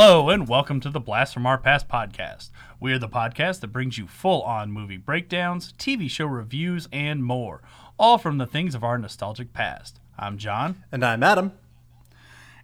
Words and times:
Hello, 0.00 0.30
and 0.30 0.46
welcome 0.46 0.78
to 0.82 0.90
the 0.90 1.00
Blast 1.00 1.34
from 1.34 1.44
Our 1.44 1.58
Past 1.58 1.88
podcast. 1.88 2.50
We 2.78 2.92
are 2.92 3.00
the 3.00 3.08
podcast 3.08 3.58
that 3.58 3.72
brings 3.72 3.98
you 3.98 4.06
full 4.06 4.42
on 4.42 4.70
movie 4.70 4.96
breakdowns, 4.96 5.72
TV 5.72 6.08
show 6.08 6.26
reviews, 6.26 6.86
and 6.92 7.24
more, 7.24 7.62
all 7.98 8.16
from 8.16 8.38
the 8.38 8.46
things 8.46 8.76
of 8.76 8.84
our 8.84 8.96
nostalgic 8.96 9.52
past. 9.52 9.98
I'm 10.16 10.38
John, 10.38 10.84
And 10.92 11.04
I'm 11.04 11.24
Adam. 11.24 11.50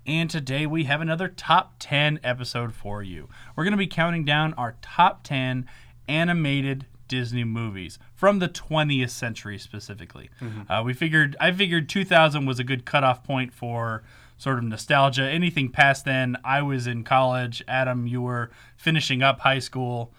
and 0.06 0.30
today 0.30 0.64
we 0.64 0.84
have 0.84 1.00
another 1.00 1.26
top 1.26 1.74
10 1.80 2.20
episode 2.22 2.72
for 2.72 3.02
you. 3.02 3.28
We're 3.56 3.64
going 3.64 3.72
to 3.72 3.78
be 3.78 3.88
counting 3.88 4.24
down 4.24 4.54
our 4.54 4.76
top 4.80 5.24
10 5.24 5.66
animated 6.06 6.86
Disney 7.08 7.42
movies 7.42 7.98
from 8.14 8.38
the 8.38 8.48
20th 8.48 9.10
century 9.10 9.58
specifically. 9.58 10.30
Uh, 10.68 10.84
we 10.86 10.92
figured 10.94 11.36
I 11.40 11.50
figured 11.50 11.88
2000 11.88 12.46
was 12.46 12.60
a 12.60 12.64
good 12.64 12.84
cutoff 12.84 13.24
point 13.24 13.52
for 13.52 14.04
sort 14.36 14.58
of 14.58 14.64
nostalgia. 14.64 15.22
Anything 15.22 15.70
past 15.70 16.04
then, 16.04 16.36
I 16.44 16.62
was 16.62 16.86
in 16.86 17.04
college. 17.04 17.62
Adam, 17.68 18.06
you 18.06 18.20
were 18.22 18.50
finishing 18.76 19.22
up 19.22 19.40
high 19.40 19.58
school, 19.60 20.12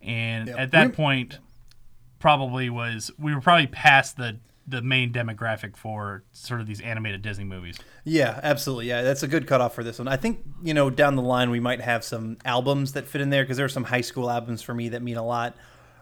and 0.00 0.48
at 0.48 0.70
that 0.72 0.88
We- 0.88 0.92
point, 0.92 1.38
probably 2.18 2.70
was 2.70 3.10
we 3.18 3.34
were 3.34 3.40
probably 3.40 3.66
past 3.66 4.16
the 4.16 4.38
the 4.64 4.80
main 4.80 5.12
demographic 5.12 5.76
for 5.76 6.22
sort 6.32 6.60
of 6.60 6.68
these 6.68 6.80
animated 6.80 7.20
Disney 7.20 7.42
movies. 7.44 7.76
Yeah, 8.04 8.38
absolutely. 8.44 8.86
Yeah, 8.88 9.02
that's 9.02 9.24
a 9.24 9.28
good 9.28 9.48
cutoff 9.48 9.74
for 9.74 9.82
this 9.82 9.98
one. 9.98 10.06
I 10.06 10.16
think, 10.16 10.38
you 10.62 10.72
know, 10.72 10.88
down 10.88 11.16
the 11.16 11.22
line 11.22 11.50
we 11.50 11.58
might 11.58 11.80
have 11.80 12.04
some 12.04 12.36
albums 12.44 12.92
that 12.92 13.08
fit 13.08 13.20
in 13.20 13.30
there 13.30 13.42
because 13.42 13.56
there 13.56 13.66
are 13.66 13.68
some 13.68 13.82
high 13.82 14.02
school 14.02 14.30
albums 14.30 14.62
for 14.62 14.72
me 14.72 14.88
that 14.90 15.02
mean 15.02 15.16
a 15.16 15.26
lot 15.26 15.56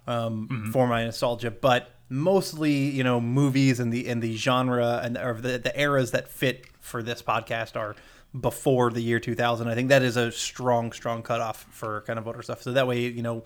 um, 0.07 0.69
for 0.75 0.87
my 0.87 1.05
nostalgia. 1.05 1.51
But 1.51 1.89
mostly, 2.11 2.73
you 2.91 3.03
know, 3.03 3.19
movies 3.19 3.81
and 3.81 3.91
the 3.91 4.07
and 4.09 4.23
the 4.23 4.37
genre 4.37 5.01
and 5.03 5.17
or 5.17 5.35
the, 5.41 5.57
the 5.59 5.81
eras 5.81 6.11
that 6.11 6.29
fit 6.29 6.67
for 6.81 7.03
this 7.03 7.23
podcast 7.23 7.77
are 7.77 7.95
before 8.39 8.91
the 8.91 9.01
year 9.01 9.19
2000. 9.21 9.69
I 9.69 9.75
think 9.75 9.89
that 9.89 10.03
is 10.03 10.17
a 10.17 10.31
strong, 10.33 10.93
strong 10.93 11.23
cutoff 11.23 11.63
for 11.71 12.03
kind 12.07 12.19
of 12.19 12.27
older 12.27 12.43
stuff. 12.43 12.63
So 12.63 12.73
that 12.73 12.87
way, 12.87 13.01
you 13.01 13.23
know, 13.23 13.45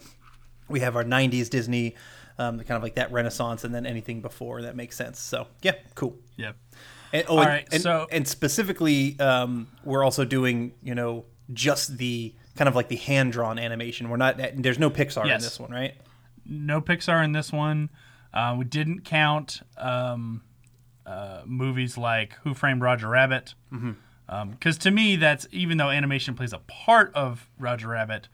we 0.68 0.80
have 0.80 0.96
our 0.96 1.04
90s 1.04 1.48
Disney, 1.50 1.94
um, 2.38 2.58
kind 2.58 2.72
of 2.76 2.82
like 2.82 2.94
that 2.96 3.12
Renaissance, 3.12 3.64
and 3.64 3.74
then 3.74 3.86
anything 3.86 4.20
before 4.20 4.62
that 4.62 4.76
makes 4.76 4.96
sense. 4.96 5.18
So, 5.20 5.46
yeah, 5.62 5.72
cool. 5.94 6.16
Yeah. 6.36 6.52
And, 7.12 7.24
oh, 7.28 7.34
All 7.34 7.40
and, 7.40 7.48
right, 7.48 7.68
and, 7.72 7.82
so- 7.82 8.06
and 8.10 8.26
specifically, 8.26 9.18
um, 9.20 9.68
we're 9.84 10.02
also 10.02 10.24
doing 10.24 10.72
you 10.82 10.94
know 10.94 11.24
just 11.52 11.96
the 11.98 12.34
kind 12.56 12.68
of 12.68 12.74
like 12.74 12.88
the 12.88 12.96
hand 12.96 13.32
drawn 13.32 13.58
animation. 13.58 14.08
We're 14.10 14.16
not 14.16 14.38
there's 14.56 14.78
no 14.78 14.90
Pixar 14.90 15.26
Yes. 15.26 15.40
in 15.40 15.44
this 15.46 15.60
one, 15.60 15.70
right? 15.70 15.94
no 16.46 16.80
Pixar 16.80 17.24
in 17.24 17.32
this 17.32 17.52
one. 17.52 17.88
Uh, 18.32 18.54
we 18.58 18.64
didn't 18.64 19.02
count 19.04 19.60
um, 19.78 20.42
uh, 21.06 21.42
movies 21.44 21.96
like 21.98 22.34
Who 22.44 22.54
Framed 22.54 22.82
Roger 22.82 23.08
Rabbit, 23.08 23.54
because 24.50 24.78
to 24.78 24.90
me, 24.90 25.16
that's 25.16 25.46
even 25.50 25.76
though 25.78 25.90
animation 25.90 26.34
plays 26.34 26.52
a 26.52 26.58
part 26.60 27.12
of 27.14 27.48
Roger 27.58 27.88
Rabbit, 27.88 28.28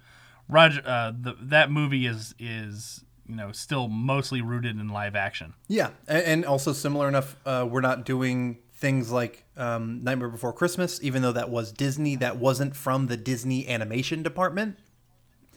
Roger 0.48 0.82
uh, 0.84 1.12
the, 1.18 1.36
that 1.40 1.70
movie 1.70 2.06
is 2.06 2.34
is 2.38 3.04
you 3.26 3.36
know 3.36 3.52
still 3.52 3.88
mostly 3.88 4.40
rooted 4.42 4.78
in 4.78 4.88
live 4.88 5.14
action. 5.16 5.54
Yeah, 5.68 5.90
and, 6.08 6.24
and 6.24 6.44
also 6.44 6.72
similar 6.72 7.08
enough, 7.08 7.36
uh, 7.46 7.66
we're 7.68 7.80
not 7.80 8.04
doing 8.04 8.58
things 8.74 9.10
like 9.10 9.44
um, 9.56 10.02
Nightmare 10.02 10.28
Before 10.28 10.52
Christmas, 10.52 11.00
even 11.02 11.22
though 11.22 11.32
that 11.32 11.50
was 11.50 11.70
Disney. 11.72 12.16
That 12.16 12.36
wasn't 12.38 12.74
from 12.74 13.08
the 13.08 13.16
Disney 13.16 13.68
animation 13.68 14.22
department. 14.22 14.78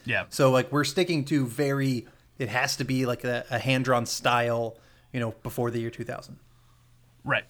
Yeah, 0.06 0.24
So 0.28 0.50
like 0.50 0.70
we're 0.70 0.84
sticking 0.84 1.24
to 1.26 1.46
very. 1.46 2.06
It 2.38 2.48
has 2.48 2.76
to 2.76 2.84
be 2.84 3.06
like 3.06 3.24
a, 3.24 3.44
a 3.50 3.58
hand 3.58 3.84
drawn 3.84 4.06
style, 4.06 4.76
you 5.12 5.20
know, 5.20 5.34
before 5.42 5.70
the 5.70 5.78
year 5.78 5.90
2000. 5.90 6.38
Right. 7.24 7.44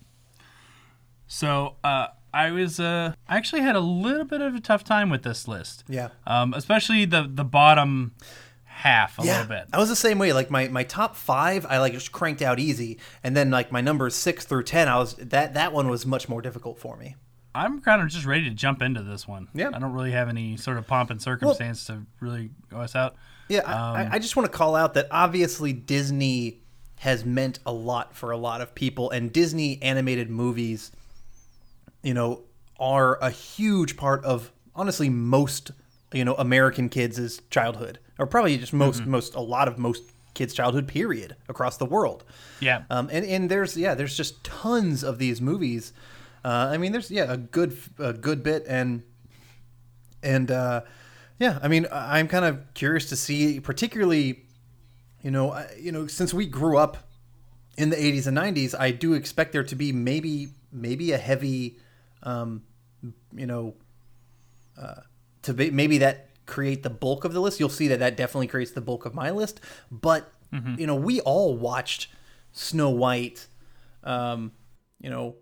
So 1.27 1.77
uh, 1.83 2.09
I 2.33 2.51
was 2.51 2.79
uh, 2.81 3.15
I 3.29 3.37
actually 3.37 3.63
had 3.63 3.77
a 3.77 3.81
little 3.81 4.25
bit 4.25 4.41
of 4.41 4.55
a 4.55 4.61
tough 4.61 4.85
time 4.85 5.11
with 5.11 5.23
this 5.23 5.49
list. 5.49 5.85
Yeah. 5.89 6.09
um, 6.27 6.55
especially 6.55 7.05
the 7.05 7.29
the 7.31 7.45
bottom 7.45 8.13
half 8.65 9.19
a 9.19 9.23
little 9.23 9.47
bit. 9.47 9.65
I 9.73 9.79
was 9.79 9.89
the 9.89 9.97
same 9.97 10.19
way. 10.19 10.33
Like 10.33 10.51
my, 10.51 10.69
my 10.69 10.83
top 10.83 11.15
five, 11.17 11.65
I 11.67 11.79
like 11.79 11.93
just 11.93 12.13
cranked 12.13 12.43
out 12.43 12.59
easy, 12.59 12.99
and 13.23 13.37
then 13.37 13.51
like 13.51 13.73
my 13.73 13.81
numbers 13.81 14.15
six 14.15 14.45
through 14.45 14.65
ten, 14.65 14.89
I 14.89 14.99
was 14.99 15.15
that 15.15 15.55
that 15.55 15.73
one 15.73 15.89
was 15.89 16.05
much 16.07 16.29
more 16.29 16.43
difficult 16.43 16.79
for 16.79 16.97
me. 16.97 17.17
I'm 17.57 17.81
kind 17.81 18.03
of 18.03 18.09
just 18.09 18.27
ready 18.27 18.45
to 18.49 18.51
jump 18.51 18.83
into 18.83 19.01
this 19.05 19.29
one. 19.29 19.47
Yeah. 19.55 19.71
I 19.73 19.79
don't 19.79 19.93
really 19.93 20.11
have 20.11 20.29
any 20.29 20.57
sort 20.57 20.77
of 20.77 20.89
pomp 20.89 21.11
and 21.11 21.23
circumstance 21.23 21.85
to 21.87 22.03
really 22.19 22.51
go 22.69 22.79
us 22.79 22.97
out. 22.97 23.15
Yeah, 23.49 23.61
I, 23.65 24.03
I- 24.07 24.09
I 24.15 24.19
just 24.19 24.35
want 24.35 24.51
to 24.51 24.57
call 24.59 24.75
out 24.75 24.95
that 24.95 25.07
obviously 25.13 25.73
Disney 25.73 26.63
has 27.05 27.23
meant 27.23 27.59
a 27.67 27.73
lot 27.73 28.17
for 28.17 28.31
a 28.31 28.37
lot 28.39 28.63
of 28.63 28.75
people, 28.75 29.11
and 29.11 29.31
Disney 29.31 29.79
animated 29.83 30.31
movies, 30.31 30.91
you 32.03 32.15
know, 32.15 32.45
are 32.81 33.17
a 33.17 33.29
huge 33.29 33.99
part 33.99 34.25
of 34.25 34.51
honestly 34.75 35.11
most 35.11 35.71
you 36.15 36.25
know 36.25 36.33
American 36.37 36.89
kids' 36.89 37.43
childhood, 37.51 37.99
or 38.19 38.27
probably 38.27 38.57
just 38.57 38.73
most 38.73 39.05
most 39.05 39.35
a 39.35 39.41
lot 39.41 39.69
of 39.69 39.79
most 39.79 40.03
kids' 40.33 40.55
childhood 40.55 40.89
period 40.89 41.37
across 41.47 41.77
the 41.77 41.85
world. 41.85 42.25
Yeah. 42.61 42.85
Um, 42.89 43.11
and, 43.13 43.27
and 43.27 43.51
there's 43.51 43.77
yeah, 43.77 43.95
there's 43.95 44.17
just 44.17 44.43
tons 44.43 45.05
of 45.05 45.19
these 45.19 45.43
movies. 45.43 45.93
Uh, 46.43 46.71
I 46.73 46.79
mean, 46.79 46.93
there's 46.93 47.11
yeah 47.11 47.31
a 47.31 47.37
good 47.37 47.77
a 47.99 48.15
good 48.15 48.43
bit, 48.43 48.65
and 48.67 49.03
and 50.23 50.51
uh, 50.51 50.81
yeah, 51.39 51.59
I 51.63 51.69
mean, 51.69 51.87
I'm 51.93 52.29
kind 52.29 52.47
of 52.47 52.73
curious 52.73 53.11
to 53.11 53.17
see, 53.17 53.61
particularly, 53.61 54.44
you 55.25 55.31
know, 55.33 55.51
I- 55.53 55.75
you 55.81 55.91
know, 55.91 56.07
since 56.07 56.33
we 56.33 56.47
grew 56.47 56.79
up 56.79 57.09
in 57.77 57.91
the 57.91 57.97
80s 57.97 58.29
and 58.29 58.37
90s, 58.37 58.75
I 58.79 58.93
do 58.93 59.15
expect 59.15 59.51
there 59.53 59.65
to 59.65 59.75
be 59.75 59.91
maybe 59.91 60.51
maybe 60.71 61.11
a 61.13 61.19
heavy, 61.19 61.77
um, 62.23 62.63
you 63.35 63.47
know, 63.47 63.75
uh, 64.81 65.01
to 65.43 65.55
be, 65.55 65.71
maybe 65.71 65.99
that 65.99 66.29
create 66.47 66.83
the 66.83 66.91
bulk 66.91 67.25
of 67.25 67.33
the 67.33 67.41
list. 67.41 67.59
You'll 67.61 67.69
see 67.69 67.89
that 67.89 68.01
that 68.01 68.17
definitely 68.17 68.49
creates 68.49 68.73
the 68.73 68.81
bulk 68.81 69.07
of 69.07 69.15
my 69.15 69.31
list. 69.31 69.61
But 69.91 70.31
you 70.79 70.87
know, 70.87 70.95
we 70.95 71.21
all 71.23 71.57
watched 71.57 72.09
Snow 72.53 72.91
White, 72.91 73.49
um, 74.05 74.53
you 75.01 75.11
know, 75.11 75.35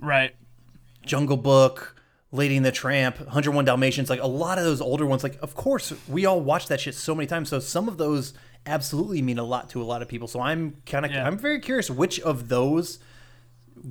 right. 0.00 0.34
Jungle 1.06 1.36
Book, 1.38 1.96
Lady 2.32 2.56
and 2.56 2.66
the 2.66 2.72
Tramp, 2.72 3.18
101 3.18 3.64
Dalmatians, 3.64 4.10
like 4.10 4.20
a 4.20 4.26
lot 4.26 4.58
of 4.58 4.64
those 4.64 4.80
older 4.82 5.06
ones, 5.06 5.22
like 5.22 5.38
of 5.40 5.54
course 5.54 5.92
we 6.08 6.26
all 6.26 6.40
watched 6.40 6.68
that 6.68 6.80
shit 6.80 6.94
so 6.94 7.14
many 7.14 7.26
times. 7.26 7.48
So 7.48 7.60
some 7.60 7.88
of 7.88 7.96
those 7.96 8.34
absolutely 8.66 9.22
mean 9.22 9.38
a 9.38 9.44
lot 9.44 9.70
to 9.70 9.80
a 9.82 9.84
lot 9.84 10.02
of 10.02 10.08
people. 10.08 10.28
So 10.28 10.40
I'm 10.40 10.76
kind 10.86 11.04
of 11.04 11.12
Yeah. 11.12 11.26
I'm 11.26 11.38
very 11.38 11.60
curious 11.60 11.88
which 11.90 12.20
of 12.20 12.48
those 12.48 12.98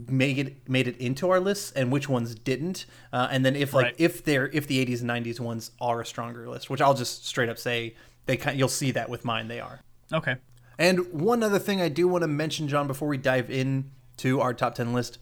made 0.10 0.38
it 0.40 0.68
made 0.68 0.88
it 0.88 0.98
into 0.98 1.30
our 1.30 1.40
lists 1.40 1.72
and 1.72 1.92
which 1.92 2.10
ones 2.10 2.36
didn't. 2.36 2.86
Uh, 3.14 3.28
and 3.32 3.46
then 3.46 3.56
if 3.56 3.74
like 3.74 3.86
Right. 3.86 3.96
if 3.98 4.24
they're 4.24 4.48
if 4.54 4.68
the 4.68 4.84
80s 4.86 5.02
and 5.02 5.10
90s 5.10 5.40
ones 5.40 5.72
are 5.80 6.02
a 6.02 6.06
stronger 6.06 6.50
list, 6.50 6.70
which 6.70 6.82
I'll 6.82 6.94
just 6.96 7.26
straight 7.26 7.50
up 7.50 7.58
say 7.58 7.96
they 8.26 8.36
kind 8.38 8.58
you'll 8.58 8.68
see 8.68 8.92
that 8.92 9.10
with 9.10 9.24
mine 9.24 9.48
they 9.48 9.60
are. 9.60 9.80
Okay. 10.12 10.36
And 10.78 11.12
one 11.14 11.42
other 11.44 11.60
thing 11.60 11.82
I 11.82 11.88
do 11.88 12.08
want 12.08 12.24
to 12.24 12.28
mention, 12.28 12.68
John, 12.68 12.86
before 12.88 13.08
we 13.08 13.18
dive 13.18 13.50
in 13.50 13.92
to 14.18 14.42
our 14.42 14.54
top 14.54 14.76
10 14.76 14.92
list, 14.94 15.20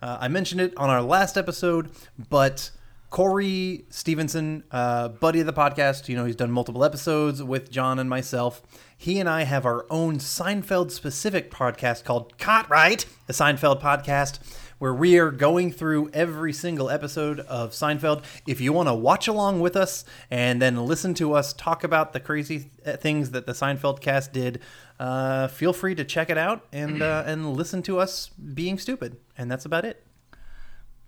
uh, 0.00 0.18
I 0.20 0.28
mentioned 0.28 0.60
it 0.60 0.76
on 0.76 0.90
our 0.90 1.02
last 1.02 1.36
episode, 1.36 1.90
but 2.30 2.70
Corey 3.12 3.84
Stevenson, 3.90 4.64
uh, 4.70 5.08
buddy 5.08 5.40
of 5.40 5.44
the 5.44 5.52
podcast, 5.52 6.08
you 6.08 6.16
know, 6.16 6.24
he's 6.24 6.34
done 6.34 6.50
multiple 6.50 6.82
episodes 6.82 7.42
with 7.42 7.70
John 7.70 7.98
and 7.98 8.08
myself. 8.08 8.62
He 8.96 9.20
and 9.20 9.28
I 9.28 9.42
have 9.42 9.66
our 9.66 9.84
own 9.90 10.16
Seinfeld 10.16 10.90
specific 10.90 11.50
podcast 11.50 12.04
called 12.04 12.38
Cot 12.38 12.70
Right, 12.70 13.04
the 13.26 13.34
Seinfeld 13.34 13.82
podcast, 13.82 14.38
where 14.78 14.94
we 14.94 15.18
are 15.18 15.30
going 15.30 15.72
through 15.72 16.08
every 16.14 16.54
single 16.54 16.88
episode 16.88 17.40
of 17.40 17.72
Seinfeld. 17.72 18.24
If 18.46 18.62
you 18.62 18.72
want 18.72 18.88
to 18.88 18.94
watch 18.94 19.28
along 19.28 19.60
with 19.60 19.76
us 19.76 20.06
and 20.30 20.62
then 20.62 20.86
listen 20.86 21.12
to 21.16 21.34
us 21.34 21.52
talk 21.52 21.84
about 21.84 22.14
the 22.14 22.20
crazy 22.20 22.70
th- 22.82 22.98
things 23.00 23.32
that 23.32 23.44
the 23.44 23.52
Seinfeld 23.52 24.00
cast 24.00 24.32
did, 24.32 24.58
uh, 24.98 25.48
feel 25.48 25.74
free 25.74 25.94
to 25.96 26.04
check 26.04 26.30
it 26.30 26.38
out 26.38 26.66
and 26.72 27.02
uh, 27.02 27.24
and 27.26 27.52
listen 27.52 27.82
to 27.82 27.98
us 27.98 28.30
being 28.30 28.78
stupid. 28.78 29.18
And 29.36 29.50
that's 29.50 29.66
about 29.66 29.84
it. 29.84 30.02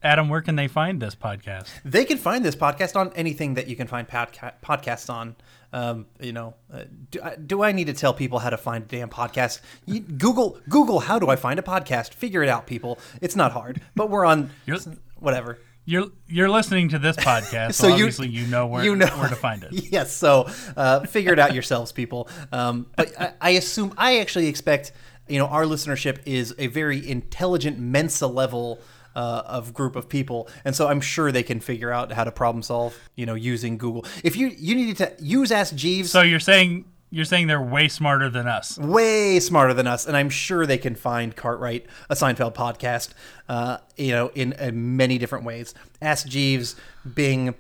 Adam, 0.05 0.29
where 0.29 0.43
can 0.43 0.55
they 0.55 0.69
find 0.69 1.01
this 1.01 1.15
podcast? 1.15 1.69
They 1.83 2.05
can 2.05 2.19
find 2.19 2.45
this 2.45 2.55
podcast 2.55 2.95
on 2.95 3.11
anything 3.17 3.55
that 3.55 3.69
you 3.69 3.75
can 3.75 3.87
find 3.87 4.07
podca- 4.07 4.53
podcasts 4.63 5.09
on. 5.09 5.35
Um, 5.73 6.07
you 6.21 6.33
know, 6.33 6.55
uh, 6.73 6.85
do, 7.11 7.21
I, 7.23 7.37
do 7.37 7.63
I 7.63 7.73
need 7.73 7.87
to 7.87 7.95
tell 7.95 8.13
people 8.15 8.39
how 8.39 8.51
to 8.51 8.59
find 8.59 8.85
a 8.85 8.87
damn 8.87 9.09
podcast? 9.09 9.61
You, 9.87 10.01
Google 10.01 10.61
Google 10.69 11.01
how 11.01 11.19
do 11.19 11.29
I 11.31 11.37
find 11.37 11.59
a 11.59 11.63
podcast? 11.63 12.13
Figure 12.15 12.43
it 12.43 12.49
out, 12.51 12.67
people. 12.67 12.99
It's 13.23 13.35
not 13.35 13.53
hard. 13.53 13.81
But 13.97 14.11
we're 14.11 14.27
on 14.27 14.51
You're- 14.67 14.79
whatever. 15.19 15.59
You're 15.87 16.07
you're 16.29 16.49
listening 16.51 16.91
to 16.91 16.99
this 16.99 17.17
podcast, 17.17 17.75
so, 17.75 17.85
So 17.85 17.89
you- 17.89 17.95
obviously 17.95 18.29
you 18.29 18.47
know 18.47 18.67
where 18.67 18.85
you 18.85 18.95
know 18.95 19.07
where 19.19 19.29
to 19.29 19.35
find 19.37 19.65
it. 19.65 19.73
Yes, 19.91 20.13
so 20.13 20.49
uh, 20.77 21.01
figure 21.01 21.33
it 21.33 21.39
out 21.39 21.55
yourselves, 21.55 21.93
people. 21.93 22.29
Um, 22.53 22.87
but 22.97 23.19
I, 23.21 23.33
I 23.41 23.51
assume 23.51 23.93
I 23.99 24.19
actually 24.21 24.47
expect 24.49 24.93
you 25.29 25.39
know 25.39 25.47
our 25.47 25.65
listenership 25.65 26.19
is 26.27 26.55
a 26.59 26.67
very 26.69 27.07
intelligent 27.09 27.79
Mensa 27.79 28.27
level. 28.27 28.81
Uh, 29.15 29.43
of 29.47 29.73
group 29.73 29.95
of 29.95 30.09
people, 30.09 30.49
and 30.65 30.75
so 30.75 30.89
I'm 30.89 31.01
sure 31.01 31.31
they 31.31 31.45
can 31.45 31.61
figure 31.61 31.93
out 31.93 32.11
how 32.13 32.25
to 32.25 32.33
problem 32.33 32.63
solve. 32.63 32.99
You 33.15 33.27
know, 33.27 33.35
using 33.35 33.79
Google. 33.79 34.05
If 34.25 34.35
you 34.35 34.49
you 34.49 34.75
needed 34.75 34.97
to 34.97 35.15
use 35.21 35.53
Ask 35.53 35.77
Jeeves, 35.77 36.11
So 36.11 36.23
you're 36.23 36.41
saying 36.41 36.85
you're 37.15 37.25
saying 37.25 37.47
they're 37.47 37.63
way 37.63 37.87
smarter 37.87 38.29
than 38.29 38.49
us. 38.49 38.77
way 38.77 39.39
smarter 39.39 39.73
than 39.73 39.87
us, 39.87 40.05
and 40.05 40.17
I'm 40.17 40.31
sure 40.31 40.67
they 40.67 40.79
can 40.79 40.97
find 40.97 41.37
Cartwright, 41.37 41.87
a 42.11 42.17
Seinfeld 42.17 42.55
podcast, 42.55 43.11
uh, 43.49 43.79
you 43.97 44.11
know, 44.11 44.33
in, 44.35 44.53
in 44.55 44.97
many 44.97 45.17
different 45.17 45.45
ways. 45.45 45.75
Ask 46.03 46.27
Jeeves, 46.27 46.75
Bing, 47.15 47.55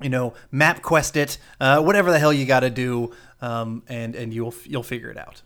you 0.00 0.08
know, 0.08 0.34
MapQuest 0.52 1.16
it, 1.16 1.38
uh, 1.60 1.82
whatever 1.82 2.12
the 2.12 2.20
hell 2.20 2.32
you 2.32 2.46
got 2.46 2.60
to 2.60 2.70
do, 2.70 3.12
um, 3.40 3.82
and 3.88 4.14
and 4.14 4.32
you'll 4.32 4.54
you'll 4.64 4.84
figure 4.84 5.10
it 5.10 5.18
out. 5.18 5.42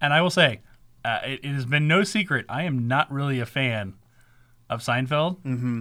And 0.00 0.14
I 0.14 0.22
will 0.22 0.30
say, 0.30 0.60
uh, 1.04 1.18
it, 1.24 1.40
it 1.42 1.54
has 1.54 1.66
been 1.66 1.88
no 1.88 2.04
secret. 2.04 2.46
I 2.48 2.62
am 2.62 2.86
not 2.86 3.10
really 3.10 3.40
a 3.40 3.46
fan 3.46 3.94
of 4.68 4.80
Seinfeld. 4.80 5.38
Mm-hmm. 5.42 5.80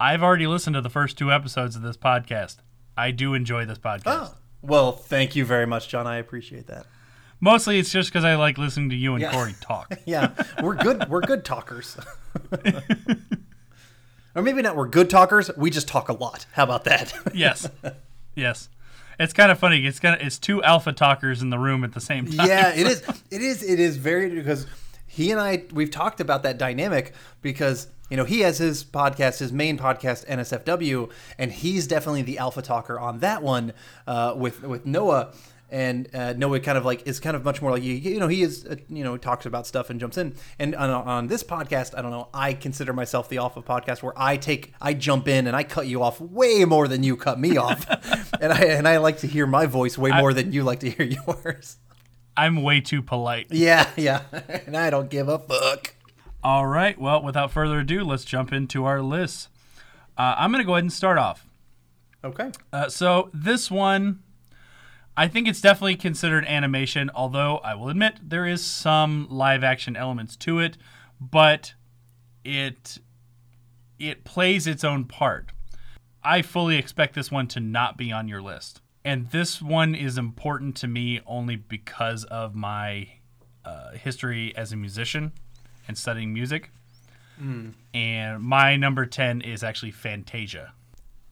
I've 0.00 0.22
already 0.22 0.46
listened 0.46 0.74
to 0.74 0.80
the 0.80 0.90
first 0.90 1.18
two 1.18 1.32
episodes 1.32 1.74
of 1.76 1.82
this 1.82 1.96
podcast. 1.96 2.56
I 2.96 3.10
do 3.10 3.34
enjoy 3.34 3.64
this 3.64 3.78
podcast. 3.78 4.02
Oh, 4.06 4.34
well, 4.62 4.92
thank 4.92 5.34
you 5.36 5.44
very 5.44 5.66
much, 5.66 5.88
John. 5.88 6.06
I 6.06 6.16
appreciate 6.16 6.66
that. 6.68 6.86
Mostly, 7.40 7.78
it's 7.78 7.90
just 7.92 8.10
because 8.10 8.24
I 8.24 8.34
like 8.34 8.58
listening 8.58 8.90
to 8.90 8.96
you 8.96 9.14
and 9.14 9.22
Yeah. 9.22 9.32
Corey 9.32 9.54
talk. 9.60 9.92
Yeah, 10.06 10.32
we're 10.62 10.74
good. 10.74 11.08
We're 11.08 11.20
good 11.20 11.44
talkers. 11.44 11.96
or 14.34 14.42
maybe 14.42 14.62
not. 14.62 14.76
We're 14.76 14.88
good 14.88 15.10
talkers. 15.10 15.50
We 15.56 15.70
just 15.70 15.88
talk 15.88 16.08
a 16.08 16.12
lot. 16.12 16.46
How 16.52 16.64
about 16.64 16.84
that? 16.84 17.12
yes, 17.34 17.68
yes. 18.34 18.68
It's 19.20 19.32
kind 19.32 19.50
of 19.50 19.58
funny. 19.58 19.84
It's 19.86 19.98
kind 20.00 20.20
of 20.20 20.26
it's 20.26 20.38
two 20.38 20.62
alpha 20.62 20.92
talkers 20.92 21.42
in 21.42 21.50
the 21.50 21.58
room 21.58 21.82
at 21.84 21.92
the 21.92 22.00
same 22.00 22.26
time. 22.26 22.46
yeah, 22.46 22.72
it 22.74 22.86
is. 22.86 23.02
It 23.30 23.42
is. 23.42 23.62
It 23.62 23.80
is 23.80 23.96
very 23.96 24.30
because 24.30 24.66
he 25.06 25.30
and 25.32 25.40
I 25.40 25.64
we've 25.72 25.90
talked 25.90 26.20
about 26.20 26.42
that 26.44 26.58
dynamic 26.58 27.14
because 27.42 27.88
you 28.10 28.16
know 28.16 28.24
he 28.24 28.40
has 28.40 28.58
his 28.58 28.84
podcast, 28.84 29.38
his 29.38 29.52
main 29.52 29.78
podcast 29.78 30.26
NSFW, 30.26 31.10
and 31.38 31.52
he's 31.52 31.86
definitely 31.86 32.22
the 32.22 32.38
alpha 32.38 32.62
talker 32.62 32.98
on 32.98 33.20
that 33.20 33.42
one 33.42 33.72
uh, 34.06 34.34
with 34.36 34.62
with 34.62 34.86
Noah. 34.86 35.32
And 35.70 36.08
uh, 36.14 36.32
Noah 36.32 36.60
kind 36.60 36.78
of 36.78 36.86
like 36.86 37.06
is 37.06 37.20
kind 37.20 37.36
of 37.36 37.44
much 37.44 37.60
more 37.60 37.70
like 37.70 37.82
you. 37.82 37.92
You 37.92 38.18
know, 38.18 38.28
he 38.28 38.40
is 38.40 38.64
uh, 38.64 38.76
you 38.88 39.04
know 39.04 39.18
talks 39.18 39.44
about 39.44 39.66
stuff 39.66 39.90
and 39.90 40.00
jumps 40.00 40.16
in. 40.16 40.34
And 40.58 40.74
on, 40.74 40.88
on 40.88 41.26
this 41.26 41.44
podcast, 41.44 41.92
I 41.94 42.00
don't 42.00 42.10
know. 42.10 42.28
I 42.32 42.54
consider 42.54 42.94
myself 42.94 43.28
the 43.28 43.36
alpha 43.36 43.60
podcast 43.60 44.02
where 44.02 44.14
I 44.16 44.38
take 44.38 44.72
I 44.80 44.94
jump 44.94 45.28
in 45.28 45.46
and 45.46 45.54
I 45.54 45.64
cut 45.64 45.86
you 45.86 46.02
off 46.02 46.22
way 46.22 46.64
more 46.64 46.88
than 46.88 47.02
you 47.02 47.16
cut 47.16 47.38
me 47.38 47.58
off, 47.58 47.86
and 48.40 48.50
I 48.50 48.60
and 48.60 48.88
I 48.88 48.96
like 48.96 49.18
to 49.18 49.26
hear 49.26 49.46
my 49.46 49.66
voice 49.66 49.98
way 49.98 50.10
more 50.10 50.32
than 50.32 50.52
you 50.52 50.62
like 50.62 50.80
to 50.80 50.90
hear 50.90 51.04
yours. 51.26 51.76
I'm 52.38 52.62
way 52.62 52.80
too 52.80 53.02
polite. 53.02 53.48
Yeah, 53.50 53.90
yeah. 53.96 54.22
and 54.66 54.76
I 54.76 54.90
don't 54.90 55.10
give 55.10 55.28
a 55.28 55.40
fuck. 55.40 55.94
All 56.48 56.66
right. 56.66 56.98
Well, 56.98 57.22
without 57.22 57.50
further 57.50 57.80
ado, 57.80 58.02
let's 58.02 58.24
jump 58.24 58.54
into 58.54 58.86
our 58.86 59.02
list. 59.02 59.50
Uh, 60.16 60.34
I'm 60.38 60.50
going 60.50 60.62
to 60.62 60.66
go 60.66 60.76
ahead 60.76 60.84
and 60.84 60.90
start 60.90 61.18
off. 61.18 61.46
Okay. 62.24 62.52
Uh, 62.72 62.88
so 62.88 63.28
this 63.34 63.70
one, 63.70 64.22
I 65.14 65.28
think 65.28 65.46
it's 65.46 65.60
definitely 65.60 65.96
considered 65.96 66.46
animation, 66.46 67.10
although 67.14 67.58
I 67.58 67.74
will 67.74 67.90
admit 67.90 68.30
there 68.30 68.46
is 68.46 68.64
some 68.64 69.26
live 69.28 69.62
action 69.62 69.94
elements 69.94 70.36
to 70.36 70.58
it, 70.58 70.78
but 71.20 71.74
it 72.46 72.96
it 73.98 74.24
plays 74.24 74.66
its 74.66 74.84
own 74.84 75.04
part. 75.04 75.50
I 76.24 76.40
fully 76.40 76.78
expect 76.78 77.14
this 77.14 77.30
one 77.30 77.48
to 77.48 77.60
not 77.60 77.98
be 77.98 78.10
on 78.10 78.26
your 78.26 78.40
list. 78.40 78.80
And 79.04 79.30
this 79.32 79.60
one 79.60 79.94
is 79.94 80.16
important 80.16 80.76
to 80.76 80.86
me 80.88 81.20
only 81.26 81.56
because 81.56 82.24
of 82.24 82.54
my 82.54 83.08
uh, 83.66 83.90
history 83.92 84.56
as 84.56 84.72
a 84.72 84.76
musician 84.76 85.32
and 85.88 85.96
studying 85.98 86.32
music. 86.32 86.70
Hmm. 87.38 87.70
And 87.94 88.42
my 88.42 88.76
number 88.76 89.06
10 89.06 89.40
is 89.40 89.62
actually 89.64 89.90
Fantasia. 89.92 90.72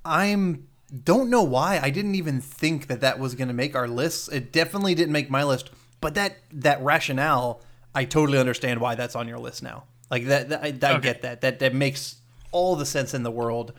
I'm 0.04 0.68
don't 1.02 1.30
know 1.30 1.42
why 1.42 1.80
I 1.82 1.90
didn't 1.90 2.14
even 2.14 2.40
think 2.40 2.86
that 2.86 3.00
that 3.00 3.18
was 3.18 3.34
going 3.34 3.48
to 3.48 3.54
make 3.54 3.74
our 3.74 3.88
lists. 3.88 4.28
It 4.28 4.52
definitely 4.52 4.94
didn't 4.94 5.12
make 5.12 5.28
my 5.28 5.42
list, 5.42 5.70
but 6.00 6.14
that 6.14 6.36
that 6.52 6.80
rationale, 6.82 7.60
I 7.94 8.04
totally 8.04 8.38
understand 8.38 8.80
why 8.80 8.94
that's 8.94 9.16
on 9.16 9.26
your 9.26 9.38
list 9.38 9.62
now. 9.64 9.84
Like 10.10 10.26
that, 10.26 10.48
that 10.50 10.62
I, 10.62 10.66
I 10.66 10.92
Okay. 10.94 11.00
get 11.00 11.22
that. 11.22 11.40
That 11.40 11.58
that 11.58 11.74
makes 11.74 12.16
all 12.52 12.76
the 12.76 12.86
sense 12.86 13.14
in 13.14 13.24
the 13.24 13.32
world. 13.32 13.72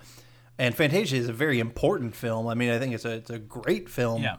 And 0.59 0.75
Fantasia 0.75 1.15
is 1.15 1.29
a 1.29 1.33
very 1.33 1.59
important 1.59 2.13
film. 2.15 2.47
I 2.47 2.55
mean, 2.55 2.71
I 2.71 2.79
think 2.79 2.93
it's 2.93 3.05
a 3.05 3.11
it's 3.11 3.29
a 3.29 3.39
great 3.39 3.87
film. 3.89 4.21
Yeah. 4.23 4.37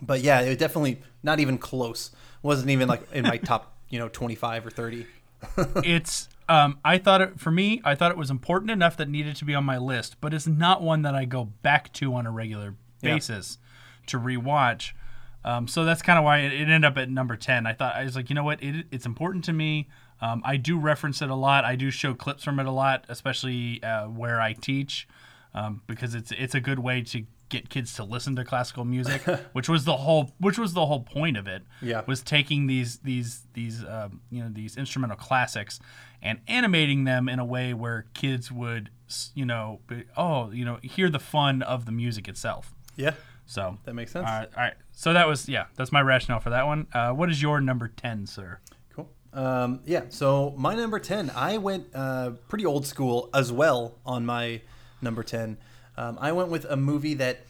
But 0.00 0.20
yeah, 0.20 0.42
it 0.42 0.48
was 0.50 0.58
definitely 0.58 1.00
not 1.24 1.40
even 1.40 1.58
close. 1.58 2.12
wasn't 2.42 2.70
even 2.70 2.86
like 2.86 3.10
in 3.12 3.24
my 3.24 3.38
top, 3.38 3.78
you 3.88 3.98
know, 3.98 4.08
25 4.08 4.66
or 4.66 4.70
30. 4.70 5.06
it's 5.84 6.28
um, 6.48 6.78
I 6.84 6.98
thought 6.98 7.20
it 7.20 7.40
for 7.40 7.50
me. 7.50 7.80
I 7.84 7.94
thought 7.94 8.10
it 8.12 8.16
was 8.16 8.30
important 8.30 8.70
enough 8.70 8.96
that 8.98 9.08
needed 9.08 9.36
to 9.36 9.44
be 9.44 9.54
on 9.54 9.64
my 9.64 9.78
list, 9.78 10.16
but 10.20 10.32
it's 10.32 10.46
not 10.46 10.82
one 10.82 11.02
that 11.02 11.14
I 11.14 11.24
go 11.24 11.44
back 11.44 11.92
to 11.94 12.14
on 12.14 12.26
a 12.26 12.30
regular 12.30 12.74
Yeah. 13.02 13.14
basis 13.14 13.58
to 14.06 14.18
rewatch. 14.18 14.92
Um, 15.44 15.68
so 15.68 15.84
that's 15.84 16.02
kind 16.02 16.18
of 16.18 16.24
why 16.24 16.38
it, 16.38 16.52
it 16.52 16.60
ended 16.68 16.84
up 16.84 16.96
at 16.98 17.08
number 17.10 17.36
ten. 17.36 17.66
I 17.66 17.72
thought 17.72 17.94
I 17.96 18.04
was 18.04 18.16
like, 18.16 18.28
you 18.30 18.34
know 18.34 18.44
what, 18.44 18.62
it, 18.62 18.86
it's 18.90 19.06
important 19.06 19.44
to 19.44 19.52
me. 19.52 19.88
Um, 20.20 20.40
I 20.44 20.56
do 20.56 20.78
reference 20.78 21.20
it 21.20 21.30
a 21.30 21.34
lot. 21.34 21.64
I 21.64 21.76
do 21.76 21.90
show 21.90 22.14
clips 22.14 22.42
from 22.44 22.58
it 22.58 22.66
a 22.66 22.70
lot, 22.70 23.04
especially 23.08 23.82
uh, 23.82 24.06
where 24.08 24.40
I 24.40 24.54
teach, 24.54 25.06
um, 25.54 25.82
because 25.86 26.14
it's 26.14 26.32
it's 26.32 26.54
a 26.54 26.60
good 26.60 26.78
way 26.78 27.02
to 27.02 27.24
get 27.48 27.68
kids 27.68 27.94
to 27.94 28.04
listen 28.04 28.36
to 28.36 28.44
classical 28.44 28.84
music, 28.84 29.22
which 29.52 29.68
was 29.68 29.84
the 29.84 29.96
whole 29.98 30.32
which 30.38 30.58
was 30.58 30.72
the 30.74 30.86
whole 30.86 31.00
point 31.00 31.36
of 31.36 31.46
it. 31.46 31.62
Yeah. 31.80 32.02
was 32.06 32.22
taking 32.22 32.66
these 32.66 32.98
these 32.98 33.42
these 33.54 33.84
um, 33.84 34.20
you 34.30 34.42
know 34.42 34.50
these 34.52 34.76
instrumental 34.76 35.16
classics 35.16 35.78
and 36.22 36.40
animating 36.48 37.04
them 37.04 37.28
in 37.28 37.38
a 37.38 37.44
way 37.44 37.74
where 37.74 38.06
kids 38.14 38.50
would 38.50 38.90
you 39.34 39.46
know 39.46 39.80
be, 39.86 40.04
oh 40.16 40.50
you 40.50 40.64
know 40.64 40.78
hear 40.82 41.08
the 41.10 41.18
fun 41.20 41.62
of 41.62 41.84
the 41.86 41.92
music 41.92 42.28
itself. 42.28 42.74
Yeah. 42.96 43.12
So 43.46 43.78
That 43.84 43.94
makes 43.94 44.10
sense. 44.10 44.26
All 44.26 44.38
right, 44.38 44.48
all 44.56 44.62
right. 44.62 44.74
So 44.92 45.12
that 45.12 45.28
was 45.28 45.48
yeah, 45.48 45.66
that's 45.76 45.92
my 45.92 46.00
rationale 46.02 46.40
for 46.40 46.50
that 46.50 46.66
one. 46.66 46.88
Uh, 46.92 47.10
what 47.12 47.30
is 47.30 47.40
your 47.40 47.60
number 47.60 47.86
ten, 47.86 48.26
sir? 48.26 48.58
Cool. 48.92 49.08
Um, 49.32 49.80
yeah. 49.84 50.04
So 50.08 50.52
my 50.56 50.74
number 50.74 50.98
ten, 50.98 51.30
I 51.30 51.58
went 51.58 51.86
uh, 51.94 52.30
pretty 52.48 52.66
old 52.66 52.86
school 52.86 53.30
as 53.32 53.52
well 53.52 53.98
on 54.04 54.26
my 54.26 54.62
number 55.00 55.22
ten. 55.22 55.58
Um, 55.96 56.18
I 56.20 56.32
went 56.32 56.48
with 56.50 56.64
a 56.66 56.76
movie 56.76 57.14
that 57.14 57.40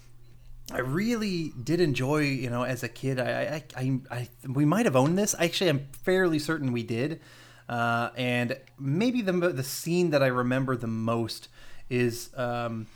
I 0.72 0.80
really 0.80 1.52
did 1.62 1.80
enjoy. 1.80 2.22
You 2.22 2.50
know, 2.50 2.62
as 2.62 2.82
a 2.82 2.88
kid, 2.88 3.20
I, 3.20 3.62
I, 3.76 3.80
I, 3.80 4.00
I 4.10 4.28
we 4.48 4.64
might 4.64 4.86
have 4.86 4.96
owned 4.96 5.18
this. 5.18 5.34
Actually, 5.38 5.70
I'm 5.70 5.88
fairly 5.92 6.38
certain 6.38 6.72
we 6.72 6.82
did. 6.82 7.20
Uh, 7.68 8.10
and 8.16 8.56
maybe 8.78 9.22
the 9.22 9.32
the 9.32 9.64
scene 9.64 10.10
that 10.10 10.22
I 10.22 10.28
remember 10.28 10.76
the 10.76 10.86
most 10.86 11.48
is 11.90 12.30
um, 12.36 12.86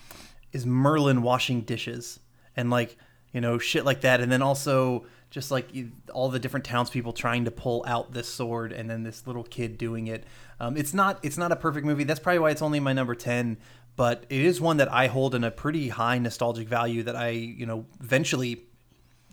is 0.52 0.64
Merlin 0.64 1.22
washing 1.22 1.62
dishes 1.62 2.20
and 2.56 2.70
like 2.70 2.96
you 3.32 3.40
know 3.40 3.58
shit 3.58 3.84
like 3.84 4.02
that, 4.02 4.20
and 4.20 4.30
then 4.30 4.42
also 4.42 5.06
just 5.30 5.50
like 5.50 5.70
all 6.12 6.28
the 6.28 6.40
different 6.40 6.66
townspeople 6.66 7.12
trying 7.12 7.44
to 7.44 7.50
pull 7.50 7.84
out 7.86 8.12
this 8.12 8.28
sword, 8.28 8.72
and 8.72 8.88
then 8.88 9.02
this 9.02 9.26
little 9.26 9.44
kid 9.44 9.78
doing 9.78 10.06
it. 10.06 10.24
Um, 10.60 10.76
it's 10.76 10.94
not 10.94 11.18
it's 11.22 11.38
not 11.38 11.52
a 11.52 11.56
perfect 11.56 11.86
movie. 11.86 12.04
That's 12.04 12.20
probably 12.20 12.40
why 12.40 12.50
it's 12.50 12.62
only 12.62 12.80
my 12.80 12.92
number 12.92 13.14
ten. 13.14 13.56
But 14.00 14.24
it 14.30 14.40
is 14.40 14.62
one 14.62 14.78
that 14.78 14.90
I 14.90 15.08
hold 15.08 15.34
in 15.34 15.44
a 15.44 15.50
pretty 15.50 15.90
high 15.90 16.16
nostalgic 16.16 16.66
value 16.66 17.02
that 17.02 17.16
I 17.16 17.28
you 17.32 17.66
know 17.66 17.84
eventually 18.02 18.62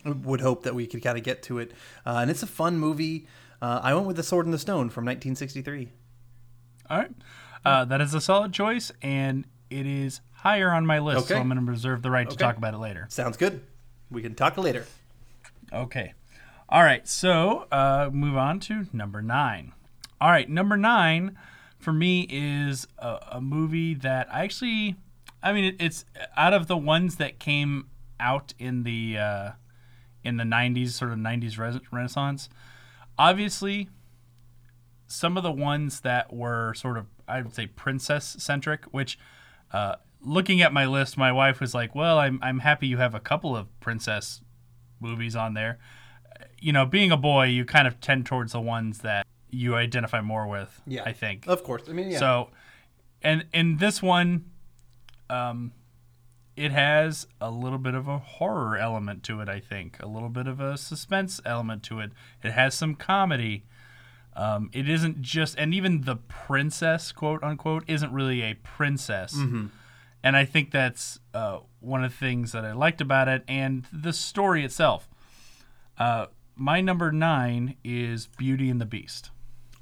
would 0.04 0.42
hope 0.42 0.64
that 0.64 0.74
we 0.74 0.86
could 0.86 1.02
kind 1.02 1.16
of 1.16 1.24
get 1.24 1.42
to 1.44 1.58
it. 1.58 1.72
Uh, 2.04 2.18
and 2.18 2.30
it's 2.30 2.42
a 2.42 2.46
fun 2.46 2.76
movie. 2.76 3.26
Uh, 3.62 3.80
I 3.82 3.94
went 3.94 4.06
with 4.06 4.16
The 4.16 4.22
Sword 4.22 4.44
in 4.44 4.52
the 4.52 4.58
Stone 4.58 4.90
from 4.90 5.06
1963. 5.06 5.88
All 6.90 6.98
right, 6.98 7.10
uh, 7.64 7.86
that 7.86 8.02
is 8.02 8.12
a 8.12 8.20
solid 8.20 8.52
choice, 8.52 8.92
and 9.00 9.46
it 9.70 9.86
is 9.86 10.20
higher 10.32 10.70
on 10.70 10.84
my 10.84 10.98
list. 10.98 11.28
So 11.28 11.38
I'm 11.38 11.48
going 11.48 11.64
to 11.64 11.72
reserve 11.72 12.02
the 12.02 12.10
right 12.10 12.28
to 12.28 12.36
talk 12.36 12.58
about 12.58 12.74
it 12.74 12.78
later. 12.78 13.06
Sounds 13.08 13.38
good. 13.38 13.62
We 14.10 14.20
can 14.20 14.34
talk 14.34 14.58
later. 14.58 14.84
Okay. 15.72 16.12
All 16.68 16.82
right. 16.82 17.08
So 17.08 17.68
uh, 17.72 18.10
move 18.12 18.36
on 18.36 18.60
to 18.60 18.84
number 18.92 19.22
nine. 19.22 19.72
All 20.20 20.28
right. 20.28 20.46
Number 20.46 20.76
nine 20.76 21.38
for 21.78 21.92
me 21.92 22.26
is 22.28 22.86
a, 22.98 23.18
a 23.32 23.40
movie 23.40 23.94
that 23.94 24.28
I 24.32 24.44
actually, 24.44 24.96
I 25.42 25.52
mean, 25.52 25.64
it, 25.64 25.76
it's 25.78 26.04
out 26.36 26.52
of 26.52 26.66
the 26.66 26.76
ones 26.76 27.16
that 27.16 27.38
came 27.38 27.88
out 28.20 28.54
in 28.58 28.82
the 28.82 29.16
uh, 29.18 29.50
in 30.24 30.36
the 30.36 30.44
'90s, 30.44 30.90
sort 30.90 31.12
of 31.12 31.18
'90s 31.18 31.58
res- 31.58 31.80
Renaissance. 31.90 32.48
Obviously, 33.18 33.88
some 35.06 35.36
of 35.36 35.42
the 35.42 35.52
ones 35.52 36.00
that 36.00 36.32
were 36.32 36.74
sort 36.74 36.98
of, 36.98 37.06
I 37.26 37.42
would 37.42 37.54
say, 37.54 37.66
princess 37.66 38.36
centric, 38.38 38.84
which. 38.86 39.18
Uh, 39.70 39.96
looking 40.22 40.62
at 40.62 40.72
my 40.72 40.86
list, 40.86 41.18
my 41.18 41.30
wife 41.30 41.60
was 41.60 41.74
like, 41.74 41.94
"Well, 41.94 42.18
I'm 42.18 42.38
I'm 42.42 42.60
happy 42.60 42.86
you 42.86 42.96
have 42.96 43.14
a 43.14 43.20
couple 43.20 43.54
of 43.54 43.68
princess 43.80 44.40
movies 45.00 45.36
on 45.36 45.54
there. 45.54 45.78
You 46.58 46.72
know, 46.72 46.86
being 46.86 47.10
a 47.12 47.16
boy, 47.16 47.46
you 47.46 47.64
kind 47.64 47.86
of 47.86 48.00
tend 48.00 48.26
towards 48.26 48.52
the 48.52 48.60
ones 48.60 49.00
that 49.00 49.26
you 49.50 49.74
identify 49.74 50.20
more 50.20 50.46
with. 50.46 50.80
Yeah. 50.86 51.02
I 51.04 51.12
think. 51.12 51.46
Of 51.46 51.62
course. 51.62 51.82
I 51.88 51.92
mean, 51.92 52.10
yeah. 52.10 52.18
So, 52.18 52.50
and 53.22 53.46
in 53.52 53.78
this 53.78 54.02
one, 54.02 54.44
um, 55.30 55.72
it 56.56 56.72
has 56.72 57.26
a 57.40 57.50
little 57.50 57.78
bit 57.78 57.94
of 57.94 58.08
a 58.08 58.18
horror 58.18 58.76
element 58.76 59.22
to 59.24 59.40
it. 59.40 59.48
I 59.48 59.60
think 59.60 59.96
a 60.02 60.06
little 60.06 60.28
bit 60.28 60.46
of 60.46 60.60
a 60.60 60.76
suspense 60.76 61.40
element 61.44 61.82
to 61.84 62.00
it. 62.00 62.12
It 62.42 62.52
has 62.52 62.74
some 62.74 62.94
comedy. 62.94 63.64
Um, 64.34 64.70
it 64.72 64.88
isn't 64.88 65.20
just, 65.22 65.56
and 65.58 65.74
even 65.74 66.02
the 66.02 66.16
princess, 66.16 67.10
quote 67.12 67.42
unquote, 67.42 67.84
isn't 67.88 68.12
really 68.12 68.42
a 68.42 68.54
princess. 68.54 69.34
And 70.22 70.36
I 70.36 70.44
think 70.44 70.70
that's 70.72 71.18
uh, 71.32 71.60
one 71.80 72.04
of 72.04 72.10
the 72.12 72.16
things 72.16 72.52
that 72.52 72.64
I 72.64 72.72
liked 72.72 73.00
about 73.00 73.28
it, 73.28 73.44
and 73.48 73.86
the 73.92 74.12
story 74.12 74.64
itself. 74.64 75.08
Uh, 75.96 76.26
my 76.56 76.80
number 76.80 77.12
nine 77.12 77.76
is 77.84 78.26
Beauty 78.26 78.68
and 78.68 78.80
the 78.80 78.86
Beast. 78.86 79.30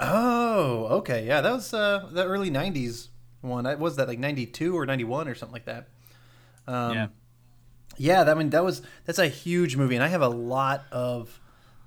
Oh, 0.01 0.87
okay. 0.99 1.27
Yeah, 1.27 1.41
that 1.41 1.53
was 1.53 1.73
uh, 1.73 2.09
the 2.13 2.25
early 2.25 2.51
90s 2.51 3.09
one. 3.41 3.79
Was 3.79 3.97
that 3.97 4.09
like 4.09 4.19
92 4.19 4.77
or 4.77 4.87
91 4.87 5.29
or 5.29 5.35
something 5.35 5.53
like 5.53 5.67
that. 5.67 5.89
Um, 6.67 6.95
Yeah. 6.95 7.07
Yeah, 7.99 8.25
that 8.25 8.37
I 8.37 8.39
mean 8.39 8.51
that 8.51 8.63
was 8.63 8.83
that's 9.07 9.19
a 9.19 9.29
huge 9.29 9.77
movie, 9.77 9.95
and 9.95 10.05
I 10.05 10.09
have 10.09 10.21
a 10.21 10.29
lot 10.29 10.85
of 10.93 11.41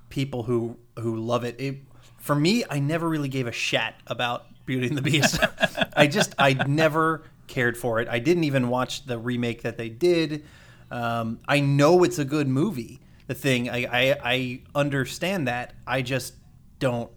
people 0.09 0.43
who 0.43 0.77
who 0.97 1.15
love 1.17 1.43
it. 1.43 1.59
it 1.59 1.81
for 2.17 2.33
me, 2.33 2.63
I 2.67 2.79
never 2.79 3.07
really 3.07 3.29
gave 3.29 3.45
a 3.45 3.51
shat 3.51 3.95
about 4.07 4.47
Beauty 4.65 4.87
and 4.87 4.97
the 4.97 5.03
Beast. 5.03 5.39
I 5.95 6.07
just 6.07 6.33
I 6.39 6.53
never 6.53 7.23
cared 7.45 7.77
for 7.77 7.99
it. 7.99 8.07
I 8.07 8.17
didn't 8.17 8.43
even 8.45 8.69
watch 8.69 9.05
the 9.05 9.19
remake 9.19 9.61
that 9.61 9.77
they 9.77 9.89
did. 9.89 10.45
Um, 10.89 11.41
I 11.47 11.59
know 11.59 12.03
it's 12.03 12.17
a 12.17 12.25
good 12.25 12.47
movie. 12.47 12.99
The 13.27 13.35
thing 13.35 13.69
I, 13.69 13.85
I 13.85 14.17
I 14.23 14.61
understand 14.73 15.47
that. 15.47 15.73
I 15.85 16.01
just 16.01 16.33
don't 16.79 17.11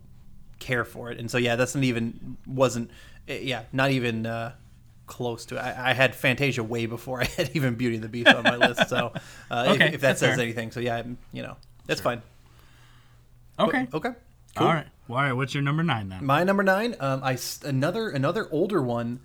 care 0.63 0.85
for 0.85 1.11
it, 1.11 1.19
and 1.19 1.31
so 1.31 1.39
yeah, 1.39 1.57
that's 1.57 1.75
not 1.75 1.85
even 1.85 2.37
wasn't 2.47 2.91
eh, 3.29 3.41
yeah 3.43 3.65
not 3.73 3.91
even. 3.91 4.27
Uh, 4.27 4.53
close 5.05 5.45
to 5.45 5.57
it. 5.57 5.59
I, 5.59 5.91
I, 5.91 5.93
had 5.93 6.15
Fantasia 6.15 6.63
way 6.63 6.87
before 6.87 7.21
I 7.23 7.25
had 7.25 7.51
even 7.55 7.75
Beauty 7.75 7.97
and 7.97 8.05
the 8.05 8.09
Beast 8.09 8.29
on 8.29 8.45
my 8.45 8.57
list. 8.57 8.89
So 8.89 9.13
uh, 9.51 9.67
Okay, 9.75 9.89
if, 9.89 9.95
if 9.95 10.01
that 10.01 10.19
says 10.19 10.37
fair. 10.37 10.45
anything, 10.45 10.71
so 10.71 10.81
yeah, 10.81 11.03
you 11.33 11.43
know, 11.43 11.57
that's 11.87 12.01
fine. 12.01 12.23
Okay. 13.59 13.89
Okay. 13.93 14.11
Cool. 14.55 14.67
All 14.67 14.73
right. 14.73 14.87
Well, 15.09 15.19
all 15.19 15.25
right. 15.25 15.33
What's 15.33 15.55
your 15.55 15.63
number 15.63 15.83
nine 15.83 16.09
then? 16.09 16.25
My 16.25 16.45
number 16.45 16.63
nine, 16.63 16.95
um, 17.01 17.23
I 17.23 17.39
another 17.65 18.09
another 18.11 18.49
older 18.51 18.83
one, 18.83 19.21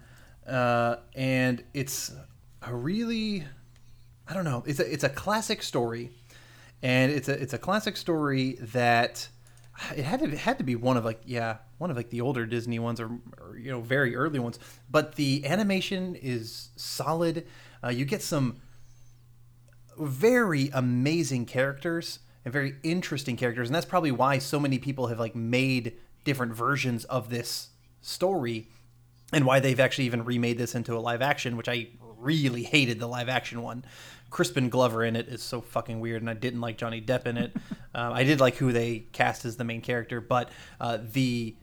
uh, 0.47 0.97
and 1.15 1.63
it's 1.73 2.11
a 2.61 2.75
really, 2.75 3.43
I 4.27 4.33
don't 4.33 4.45
know, 4.45 4.63
it's 4.65 4.79
a 4.79 4.91
it's 4.91 5.03
a 5.03 5.09
classic 5.09 5.63
story, 5.63 6.11
and 6.81 7.11
it's 7.11 7.29
a 7.29 7.41
it's 7.41 7.53
a 7.53 7.57
classic 7.57 7.97
story 7.97 8.57
that 8.59 9.27
it 9.95 10.03
had 10.03 10.19
to 10.19 10.25
it 10.25 10.37
had 10.37 10.57
to 10.57 10.63
be 10.63 10.75
one 10.75 10.97
of 10.97 11.05
like 11.05 11.21
yeah 11.25 11.57
one 11.77 11.91
of 11.91 11.97
like 11.97 12.09
the 12.09 12.21
older 12.21 12.45
Disney 12.45 12.79
ones 12.79 12.99
or, 12.99 13.09
or 13.39 13.57
you 13.57 13.71
know 13.71 13.81
very 13.81 14.15
early 14.15 14.39
ones, 14.39 14.59
but 14.89 15.15
the 15.15 15.45
animation 15.45 16.15
is 16.15 16.69
solid. 16.75 17.45
Uh, 17.83 17.89
you 17.89 18.05
get 18.05 18.21
some 18.21 18.61
very 19.97 20.69
amazing 20.73 21.45
characters 21.45 22.19
and 22.45 22.53
very 22.53 22.75
interesting 22.83 23.35
characters. 23.35 23.67
And 23.67 23.75
that's 23.75 23.85
probably 23.85 24.11
why 24.11 24.37
so 24.37 24.59
many 24.59 24.77
people 24.79 25.07
have 25.07 25.19
like 25.19 25.35
made 25.35 25.97
different 26.23 26.53
versions 26.53 27.05
of 27.05 27.29
this 27.29 27.69
story 28.01 28.67
and 29.33 29.45
why 29.45 29.59
they've 29.59 29.79
actually 29.79 30.05
even 30.05 30.23
remade 30.23 30.57
this 30.57 30.75
into 30.75 30.95
a 30.95 30.99
live 30.99 31.21
action 31.21 31.57
which 31.57 31.69
i 31.69 31.87
really 32.17 32.63
hated 32.63 32.99
the 32.99 33.07
live 33.07 33.29
action 33.29 33.61
one 33.61 33.83
Crispin 34.29 34.69
Glover 34.69 35.03
in 35.03 35.15
it 35.15 35.27
is 35.27 35.41
so 35.41 35.61
fucking 35.61 35.99
weird 35.99 36.21
and 36.21 36.29
i 36.29 36.33
didn't 36.33 36.61
like 36.61 36.77
Johnny 36.77 37.01
Depp 37.01 37.25
in 37.25 37.37
it 37.37 37.55
um, 37.95 38.13
i 38.13 38.23
did 38.23 38.39
like 38.39 38.55
who 38.55 38.71
they 38.71 38.99
cast 39.11 39.45
as 39.45 39.57
the 39.57 39.63
main 39.63 39.81
character 39.81 40.21
but 40.21 40.49
uh, 40.79 40.97
the 41.01 41.55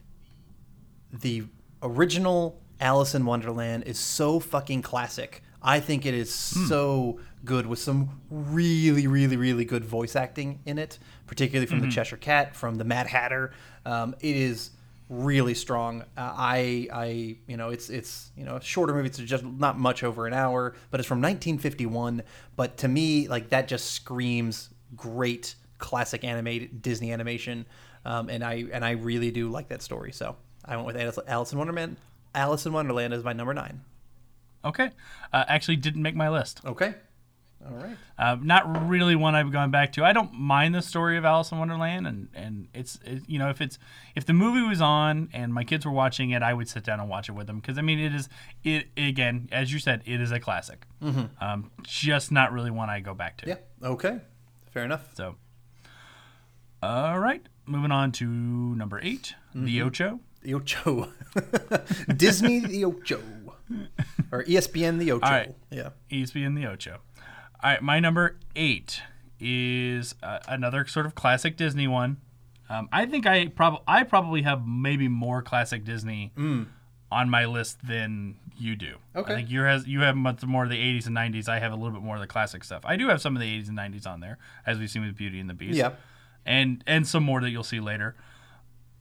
the 1.11 1.43
original 1.81 2.61
Alice 2.79 3.15
in 3.15 3.25
Wonderland 3.25 3.83
is 3.85 3.97
so 3.97 4.39
fucking 4.39 4.81
classic. 4.81 5.41
I 5.61 5.79
think 5.79 6.05
it 6.05 6.13
is 6.13 6.33
so 6.33 7.19
good 7.43 7.65
with 7.65 7.79
some 7.79 8.21
really, 8.29 9.07
really, 9.07 9.35
really 9.35 9.65
good 9.65 9.83
voice 9.83 10.15
acting 10.15 10.59
in 10.65 10.77
it, 10.77 10.99
particularly 11.25 11.65
from 11.65 11.79
the 11.79 11.87
Cheshire 11.89 12.17
Cat, 12.17 12.55
from 12.55 12.75
the 12.75 12.83
Mad 12.83 13.07
Hatter. 13.07 13.51
Um, 13.83 14.13
it 14.19 14.35
is 14.35 14.71
really 15.09 15.53
strong. 15.53 16.01
Uh, 16.01 16.33
I, 16.35 16.87
I, 16.91 17.37
you 17.47 17.57
know, 17.57 17.69
it's 17.69 17.89
it's 17.89 18.31
you 18.35 18.43
know 18.45 18.55
a 18.57 18.61
shorter 18.61 18.93
movie. 18.93 19.07
It's 19.07 19.17
just 19.17 19.43
not 19.43 19.77
much 19.77 20.03
over 20.03 20.27
an 20.27 20.33
hour, 20.33 20.75
but 20.91 20.99
it's 20.99 21.07
from 21.07 21.19
1951. 21.19 22.23
But 22.55 22.77
to 22.77 22.87
me, 22.87 23.27
like 23.27 23.49
that 23.49 23.67
just 23.67 23.91
screams 23.91 24.69
great 24.95 25.55
classic 25.77 26.23
animated 26.23 26.81
Disney 26.81 27.11
animation, 27.11 27.65
um, 28.05 28.29
and 28.29 28.43
I 28.43 28.65
and 28.71 28.83
I 28.83 28.91
really 28.91 29.31
do 29.31 29.49
like 29.49 29.69
that 29.69 29.81
story. 29.81 30.11
So 30.11 30.35
I 30.63 30.75
went 30.75 30.87
with 30.87 30.97
Alice, 30.97 31.19
Alice 31.27 31.51
in 31.51 31.57
Wonderland. 31.57 31.97
Alice 32.33 32.65
in 32.65 32.73
Wonderland 32.73 33.13
is 33.13 33.23
my 33.23 33.33
number 33.33 33.53
nine. 33.53 33.81
Okay. 34.63 34.89
Uh, 35.31 35.45
actually, 35.47 35.77
didn't 35.77 36.01
make 36.01 36.15
my 36.15 36.29
list. 36.29 36.61
Okay. 36.65 36.95
All 37.67 37.77
right. 37.77 37.97
Uh, 38.17 38.37
not 38.41 38.87
really 38.87 39.15
one 39.15 39.35
I've 39.35 39.51
gone 39.51 39.71
back 39.71 39.91
to. 39.93 40.05
I 40.05 40.13
don't 40.13 40.33
mind 40.33 40.75
the 40.75 40.81
story 40.81 41.17
of 41.17 41.25
Alice 41.25 41.51
in 41.51 41.57
Wonderland, 41.57 42.05
and 42.05 42.27
and 42.33 42.67
it's 42.73 42.99
it, 43.05 43.23
you 43.27 43.39
know 43.39 43.49
if 43.49 43.59
it's 43.59 43.79
if 44.15 44.25
the 44.25 44.33
movie 44.33 44.61
was 44.61 44.81
on 44.81 45.29
and 45.33 45.53
my 45.53 45.63
kids 45.63 45.85
were 45.85 45.91
watching 45.91 46.29
it, 46.31 46.43
I 46.43 46.53
would 46.53 46.69
sit 46.69 46.83
down 46.83 46.99
and 46.99 47.09
watch 47.09 47.27
it 47.27 47.31
with 47.31 47.47
them 47.47 47.59
because 47.59 47.77
I 47.77 47.81
mean 47.81 47.99
it 47.99 48.13
is 48.13 48.29
it 48.63 48.87
again 48.95 49.49
as 49.51 49.73
you 49.73 49.79
said 49.79 50.01
it 50.05 50.21
is 50.21 50.31
a 50.31 50.39
classic. 50.39 50.85
Mm-hmm. 51.01 51.43
Um, 51.43 51.71
just 51.83 52.31
not 52.31 52.51
really 52.53 52.71
one 52.71 52.89
I 52.89 52.99
go 52.99 53.13
back 53.13 53.37
to. 53.37 53.47
Yeah. 53.47 53.57
Okay. 53.81 54.19
Fair 54.71 54.83
enough. 54.83 55.15
So, 55.15 55.35
all 56.83 57.19
right, 57.19 57.41
moving 57.65 57.91
on 57.91 58.11
to 58.13 58.27
number 58.27 58.99
8 59.01 59.33
the 59.55 59.81
Ocho. 59.81 60.19
The 60.41 60.53
Ocho. 60.53 61.09
Disney 62.15 62.59
the 62.59 62.85
Ocho. 62.85 63.21
Or 64.31 64.43
ESPN 64.43 64.99
the 64.99 65.11
Ocho. 65.13 65.25
Right. 65.25 65.55
Yeah. 65.71 65.89
ESPN 66.11 66.55
the 66.55 66.67
Ocho. 66.67 66.99
All 67.65 67.71
right, 67.71 67.81
my 67.81 67.99
number 67.99 68.37
eight 68.55 69.01
is 69.39 70.13
uh, 70.21 70.37
another 70.47 70.85
sort 70.85 71.07
of 71.07 71.15
classic 71.15 71.57
Disney 71.57 71.87
one. 71.87 72.17
Um, 72.69 72.87
I 72.91 73.07
think 73.07 73.25
I 73.25 73.47
probably 73.47 73.79
I 73.87 74.03
probably 74.03 74.43
have 74.43 74.67
maybe 74.67 75.07
more 75.07 75.41
classic 75.41 75.83
Disney 75.83 76.31
on 77.11 77.27
my 77.27 77.45
list 77.45 77.79
than 77.83 78.35
you 78.55 78.75
do. 78.75 78.97
Okay. 79.15 79.33
I 79.33 79.35
think 79.37 79.49
you 79.49 79.61
has 79.61 79.87
you 79.87 80.01
have 80.01 80.15
much 80.15 80.43
more 80.43 80.65
of 80.65 80.69
the 80.69 80.77
80s 80.77 81.07
and 81.07 81.17
90s. 81.17 81.49
I 81.49 81.57
have 81.57 81.71
a 81.71 81.75
little 81.75 81.89
bit 81.89 82.03
more 82.03 82.13
of 82.13 82.21
the 82.21 82.27
classic 82.27 82.63
stuff. 82.63 82.83
I 82.85 82.97
do 82.97 83.07
have 83.07 83.19
some 83.19 83.35
of 83.35 83.41
the 83.41 83.59
80s 83.59 83.67
and 83.67 83.79
90s 83.79 84.05
on 84.05 84.19
there, 84.19 84.37
as 84.67 84.77
we've 84.77 84.91
seen 84.91 85.03
with 85.03 85.15
Beauty 85.15 85.39
and 85.39 85.49
the 85.49 85.55
Beast. 85.55 85.75
Yeah. 85.75 85.93
And 86.45 86.83
and 86.85 87.07
some 87.07 87.23
more 87.23 87.41
that 87.41 87.49
you'll 87.49 87.63
see 87.63 87.79
later. 87.79 88.15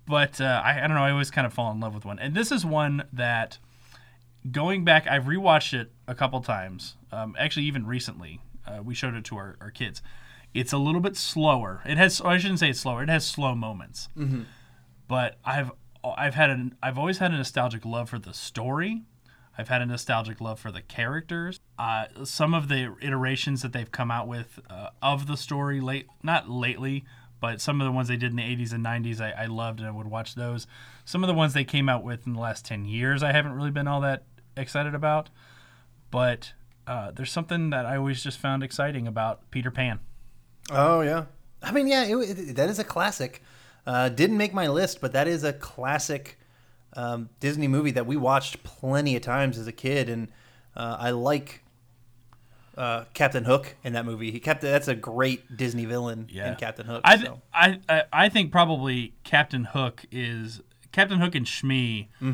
But 0.07 0.41
uh, 0.41 0.63
I, 0.65 0.79
I 0.79 0.87
don't 0.87 0.97
know. 0.97 1.05
I 1.05 1.11
always 1.11 1.31
kind 1.31 1.47
of 1.47 1.53
fall 1.53 1.71
in 1.71 1.81
love 1.81 1.95
with 1.95 2.07
one, 2.07 2.19
and 2.19 2.35
this 2.35 2.51
is 2.51 2.65
one 2.65 3.05
that 3.13 3.59
going 4.51 4.87
back, 4.87 5.07
I've 5.07 5.25
rewatched 5.25 5.79
it 5.79 5.93
a 6.09 6.15
couple 6.15 6.41
times. 6.41 6.97
Um, 7.13 7.37
actually, 7.39 7.67
even 7.67 7.87
recently, 7.87 8.41
uh, 8.67 8.83
we 8.83 8.95
showed 8.95 9.15
it 9.15 9.25
to 9.27 9.37
our, 9.37 9.57
our 9.61 9.71
kids. 9.71 10.03
It's 10.53 10.73
a 10.73 10.79
little 10.79 11.01
bit 11.01 11.17
slower. 11.17 11.83
It 11.85 11.99
has. 11.99 12.21
I 12.21 12.39
shouldn't 12.39 12.61
say 12.61 12.71
it's 12.71 12.81
slower. 12.81 13.03
It 13.03 13.09
has 13.09 13.27
slow 13.27 13.55
moments. 13.55 14.09
But 15.09 15.39
I've 15.45 15.73
I've 16.05 16.35
had 16.35 16.51
an 16.51 16.77
I've 16.83 16.99
always 16.99 17.19
had 17.19 17.33
a 17.33 17.37
nostalgic 17.37 17.85
love 17.85 18.09
for 18.11 18.19
the 18.19 18.33
story. 18.35 19.03
I've 19.57 19.69
had 19.69 19.83
a 19.83 19.87
nostalgic 19.87 20.41
love 20.41 20.59
for 20.59 20.73
the 20.73 20.83
characters. 20.83 21.61
Uh, 21.79 22.07
some 22.25 22.55
of 22.55 22.69
the 22.69 22.95
iterations 23.01 23.63
that 23.63 23.73
they've 23.73 23.91
come 23.91 24.11
out 24.11 24.27
with 24.27 24.59
uh, 24.69 24.89
of 25.01 25.27
the 25.27 25.37
story 25.37 25.81
late, 25.81 26.09
not 26.25 26.51
lately, 26.51 27.05
but 27.41 27.61
some 27.61 27.81
of 27.81 27.85
the 27.85 27.93
ones 27.93 28.09
they 28.09 28.17
did 28.17 28.31
in 28.31 28.37
the 28.37 28.43
80s 28.43 28.73
and 28.73 28.85
90s, 28.85 29.21
I, 29.21 29.45
I 29.45 29.47
loved 29.47 29.79
and 29.79 29.89
I 29.89 29.93
would 29.93 30.09
watch 30.09 30.35
those. 30.35 30.67
Some 31.05 31.23
of 31.23 31.29
the 31.29 31.35
ones 31.35 31.53
they 31.53 31.63
came 31.63 31.89
out 31.89 32.03
with 32.03 32.27
in 32.27 32.33
the 32.33 32.41
last 32.41 32.65
10 32.65 32.85
years, 32.85 33.23
I 33.23 33.31
haven't 33.31 33.53
really 33.53 33.71
been 33.71 33.87
all 33.87 34.01
that 34.01 34.25
excited 34.57 34.95
about. 34.95 35.31
But 36.11 36.53
uh, 36.87 37.11
there's 37.13 37.33
something 37.33 37.71
that 37.71 37.87
I 37.87 37.97
always 37.97 38.23
just 38.23 38.39
found 38.39 38.63
exciting 38.63 39.07
about 39.07 39.51
Peter 39.51 39.71
Pan. 39.71 40.01
Oh 40.71 41.01
yeah. 41.01 41.25
I 41.63 41.73
mean, 41.73 41.87
yeah, 41.87 42.05
it, 42.05 42.17
it, 42.17 42.57
that 42.57 42.69
is 42.69 42.79
a 42.79 42.85
classic. 42.85 43.43
Uh, 43.87 44.09
didn't 44.09 44.37
make 44.37 44.55
my 44.55 44.69
list, 44.69 45.01
but 45.01 45.13
that 45.13 45.29
is 45.29 45.45
a 45.45 45.53
classic 45.53 46.39
um, 46.95 47.29
Disney 47.41 47.69
movie 47.69 47.91
that 47.91 48.07
we 48.07 48.17
watched 48.17 48.63
plenty 48.65 49.15
of 49.17 49.23
times 49.23 49.59
as 49.59 49.67
a 49.67 49.73
kid, 49.73 50.09
and 50.09 50.29
uh, 50.77 50.97
I 50.99 51.11
like 51.11 51.63
uh, 52.77 53.05
Captain 53.15 53.45
Hook 53.45 53.77
in 53.85 53.93
that 53.93 54.05
movie. 54.07 54.31
He 54.31 54.41
kept 54.41 54.61
that's 54.63 54.89
a 54.89 54.95
great 54.95 55.57
Disney 55.57 55.85
villain 55.85 56.29
in 56.33 56.55
Captain 56.57 56.87
Hook. 56.87 57.03
I, 57.05 57.17
th- 57.17 57.29
so. 57.29 57.43
I, 57.53 57.81
I 57.89 58.03
I 58.13 58.29
think 58.29 58.53
probably 58.53 59.15
Captain 59.23 59.65
Hook 59.65 60.05
is 60.11 60.61
Captain 60.93 61.21
Hook 61.21 61.35
and 61.35 61.47
Smee 61.47 62.09
are 62.21 62.27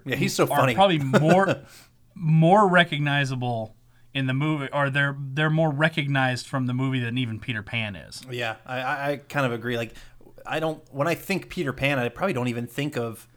Mm-hmm. 0.00 0.08
Yeah, 0.08 0.16
he's 0.16 0.34
so 0.34 0.44
are 0.44 0.48
funny. 0.58 0.74
probably 0.74 0.98
more 0.98 1.60
more 2.14 2.68
recognizable 2.68 3.74
in 4.12 4.26
the 4.26 4.34
movie, 4.34 4.68
or 4.72 4.90
they're 4.90 5.16
they're 5.18 5.50
more 5.50 5.70
recognized 5.70 6.46
from 6.46 6.66
the 6.66 6.74
movie 6.74 7.00
than 7.00 7.16
even 7.18 7.38
Peter 7.40 7.62
Pan 7.62 7.94
is. 7.96 8.22
Yeah, 8.30 8.56
I, 8.66 9.12
I 9.12 9.16
kind 9.28 9.46
of 9.46 9.52
agree. 9.52 9.76
Like, 9.76 9.94
I 10.44 10.58
don't 10.60 10.82
when 10.92 11.06
I 11.08 11.14
think 11.14 11.48
Peter 11.48 11.72
Pan, 11.72 11.98
I 11.98 12.08
probably 12.08 12.32
don't 12.32 12.48
even 12.48 12.66
think 12.66 12.96
of 12.96 13.28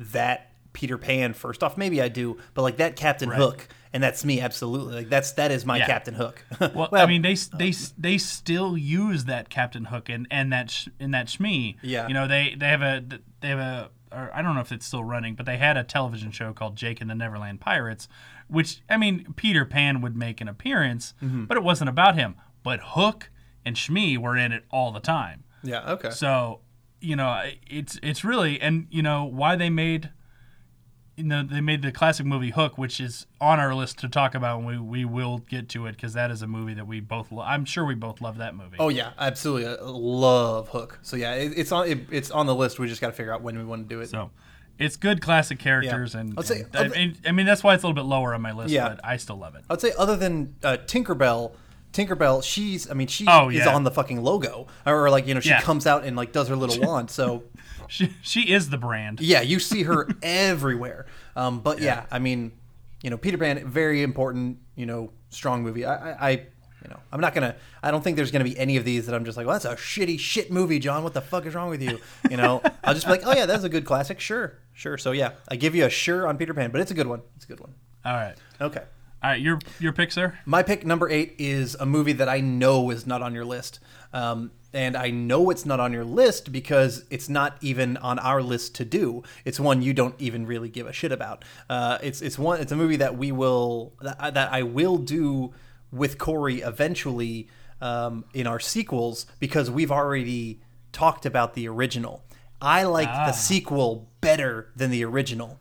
that 0.00 0.52
Peter 0.72 0.98
Pan. 0.98 1.32
First 1.32 1.62
off, 1.62 1.76
maybe 1.76 2.02
I 2.02 2.08
do, 2.08 2.38
but 2.54 2.62
like 2.62 2.78
that 2.78 2.96
Captain 2.96 3.30
Hook, 3.30 3.68
and 3.92 4.02
that's 4.02 4.24
me 4.24 4.40
absolutely. 4.40 4.94
Like 4.96 5.08
that's 5.08 5.32
that 5.32 5.50
is 5.52 5.64
my 5.64 5.78
Yeah. 5.78 5.86
Captain 5.86 6.14
Hook. 6.14 6.44
Well, 6.74 6.88
I 6.92 7.06
mean, 7.06 7.22
they 7.22 7.32
uh, 7.34 7.56
they 7.56 7.68
s- 7.68 7.94
they 7.96 8.18
still 8.18 8.76
use 8.76 9.26
that 9.26 9.48
Captain 9.48 9.84
Hook 9.86 10.08
and 10.08 10.26
and 10.30 10.52
that 10.52 10.70
sh- 10.70 10.88
in 10.98 11.12
that 11.12 11.28
Smee. 11.28 11.76
Yeah. 11.82 12.08
You 12.08 12.14
know, 12.14 12.26
they 12.26 12.56
they 12.58 12.66
have 12.66 12.82
a 12.82 13.02
they 13.40 13.48
have 13.48 13.58
a 13.60 13.90
or 14.16 14.30
I 14.34 14.42
don't 14.42 14.54
know 14.54 14.60
if 14.62 14.72
it's 14.72 14.86
still 14.86 15.04
running, 15.04 15.34
but 15.34 15.44
they 15.46 15.58
had 15.58 15.76
a 15.76 15.84
television 15.84 16.30
show 16.30 16.52
called 16.52 16.74
Jake 16.76 17.00
and 17.00 17.10
the 17.10 17.14
Neverland 17.14 17.60
Pirates, 17.60 18.08
which 18.48 18.80
I 18.88 18.96
mean, 18.96 19.32
Peter 19.36 19.64
Pan 19.64 20.00
would 20.00 20.16
make 20.16 20.40
an 20.40 20.48
appearance, 20.48 21.14
Mm-hmm. 21.22 21.44
but 21.44 21.56
it 21.56 21.62
wasn't 21.62 21.90
about 21.90 22.14
him. 22.16 22.34
But 22.62 22.80
Hook 22.82 23.30
and 23.64 23.76
Smee 23.76 24.16
were 24.18 24.36
in 24.36 24.50
it 24.52 24.64
all 24.70 24.90
the 24.92 25.00
time. 25.00 25.44
yeah. 25.62 25.92
Okay. 25.92 26.10
So, 26.10 26.60
you 27.00 27.14
know, 27.16 27.42
it's 27.68 27.98
it's 28.02 28.24
really 28.24 28.60
and 28.60 28.86
you 28.90 29.02
know 29.02 29.24
why 29.24 29.54
they 29.56 29.70
made 29.70 30.10
you 31.16 31.24
know 31.24 31.42
they 31.42 31.60
made 31.60 31.82
the 31.82 31.90
classic 31.92 32.26
movie 32.26 32.50
Hook, 32.50 32.76
which 32.76 33.00
is 33.00 33.26
on 33.40 33.58
our 33.58 33.74
list 33.74 33.98
to 34.00 34.08
talk 34.08 34.34
about, 34.34 34.58
and 34.58 34.66
we 34.66 34.78
we 34.78 35.04
will 35.04 35.38
get 35.38 35.68
to 35.70 35.86
it 35.86 35.92
because 35.92 36.12
that 36.14 36.30
is 36.30 36.42
a 36.42 36.46
movie 36.46 36.74
that 36.74 36.86
we 36.86 37.00
both. 37.00 37.32
Lo- 37.32 37.42
I'm 37.42 37.64
sure 37.64 37.84
we 37.84 37.94
both 37.94 38.20
love 38.20 38.36
that 38.38 38.54
movie. 38.54 38.76
Oh 38.78 38.88
yeah, 38.90 39.12
absolutely. 39.18 39.66
I 39.66 39.76
love 39.82 40.68
Hook. 40.68 40.98
So 41.02 41.16
yeah, 41.16 41.34
it, 41.34 41.52
it's 41.56 41.72
on 41.72 41.88
it, 41.88 42.00
it's 42.10 42.30
on 42.30 42.46
the 42.46 42.54
list. 42.54 42.78
We 42.78 42.86
just 42.88 43.00
got 43.00 43.08
to 43.08 43.12
figure 43.14 43.32
out 43.32 43.42
when 43.42 43.56
we 43.56 43.64
want 43.64 43.88
to 43.88 43.94
do 43.94 44.00
it. 44.02 44.08
So, 44.10 44.30
it's 44.78 44.96
good 44.96 45.22
classic 45.22 45.58
characters, 45.58 46.14
and, 46.14 46.38
I'd 46.38 46.44
say 46.44 46.64
and- 46.74 46.92
mean, 46.92 47.16
I 47.26 47.32
mean 47.32 47.46
that's 47.46 47.64
why 47.64 47.74
it's 47.74 47.82
a 47.82 47.86
little 47.86 48.02
bit 48.02 48.06
lower 48.08 48.34
on 48.34 48.42
my 48.42 48.52
list, 48.52 48.70
Yeah. 48.70 48.88
but 48.90 49.00
I 49.02 49.16
still 49.16 49.36
love 49.38 49.54
it. 49.54 49.64
I'd 49.70 49.80
say 49.80 49.92
other 49.96 50.16
than 50.16 50.54
uh, 50.62 50.76
Tinkerbell, 50.84 51.52
Tinkerbell, 51.94 52.42
she's 52.44 52.90
I 52.90 52.92
mean 52.94 53.06
she 53.06 53.24
Oh, 53.26 53.48
is 53.48 53.66
on 53.66 53.84
the 53.84 53.90
fucking 53.90 54.22
logo, 54.22 54.66
or 54.84 55.08
like 55.08 55.26
you 55.26 55.32
know 55.32 55.40
she 55.40 55.48
Yeah. 55.48 55.62
comes 55.62 55.86
out 55.86 56.04
and 56.04 56.14
like 56.14 56.32
does 56.32 56.48
her 56.48 56.56
little 56.56 56.78
wand. 56.86 57.10
So 57.10 57.44
She, 57.88 58.14
she 58.22 58.52
is 58.52 58.70
the 58.70 58.78
brand. 58.78 59.20
yeah, 59.20 59.40
you 59.42 59.58
see 59.58 59.84
her 59.84 60.08
everywhere. 60.22 61.06
Um, 61.34 61.60
but 61.60 61.80
yeah. 61.80 62.06
I 62.10 62.18
mean, 62.18 62.52
you 63.02 63.10
know, 63.10 63.16
Peter 63.16 63.38
Pan, 63.38 63.66
very 63.68 64.02
important, 64.02 64.58
you 64.74 64.86
know, 64.86 65.12
strong 65.30 65.62
movie. 65.62 65.84
I, 65.84 66.12
I, 66.12 66.28
I 66.28 66.30
you 66.82 66.90
know, 66.90 67.00
I'm 67.10 67.20
not 67.20 67.34
gonna. 67.34 67.56
I 67.82 67.90
don't 67.90 68.04
think 68.04 68.16
there's 68.16 68.30
gonna 68.30 68.44
be 68.44 68.56
any 68.56 68.76
of 68.76 68.84
these 68.84 69.06
that 69.06 69.14
I'm 69.14 69.24
just 69.24 69.36
like, 69.36 69.46
well, 69.46 69.58
that's 69.58 69.64
a 69.64 69.74
shitty 69.74 70.20
shit 70.20 70.52
movie, 70.52 70.78
John. 70.78 71.02
What 71.02 71.14
the 71.14 71.20
fuck 71.20 71.44
is 71.44 71.54
wrong 71.54 71.68
with 71.68 71.82
you? 71.82 71.98
You 72.30 72.36
know, 72.36 72.62
I'll 72.84 72.94
just 72.94 73.06
be 73.06 73.12
like, 73.12 73.26
oh 73.26 73.32
yeah, 73.32 73.46
that's 73.46 73.64
a 73.64 73.68
good 73.68 73.84
classic. 73.84 74.20
Sure, 74.20 74.58
sure. 74.72 74.96
So 74.96 75.10
yeah, 75.10 75.32
I 75.48 75.56
give 75.56 75.74
you 75.74 75.84
a 75.84 75.90
sure 75.90 76.28
on 76.28 76.36
Peter 76.38 76.54
Pan, 76.54 76.70
but 76.70 76.80
it's 76.80 76.92
a 76.92 76.94
good 76.94 77.08
one. 77.08 77.22
It's 77.34 77.44
a 77.44 77.48
good 77.48 77.58
one. 77.58 77.74
All 78.04 78.14
right. 78.14 78.36
Okay. 78.60 78.82
All 79.22 79.30
right. 79.30 79.40
Your 79.40 79.58
your 79.80 79.92
pick, 79.92 80.12
sir. 80.12 80.38
My 80.44 80.62
pick 80.62 80.86
number 80.86 81.08
eight 81.10 81.34
is 81.38 81.74
a 81.74 81.86
movie 81.86 82.12
that 82.12 82.28
I 82.28 82.40
know 82.40 82.90
is 82.90 83.04
not 83.04 83.20
on 83.20 83.34
your 83.34 83.44
list. 83.44 83.80
Um, 84.12 84.52
and 84.76 84.94
I 84.94 85.08
know 85.08 85.48
it's 85.48 85.64
not 85.64 85.80
on 85.80 85.94
your 85.94 86.04
list 86.04 86.52
because 86.52 87.04
it's 87.08 87.30
not 87.30 87.56
even 87.62 87.96
on 87.96 88.18
our 88.18 88.42
list 88.42 88.74
to 88.74 88.84
do. 88.84 89.22
It's 89.46 89.58
one 89.58 89.80
you 89.80 89.94
don't 89.94 90.14
even 90.20 90.46
really 90.46 90.68
give 90.68 90.86
a 90.86 90.92
shit 90.92 91.12
about. 91.12 91.46
Uh, 91.70 91.96
it's 92.02 92.20
it's 92.20 92.38
one 92.38 92.60
it's 92.60 92.72
a 92.72 92.76
movie 92.76 92.96
that 92.96 93.16
we 93.16 93.32
will 93.32 93.94
that, 94.02 94.34
that 94.34 94.52
I 94.52 94.62
will 94.62 94.98
do 94.98 95.54
with 95.90 96.18
Corey 96.18 96.60
eventually 96.60 97.48
um, 97.80 98.26
in 98.34 98.46
our 98.46 98.60
sequels 98.60 99.24
because 99.40 99.70
we've 99.70 99.90
already 99.90 100.60
talked 100.92 101.24
about 101.24 101.54
the 101.54 101.66
original. 101.68 102.22
I 102.60 102.82
like 102.84 103.08
the 103.08 103.32
sequel 103.32 104.10
better 104.20 104.70
than 104.76 104.90
the 104.90 105.04
original. 105.04 105.58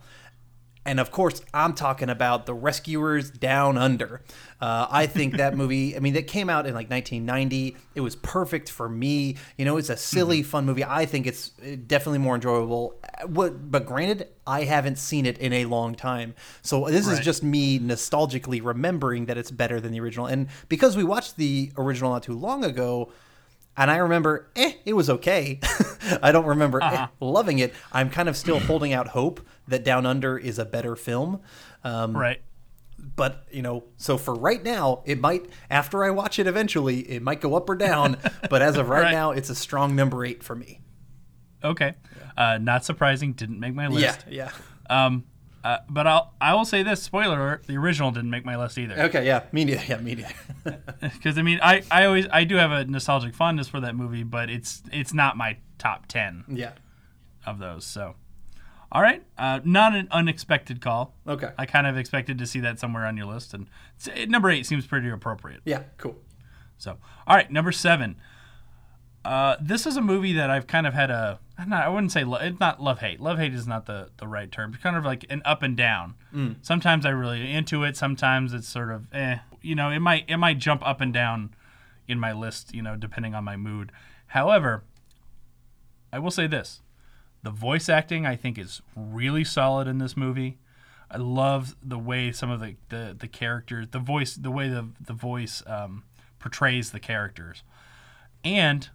And 0.88 1.00
of 1.00 1.10
course, 1.10 1.42
I'm 1.54 1.74
talking 1.74 2.10
about 2.10 2.46
The 2.46 2.54
Rescuers 2.54 3.32
Down 3.32 3.75
Under. 3.77 4.22
Uh, 4.62 4.86
I 4.89 5.08
think 5.08 5.38
that 5.38 5.56
movie, 5.58 5.96
I 5.96 6.00
mean, 6.00 6.13
that 6.13 6.27
came 6.27 6.48
out 6.50 6.68
in 6.68 6.75
like 6.75 6.89
1990. 6.92 7.75
It 7.96 8.01
was 8.01 8.15
perfect 8.18 8.70
for 8.70 8.88
me. 8.88 9.38
You 9.58 9.65
know, 9.65 9.77
it's 9.77 9.89
a 9.89 9.98
silly, 9.98 10.42
Mm-hmm. 10.42 10.50
fun 10.50 10.65
movie. 10.68 10.84
I 10.86 11.06
think 11.06 11.25
it's 11.25 11.51
uh, 11.62 11.75
definitely 11.88 12.20
more 12.20 12.36
enjoyable. 12.36 13.00
Uh, 13.04 13.27
What, 13.27 13.72
but 13.72 13.86
granted, 13.88 14.27
I 14.46 14.65
haven't 14.65 14.98
seen 15.00 15.25
it 15.25 15.39
in 15.39 15.54
a 15.54 15.65
long 15.65 15.96
time. 15.96 16.36
So 16.62 16.86
this 16.86 17.08
is 17.08 17.20
just 17.20 17.42
me 17.44 17.80
nostalgically 17.80 18.63
remembering 18.63 19.25
that 19.25 19.38
it's 19.39 19.50
better 19.51 19.82
than 19.82 19.92
the 19.92 20.00
original. 20.00 20.27
And 20.27 20.48
because 20.70 20.96
we 20.96 21.04
watched 21.04 21.38
the 21.38 21.72
original 21.77 22.12
not 22.12 22.22
too 22.24 22.38
long 22.38 22.63
ago, 22.63 23.12
and 23.77 23.89
I 23.91 23.98
remember, 23.98 24.50
eh, 24.55 24.74
it 24.86 24.94
was 24.94 25.10
okay. 25.10 25.60
I 26.22 26.32
don't 26.32 26.46
remember 26.46 26.82
eh, 26.84 27.08
loving 27.20 27.60
it. 27.60 27.74
I'm 27.91 28.10
kind 28.10 28.29
of 28.29 28.38
still 28.38 28.60
holding 28.60 28.94
out 28.94 29.10
hope 29.10 29.41
that 29.67 29.84
Down 29.84 30.05
Under 30.05 30.38
is 30.38 30.60
a 30.60 30.65
better 30.65 30.96
film. 30.96 31.41
Um, 31.84 32.15
Right. 32.15 32.41
but, 33.15 33.46
you 33.51 33.62
know, 33.62 33.84
so 33.98 34.17
for 34.17 34.34
right 34.34 34.63
now, 34.63 35.01
it 35.05 35.20
might, 35.20 35.46
after 35.70 36.03
I 36.03 36.10
watch 36.12 36.39
it 36.39 36.48
eventually, 36.48 37.00
it 37.01 37.22
might 37.22 37.41
go 37.41 37.55
up 37.55 37.70
or 37.70 37.75
down. 37.75 38.17
but 38.50 38.62
as 38.62 38.77
of 38.77 38.89
right, 38.89 39.03
Right. 39.03 39.12
now, 39.12 39.32
it's 39.32 39.50
a 39.50 39.55
strong 39.55 39.96
number 39.96 40.24
eight 40.25 40.44
for 40.44 40.55
me. 40.55 40.82
Okay. 41.63 41.96
Uh, 42.38 42.58
not 42.60 42.86
surprising. 42.86 43.34
Didn't 43.34 43.60
make 43.60 43.74
my 43.74 43.88
list. 43.88 44.25
Yeah, 44.29 44.51
Um, 44.89 45.24
uh, 45.65 45.79
but 45.89 46.05
I'll 46.05 46.31
I 46.39 46.53
will 46.53 46.63
say 46.63 46.84
this 46.84 47.01
spoiler 47.01 47.39
alert: 47.39 47.65
the 47.65 47.75
original 47.75 48.12
didn't 48.12 48.29
make 48.29 48.45
my 48.45 48.55
list 48.55 48.77
either. 48.77 49.01
Okay, 49.05 49.25
yeah, 49.25 49.45
me 49.51 49.65
neither. 49.65 49.81
Yeah, 49.88 49.98
me 49.98 50.13
neither. 50.13 50.34
Because 51.01 51.39
I 51.39 51.41
mean, 51.41 51.60
I, 51.63 51.81
I 51.89 52.05
always 52.05 52.27
I 52.31 52.43
do 52.43 52.55
have 52.57 52.69
a 52.69 52.86
nostalgic 52.86 53.34
fondness 53.34 53.67
for 53.67 53.79
that 53.79 53.95
movie, 53.95 54.22
but 54.22 54.51
it's 54.51 54.84
it's 54.93 55.12
not 55.12 55.38
my 55.38 55.57
top 55.79 56.05
ten 56.05 56.44
yeah. 56.48 56.74
of 57.48 57.57
those. 57.57 57.83
So, 57.83 58.13
all 58.92 59.01
right, 59.01 59.24
uh, 59.40 59.61
not 59.63 59.96
an 59.96 60.07
unexpected 60.11 60.81
call. 60.81 61.16
Okay. 61.27 61.50
I 61.57 61.66
kind 61.66 61.87
of 61.87 61.98
expected 61.98 62.37
to 62.37 62.46
see 62.46 62.59
that 62.59 62.79
somewhere 62.79 63.07
on 63.07 63.18
your 63.18 63.25
list, 63.25 63.55
and 63.55 63.68
number 64.29 64.51
eight 64.51 64.68
seems 64.68 64.85
pretty 64.85 65.09
appropriate. 65.09 65.61
Yeah, 65.66 65.81
cool. 65.98 66.16
So, 66.77 66.98
all 67.25 67.35
right, 67.35 67.51
number 67.51 67.72
seven. 67.72 68.18
Uh, 69.25 69.57
this 69.59 69.88
is 69.88 69.98
a 69.98 70.01
movie 70.01 70.33
that 70.33 70.51
I've 70.51 70.68
kind 70.68 70.85
of 70.85 70.94
had 70.94 71.09
a. 71.09 71.40
I'm 71.57 71.70
not, 71.70 71.83
I 71.83 71.90
wouldn't 71.90 72.11
say 72.11 72.24
lo- 72.24 72.38
it's 72.40 72.59
not 72.59 72.81
love 72.81 73.00
hate. 73.00 73.20
Love 73.20 73.40
hate 73.40 73.53
is 73.53 73.66
not 73.66 73.85
the, 73.88 74.09
the 74.18 74.27
right 74.27 74.51
term. 74.51 74.74
It's 74.74 74.83
kind 74.83 74.96
of 74.96 75.03
like 75.03 75.25
an 75.29 75.42
up 75.46 75.64
and 75.64 75.75
down. 75.75 76.14
Sometimes 76.61 77.05
I 77.05 77.09
really 77.09 77.51
into 77.51 77.83
it. 77.83 77.98
Sometimes 77.98 78.53
it's 78.53 78.68
sort 78.68 78.92
of 78.92 79.07
eh. 79.14 79.38
You 79.61 79.74
know, 79.74 79.90
it 79.90 80.00
might 80.00 80.25
it 80.29 80.38
might 80.38 80.59
jump 80.59 80.85
up 80.88 81.01
and 81.01 81.11
down 81.11 81.55
in 82.07 82.20
my 82.20 82.33
list. 82.33 82.74
You 82.75 82.83
know, 82.83 82.96
depending 82.96 83.33
on 83.33 83.44
my 83.44 83.57
mood. 83.57 83.92
However, 84.27 84.83
I 86.14 86.20
will 86.20 86.29
say 86.31 86.46
this: 86.46 86.81
the 87.42 87.50
voice 87.50 87.90
acting 87.90 88.27
I 88.27 88.35
think 88.35 88.59
is 88.59 88.81
really 88.96 89.44
solid 89.44 89.88
in 89.88 89.98
this 89.98 90.16
movie. 90.16 90.59
I 91.09 91.18
love 91.18 91.75
the 91.81 92.00
way 92.00 92.31
some 92.31 92.50
of 92.50 92.59
the, 92.59 92.75
the, 92.90 93.16
the 93.18 93.27
characters, 93.27 93.88
the 93.92 94.00
voice, 94.00 94.35
the 94.35 94.51
way 94.51 94.70
the 94.70 94.90
the 95.00 95.14
voice 95.14 95.64
um, 95.66 96.03
portrays 96.38 96.92
the 96.92 97.00
characters, 97.00 97.64
and 98.44 98.90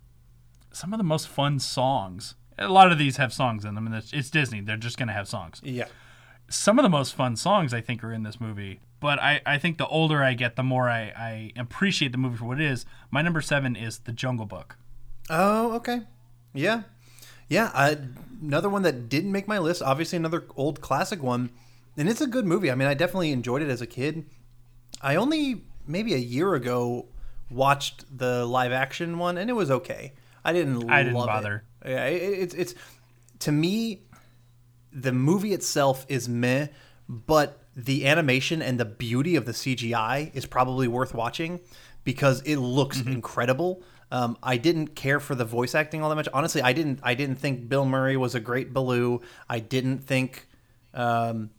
some 0.73 0.93
of 0.93 0.99
the 0.99 1.05
most 1.05 1.29
fun 1.29 1.59
songs. 1.59 2.35
A 2.59 2.69
lot 2.69 2.93
of 2.93 2.99
these 2.99 3.17
have 3.17 3.33
songs 3.33 3.65
in 3.65 3.75
them, 3.75 3.87
and 3.87 3.95
it's, 3.95 4.13
it's 4.13 4.31
Disney. 4.31 4.61
They're 4.61 4.77
just 4.77 4.99
going 4.99 5.09
to 5.09 5.15
have 5.15 5.29
songs. 5.29 5.61
Yeah. 5.65 5.87
Some 6.49 6.79
of 6.79 6.83
the 6.83 6.91
most 6.91 7.15
fun 7.15 7.37
songs 7.37 7.73
I 7.73 7.81
think 7.81 8.05
are 8.05 8.13
in 8.13 8.23
this 8.23 8.41
movie. 8.41 8.81
But 9.01 9.19
I, 9.19 9.41
I 9.47 9.59
think 9.59 9.79
the 9.79 9.87
older 9.87 10.23
I 10.23 10.35
get, 10.35 10.57
the 10.57 10.63
more 10.63 10.91
I, 10.91 11.13
I 11.17 11.53
appreciate 11.57 12.13
the 12.13 12.19
movie 12.19 12.37
for 12.37 12.45
what 12.45 12.61
it 12.61 12.67
is. 12.67 12.85
My 13.11 13.23
number 13.23 13.41
seven 13.41 13.77
is 13.77 14.01
The 14.01 14.13
Jungle 14.13 14.47
Book. 14.47 14.77
Oh, 15.31 15.73
okay. 15.77 16.03
Yeah. 16.53 16.83
Yeah. 17.49 17.71
I, 17.73 17.97
another 18.43 18.69
one 18.69 18.83
that 18.83 19.09
didn't 19.09 19.33
make 19.33 19.49
my 19.49 19.59
list. 19.59 19.81
Obviously, 19.81 20.17
another 20.17 20.45
old 20.57 20.83
classic 20.83 21.23
one. 21.23 21.51
And 21.97 22.09
it's 22.09 22.21
a 22.21 22.27
good 22.27 22.45
movie. 22.45 22.71
I 22.71 22.75
mean, 22.75 22.89
I 22.89 22.95
definitely 22.95 23.33
enjoyed 23.33 23.63
it 23.63 23.71
as 23.71 23.81
a 23.81 23.87
kid. 23.87 24.27
I 25.01 25.17
only, 25.17 25.63
maybe 25.87 26.13
a 26.13 26.19
year 26.19 26.55
ago, 26.55 27.07
watched 27.51 28.05
the 28.19 28.45
live 28.45 28.73
action 28.73 29.19
one, 29.19 29.39
and 29.39 29.49
it 29.49 29.55
was 29.55 29.71
okay. 29.71 30.13
I 30.45 30.53
didn't 30.53 30.91
I 30.91 31.03
didn't 31.03 31.19
love 31.19 31.27
bother. 31.27 31.65
It. 31.83 31.91
Yeah, 31.91 32.07
it, 32.07 32.17
it's, 32.17 32.55
it's, 32.55 32.75
to 33.41 33.53
me, 33.53 34.03
the 34.93 35.13
movie 35.13 35.53
itself 35.53 36.05
is 36.09 36.29
meh, 36.29 36.69
but 37.09 37.63
the 37.77 38.07
animation 38.07 38.63
and 38.63 38.79
the 38.79 38.85
beauty 38.85 39.37
of 39.37 39.47
the 39.47 39.53
CGI 39.53 40.35
is 40.35 40.47
probably 40.47 40.89
worth 40.89 41.15
watching 41.15 41.61
because 42.05 42.43
it 42.43 42.57
looks 42.57 43.01
incredible. 43.01 43.83
Um, 44.13 44.37
I 44.43 44.57
didn't 44.57 44.89
care 44.89 45.21
for 45.21 45.35
the 45.35 45.45
voice 45.45 45.75
acting 45.75 46.03
all 46.03 46.09
that 46.09 46.17
much. 46.17 46.29
Honestly, 46.35 46.63
I 46.63 46.73
didn't. 46.73 47.01
I 47.03 47.15
didn't 47.15 47.37
think 47.37 47.69
Bill 47.69 47.85
Murray 47.85 48.17
was 48.17 48.35
a 48.35 48.41
great 48.41 48.75
Baloo. 48.75 49.21
I 49.49 49.61
didn't 49.61 49.99
think 49.99 50.49
um, 50.95 51.51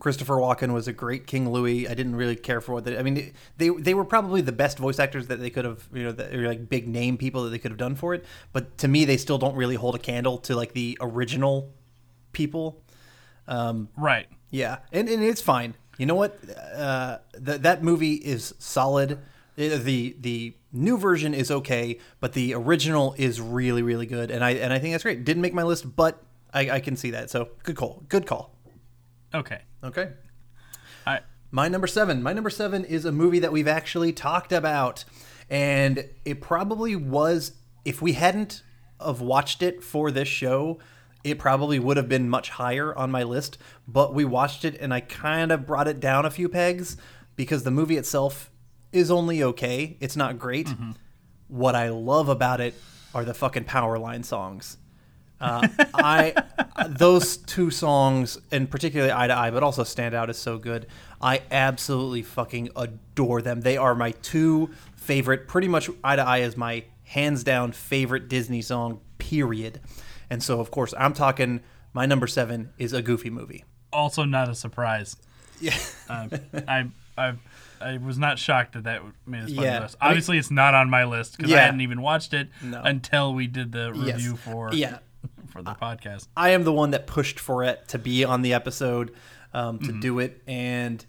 Christopher 0.00 0.34
Walken 0.36 0.72
was 0.72 0.88
a 0.88 0.92
great 0.92 1.26
King 1.26 1.50
Louis. 1.50 1.86
I 1.86 1.94
didn't 1.94 2.16
really 2.16 2.34
care 2.34 2.60
for 2.60 2.72
what 2.72 2.84
they. 2.84 2.98
I 2.98 3.02
mean, 3.02 3.32
they 3.58 3.68
they 3.68 3.94
were 3.94 4.04
probably 4.04 4.40
the 4.40 4.52
best 4.52 4.78
voice 4.78 4.98
actors 4.98 5.28
that 5.28 5.38
they 5.38 5.50
could 5.50 5.64
have. 5.64 5.88
You 5.94 6.04
know, 6.04 6.12
that 6.12 6.34
like 6.34 6.68
big 6.68 6.88
name 6.88 7.16
people 7.16 7.44
that 7.44 7.50
they 7.50 7.58
could 7.58 7.70
have 7.70 7.78
done 7.78 7.94
for 7.94 8.14
it. 8.14 8.24
But 8.52 8.76
to 8.78 8.88
me, 8.88 9.04
they 9.04 9.16
still 9.16 9.38
don't 9.38 9.54
really 9.54 9.76
hold 9.76 9.94
a 9.94 9.98
candle 9.98 10.38
to 10.38 10.56
like 10.56 10.72
the 10.72 10.98
original 11.00 11.72
people. 12.32 12.82
Right. 13.96 14.26
Yeah, 14.50 14.78
and, 14.92 15.08
and 15.08 15.22
it's 15.22 15.40
fine. 15.40 15.74
You 15.98 16.06
know 16.06 16.14
what? 16.16 16.38
Uh, 16.74 17.18
th- 17.44 17.60
that 17.60 17.82
movie 17.84 18.14
is 18.14 18.54
solid. 18.58 19.12
Uh, 19.12 19.16
The 19.56 20.16
the 20.18 20.54
new 20.72 20.96
version 20.96 21.34
is 21.34 21.50
okay, 21.50 21.98
but 22.20 22.32
the 22.32 22.54
original 22.54 23.14
is 23.18 23.40
really 23.40 23.82
really 23.82 24.06
good, 24.06 24.30
and 24.30 24.42
I 24.42 24.52
and 24.52 24.72
I 24.72 24.78
think 24.78 24.94
that's 24.94 25.04
great. 25.04 25.24
Didn't 25.24 25.42
make 25.42 25.54
my 25.54 25.62
list, 25.62 25.94
but 25.94 26.22
I, 26.54 26.70
I 26.70 26.80
can 26.80 26.96
see 26.96 27.10
that. 27.10 27.30
So 27.30 27.50
good 27.62 27.76
call. 27.76 28.02
Good 28.08 28.26
call. 28.26 28.54
Okay. 29.34 29.60
Okay. 29.82 30.08
All 31.06 31.14
right. 31.14 31.22
My 31.50 31.68
number 31.68 31.86
seven. 31.86 32.22
My 32.22 32.32
number 32.32 32.50
seven 32.50 32.84
is 32.84 33.04
a 33.04 33.12
movie 33.12 33.40
that 33.40 33.52
we've 33.52 33.68
actually 33.68 34.12
talked 34.12 34.52
about, 34.52 35.04
and 35.48 36.08
it 36.24 36.40
probably 36.40 36.94
was 36.94 37.52
if 37.84 38.00
we 38.02 38.12
hadn't 38.12 38.62
have 39.04 39.20
watched 39.20 39.62
it 39.62 39.82
for 39.82 40.10
this 40.10 40.28
show, 40.28 40.78
it 41.24 41.38
probably 41.38 41.78
would 41.78 41.96
have 41.96 42.08
been 42.08 42.28
much 42.28 42.50
higher 42.50 42.96
on 42.96 43.10
my 43.10 43.22
list. 43.22 43.58
But 43.88 44.14
we 44.14 44.24
watched 44.24 44.64
it, 44.64 44.76
and 44.80 44.92
I 44.94 45.00
kind 45.00 45.50
of 45.50 45.66
brought 45.66 45.88
it 45.88 46.00
down 46.00 46.24
a 46.24 46.30
few 46.30 46.48
pegs 46.48 46.96
because 47.36 47.62
the 47.62 47.70
movie 47.70 47.96
itself 47.96 48.50
is 48.92 49.10
only 49.10 49.42
okay. 49.42 49.96
It's 50.00 50.16
not 50.16 50.38
great. 50.38 50.68
Mm-hmm. 50.68 50.92
What 51.48 51.74
I 51.74 51.88
love 51.88 52.28
about 52.28 52.60
it 52.60 52.74
are 53.14 53.24
the 53.24 53.34
fucking 53.34 53.64
Powerline 53.64 54.24
songs. 54.24 54.76
Uh, 55.40 55.66
I 55.94 56.34
those 56.88 57.38
two 57.38 57.70
songs, 57.70 58.38
and 58.52 58.70
particularly 58.70 59.12
"Eye 59.12 59.26
to 59.28 59.36
Eye," 59.36 59.50
but 59.50 59.62
also 59.62 59.84
"Stand 59.84 60.14
Out" 60.14 60.28
is 60.30 60.38
so 60.38 60.58
good. 60.58 60.86
I 61.20 61.42
absolutely 61.50 62.22
fucking 62.22 62.70
adore 62.76 63.40
them. 63.42 63.60
They 63.62 63.76
are 63.76 63.94
my 63.94 64.10
two 64.12 64.70
favorite. 64.96 65.48
Pretty 65.48 65.68
much, 65.68 65.88
"Eye 66.04 66.16
to 66.16 66.22
Eye" 66.22 66.38
is 66.38 66.56
my 66.56 66.84
hands 67.04 67.42
down 67.44 67.72
favorite 67.72 68.28
Disney 68.28 68.62
song. 68.62 69.00
Period. 69.18 69.80
And 70.28 70.42
so, 70.42 70.60
of 70.60 70.70
course, 70.70 70.92
I'm 70.98 71.12
talking. 71.12 71.60
My 71.92 72.06
number 72.06 72.26
seven 72.26 72.70
is 72.78 72.92
a 72.92 73.02
Goofy 73.02 73.30
movie. 73.30 73.64
Also, 73.92 74.24
not 74.24 74.48
a 74.48 74.54
surprise. 74.54 75.16
Yeah. 75.60 75.76
Uh, 76.08 76.28
I, 76.68 76.86
I, 77.18 77.32
I 77.80 77.96
was 77.98 78.16
not 78.18 78.38
shocked 78.38 78.72
that 78.74 78.84
that 78.84 79.02
made 79.26 79.42
on 79.42 79.48
Yeah. 79.48 79.76
the 79.76 79.80
list. 79.82 79.96
I 80.00 80.04
mean- 80.04 80.10
Obviously, 80.10 80.38
it's 80.38 80.50
not 80.50 80.74
on 80.74 80.88
my 80.88 81.04
list 81.04 81.36
because 81.36 81.52
I 81.52 81.58
hadn't 81.60 81.80
even 81.80 82.00
watched 82.00 82.32
it 82.32 82.48
No. 82.62 82.80
until 82.82 83.34
we 83.34 83.46
did 83.48 83.72
the 83.72 83.92
Yes. 83.94 84.16
review 84.16 84.36
for 84.36 84.70
Yeah. 84.72 84.98
For 85.52 85.62
the 85.62 85.72
podcast. 85.72 86.28
I 86.36 86.50
am 86.50 86.64
the 86.64 86.72
one 86.72 86.92
that 86.92 87.06
pushed 87.06 87.40
for 87.40 87.64
it 87.64 87.88
to 87.88 87.98
be 87.98 88.24
on 88.24 88.42
the 88.42 88.54
episode 88.54 89.12
um, 89.52 89.78
to 89.80 89.92
do 90.00 90.18
it, 90.20 90.42
and 90.46 91.04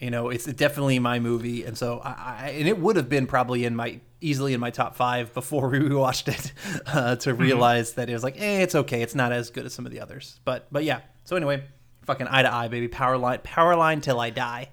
You 0.00 0.10
know, 0.10 0.28
it's 0.30 0.44
definitely 0.46 0.98
my 0.98 1.18
movie, 1.18 1.64
and 1.64 1.76
so 1.76 2.00
I, 2.00 2.10
I 2.10 2.48
and 2.50 2.66
it 2.68 2.78
would 2.78 2.96
have 2.96 3.08
been 3.08 3.26
probably 3.26 3.64
in 3.64 3.76
my 3.76 4.00
easily 4.22 4.52
in 4.54 4.60
my 4.60 4.70
top 4.70 4.96
five 4.96 5.32
before 5.34 5.68
we 5.70 5.94
watched 5.94 6.28
it 6.28 6.52
uh, 6.86 7.16
to 7.16 7.34
realize 7.34 7.94
that 7.94 8.08
it 8.10 8.12
was 8.12 8.22
like, 8.22 8.38
eh, 8.40 8.60
it's 8.62 8.74
okay, 8.74 9.02
it's 9.02 9.14
not 9.14 9.32
as 9.32 9.50
good 9.50 9.64
as 9.66 9.72
some 9.74 9.86
of 9.86 9.92
the 9.92 10.00
others. 10.00 10.40
But 10.44 10.66
but 10.70 10.84
yeah. 10.84 11.00
So 11.24 11.36
anyway, 11.36 11.64
fucking 12.04 12.28
eye 12.28 12.42
to 12.42 12.52
eye, 12.52 12.68
baby, 12.68 12.88
Powerline, 12.88 13.42
power 13.42 13.76
line 13.76 14.00
till 14.00 14.18
I 14.20 14.30
die. 14.30 14.68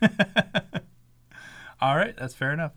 All 1.80 1.96
right, 1.96 2.14
that's 2.16 2.34
fair 2.34 2.52
enough. 2.52 2.72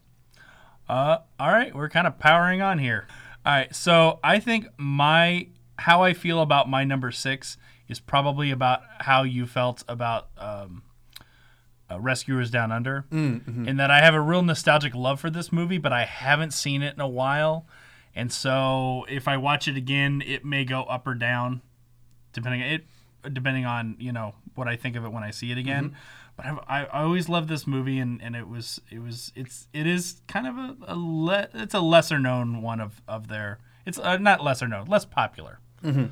Uh, 0.88 1.17
all 1.39 1.52
right, 1.52 1.73
we're 1.73 1.89
kind 1.89 2.08
of 2.08 2.19
powering 2.19 2.62
on 2.62 2.78
here. 2.78 3.08
All 3.45 3.51
right, 3.51 3.75
so 3.75 4.19
I 4.23 4.39
think 4.39 4.67
my 4.77 5.47
how 5.77 6.03
I 6.03 6.13
feel 6.13 6.41
about 6.41 6.69
my 6.69 6.84
number 6.84 7.12
six 7.12 7.58
is 7.89 7.99
probably 7.99 8.51
about 8.51 8.82
how 8.99 9.23
you 9.23 9.45
felt 9.45 9.84
about 9.88 10.29
um, 10.38 10.84
uh, 11.91 11.99
Rescuers 11.99 12.49
Down 12.49 12.71
Under, 12.71 13.06
mm-hmm. 13.12 13.67
in 13.67 13.77
that 13.77 13.91
I 13.91 13.99
have 13.99 14.13
a 14.13 14.21
real 14.21 14.43
nostalgic 14.43 14.95
love 14.95 15.19
for 15.19 15.29
this 15.29 15.51
movie, 15.51 15.77
but 15.77 15.91
I 15.91 16.06
haven't 16.06 16.53
seen 16.53 16.82
it 16.82 16.93
in 16.93 17.01
a 17.01 17.08
while, 17.08 17.67
and 18.15 18.32
so 18.32 19.06
if 19.10 19.27
I 19.27 19.36
watch 19.36 19.67
it 19.67 19.75
again, 19.75 20.23
it 20.25 20.45
may 20.45 20.63
go 20.63 20.84
up 20.84 21.06
or 21.06 21.13
down, 21.13 21.62
depending 22.32 22.62
it 22.62 22.86
depending 23.32 23.65
on 23.65 23.95
you 23.99 24.12
know 24.12 24.36
what 24.56 24.67
I 24.67 24.75
think 24.75 24.95
of 24.95 25.06
it 25.06 25.12
when 25.12 25.23
I 25.23 25.32
see 25.32 25.51
it 25.51 25.58
again. 25.58 25.86
Mm-hmm 25.86 26.22
but 26.43 26.49
I've, 26.49 26.60
I, 26.67 26.86
I 26.86 27.03
always 27.03 27.29
loved 27.29 27.49
this 27.49 27.65
movie, 27.65 27.99
and, 27.99 28.21
and 28.21 28.36
it 28.36 28.47
was 28.47 28.82
it 28.89 29.01
was 29.01 29.32
it's 29.36 29.67
it 29.73 29.88
is 29.88 30.21
kind 30.27 30.47
of 30.47 30.58
a, 30.58 30.75
a 30.88 30.95
le, 30.95 31.47
it's 31.53 31.73
a 31.73 31.79
lesser 31.79 32.19
known 32.19 32.62
one 32.62 32.79
of 32.79 33.01
of 33.08 33.27
their 33.27 33.60
it's 33.86 33.99
uh, 33.99 34.17
not 34.17 34.43
lesser 34.43 34.67
known 34.67 34.88
less 34.88 35.06
popular 35.06 35.60
mm-hmm. 35.84 36.06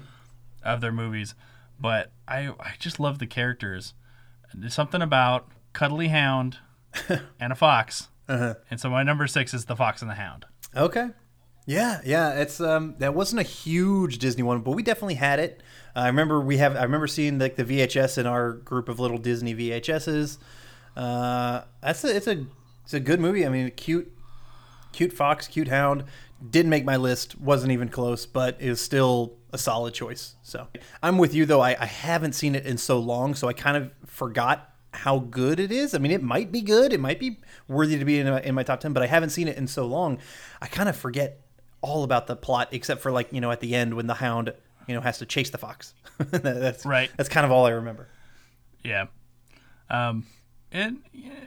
of 0.63 0.81
their 0.81 0.91
movies, 0.91 1.35
but 1.79 2.11
I 2.27 2.49
I 2.59 2.73
just 2.79 2.99
love 2.99 3.19
the 3.19 3.27
characters. 3.27 3.93
There's 4.53 4.73
something 4.73 5.01
about 5.01 5.47
cuddly 5.73 6.09
hound 6.09 6.57
and 7.39 7.53
a 7.53 7.55
fox, 7.55 8.09
uh-huh. 8.27 8.55
and 8.69 8.79
so 8.79 8.89
my 8.89 9.03
number 9.03 9.27
six 9.27 9.53
is 9.53 9.65
the 9.65 9.75
Fox 9.75 10.01
and 10.01 10.11
the 10.11 10.15
Hound. 10.15 10.45
Okay, 10.75 11.09
yeah, 11.65 12.01
yeah, 12.05 12.33
it's 12.33 12.59
um 12.59 12.95
that 12.99 13.13
wasn't 13.13 13.39
a 13.39 13.43
huge 13.43 14.17
Disney 14.17 14.43
one, 14.43 14.61
but 14.61 14.71
we 14.71 14.83
definitely 14.83 15.15
had 15.15 15.39
it. 15.39 15.61
I 15.95 16.07
remember 16.07 16.39
we 16.39 16.57
have. 16.57 16.75
I 16.75 16.83
remember 16.83 17.07
seeing 17.07 17.39
like 17.39 17.55
the 17.55 17.65
VHS 17.65 18.17
in 18.17 18.25
our 18.25 18.53
group 18.53 18.89
of 18.89 18.99
little 18.99 19.17
Disney 19.17 19.53
VHSs. 19.53 20.37
Uh, 20.95 21.61
that's 21.81 22.03
a, 22.03 22.15
it's 22.15 22.27
a 22.27 22.45
it's 22.83 22.93
a 22.93 22.99
good 22.99 23.19
movie. 23.19 23.45
I 23.45 23.49
mean, 23.49 23.71
cute, 23.71 24.11
cute 24.91 25.13
fox, 25.13 25.47
cute 25.47 25.67
hound. 25.67 26.03
Didn't 26.49 26.69
make 26.69 26.85
my 26.85 26.97
list. 26.97 27.39
Wasn't 27.39 27.71
even 27.71 27.89
close, 27.89 28.25
but 28.25 28.57
is 28.59 28.81
still 28.81 29.33
a 29.53 29.57
solid 29.57 29.93
choice. 29.93 30.35
So 30.41 30.67
I'm 31.03 31.17
with 31.17 31.33
you 31.33 31.45
though. 31.45 31.61
I, 31.61 31.75
I 31.79 31.85
haven't 31.85 32.33
seen 32.33 32.55
it 32.55 32.65
in 32.65 32.77
so 32.77 32.99
long, 32.99 33.35
so 33.35 33.47
I 33.47 33.53
kind 33.53 33.77
of 33.77 33.91
forgot 34.05 34.73
how 34.93 35.19
good 35.19 35.59
it 35.59 35.71
is. 35.71 35.93
I 35.93 35.99
mean, 35.99 36.11
it 36.11 36.23
might 36.23 36.51
be 36.51 36.61
good. 36.61 36.93
It 36.93 36.99
might 36.99 37.19
be 37.19 37.39
worthy 37.67 37.97
to 37.97 38.05
be 38.05 38.19
in, 38.19 38.27
in 38.27 38.55
my 38.55 38.63
top 38.63 38.79
ten, 38.79 38.93
but 38.93 39.03
I 39.03 39.07
haven't 39.07 39.29
seen 39.29 39.47
it 39.47 39.57
in 39.57 39.67
so 39.67 39.85
long. 39.85 40.19
I 40.61 40.67
kind 40.67 40.89
of 40.89 40.95
forget 40.95 41.39
all 41.81 42.03
about 42.03 42.27
the 42.27 42.35
plot 42.35 42.69
except 42.71 43.01
for 43.01 43.11
like 43.11 43.31
you 43.31 43.41
know 43.41 43.51
at 43.51 43.59
the 43.59 43.75
end 43.75 43.95
when 43.95 44.07
the 44.07 44.15
hound 44.15 44.53
you 44.87 44.95
know 44.95 45.01
has 45.01 45.17
to 45.19 45.25
chase 45.25 45.49
the 45.49 45.57
fox. 45.57 45.93
that's 46.17 46.85
right. 46.85 47.09
That's 47.17 47.29
kind 47.29 47.45
of 47.45 47.51
all 47.51 47.65
I 47.65 47.71
remember. 47.71 48.07
Yeah, 48.83 49.07
um, 49.89 50.25
and 50.71 50.99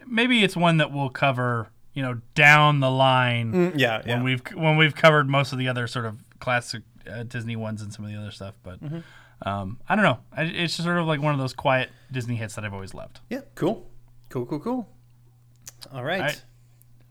maybe 0.07 0.43
it's 0.45 0.57
one 0.57 0.79
that 0.79 0.93
we'll 0.93 1.11
cover. 1.11 1.69
You 1.95 2.03
know, 2.03 2.21
down 2.35 2.81
the 2.81 2.91
line. 2.91 3.53
Mm, 3.53 3.73
yeah, 3.77 3.99
when 3.99 4.09
yeah. 4.09 4.23
we've 4.23 4.43
when 4.55 4.77
we've 4.77 4.97
covered 4.97 5.29
most 5.29 5.53
of 5.53 5.59
the 5.59 5.69
other 5.69 5.87
sort 5.87 6.07
of 6.07 6.19
classic 6.41 6.83
uh, 7.09 7.23
Disney 7.23 7.55
ones 7.55 7.83
and 7.83 7.93
some 7.93 8.05
of 8.05 8.11
the 8.11 8.19
other 8.19 8.31
stuff, 8.31 8.55
but. 8.63 8.83
Mm-hmm. 8.83 8.99
Um, 9.43 9.79
I 9.89 9.95
don't 9.95 10.05
know. 10.05 10.21
It's 10.39 10.77
just 10.77 10.87
sort 10.87 10.97
of 10.97 11.07
like 11.07 11.21
one 11.21 11.35
of 11.35 11.39
those 11.39 11.53
quiet 11.53 11.91
Disney 12.11 12.37
hits 12.37 12.55
that 12.55 12.65
I've 12.65 12.73
always 12.73 12.95
loved. 12.95 13.21
Yeah, 13.29 13.41
cool, 13.57 13.91
cool, 14.31 14.47
cool, 14.47 14.61
cool. 14.61 14.89
All 15.93 16.03
right. 16.03 16.21
All 16.21 16.27
right. 16.27 16.45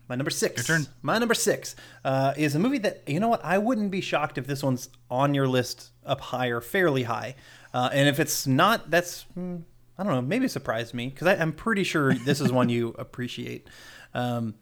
My 0.08 0.16
number 0.16 0.30
six. 0.30 0.68
Your 0.68 0.78
turn. 0.78 0.86
My 1.02 1.18
number 1.18 1.34
six 1.34 1.76
uh, 2.04 2.34
is 2.36 2.54
a 2.54 2.58
movie 2.58 2.78
that 2.78 3.02
you 3.06 3.20
know 3.20 3.28
what 3.28 3.44
I 3.44 3.58
wouldn't 3.58 3.90
be 3.90 4.00
shocked 4.00 4.38
if 4.38 4.46
this 4.46 4.62
one's 4.62 4.88
on 5.10 5.34
your 5.34 5.48
list 5.48 5.90
up 6.04 6.20
higher, 6.20 6.60
fairly 6.60 7.04
high, 7.04 7.36
uh, 7.72 7.88
and 7.92 8.08
if 8.08 8.20
it's 8.20 8.46
not, 8.46 8.90
that's 8.90 9.22
hmm, 9.34 9.56
I 9.98 10.04
don't 10.04 10.12
know, 10.12 10.22
maybe 10.22 10.48
surprised 10.48 10.92
me 10.94 11.08
because 11.08 11.26
I'm 11.28 11.52
pretty 11.52 11.84
sure 11.84 12.14
this 12.14 12.40
is 12.40 12.52
one 12.52 12.68
you 12.68 12.88
appreciate. 12.98 13.68
Um, 14.12 14.54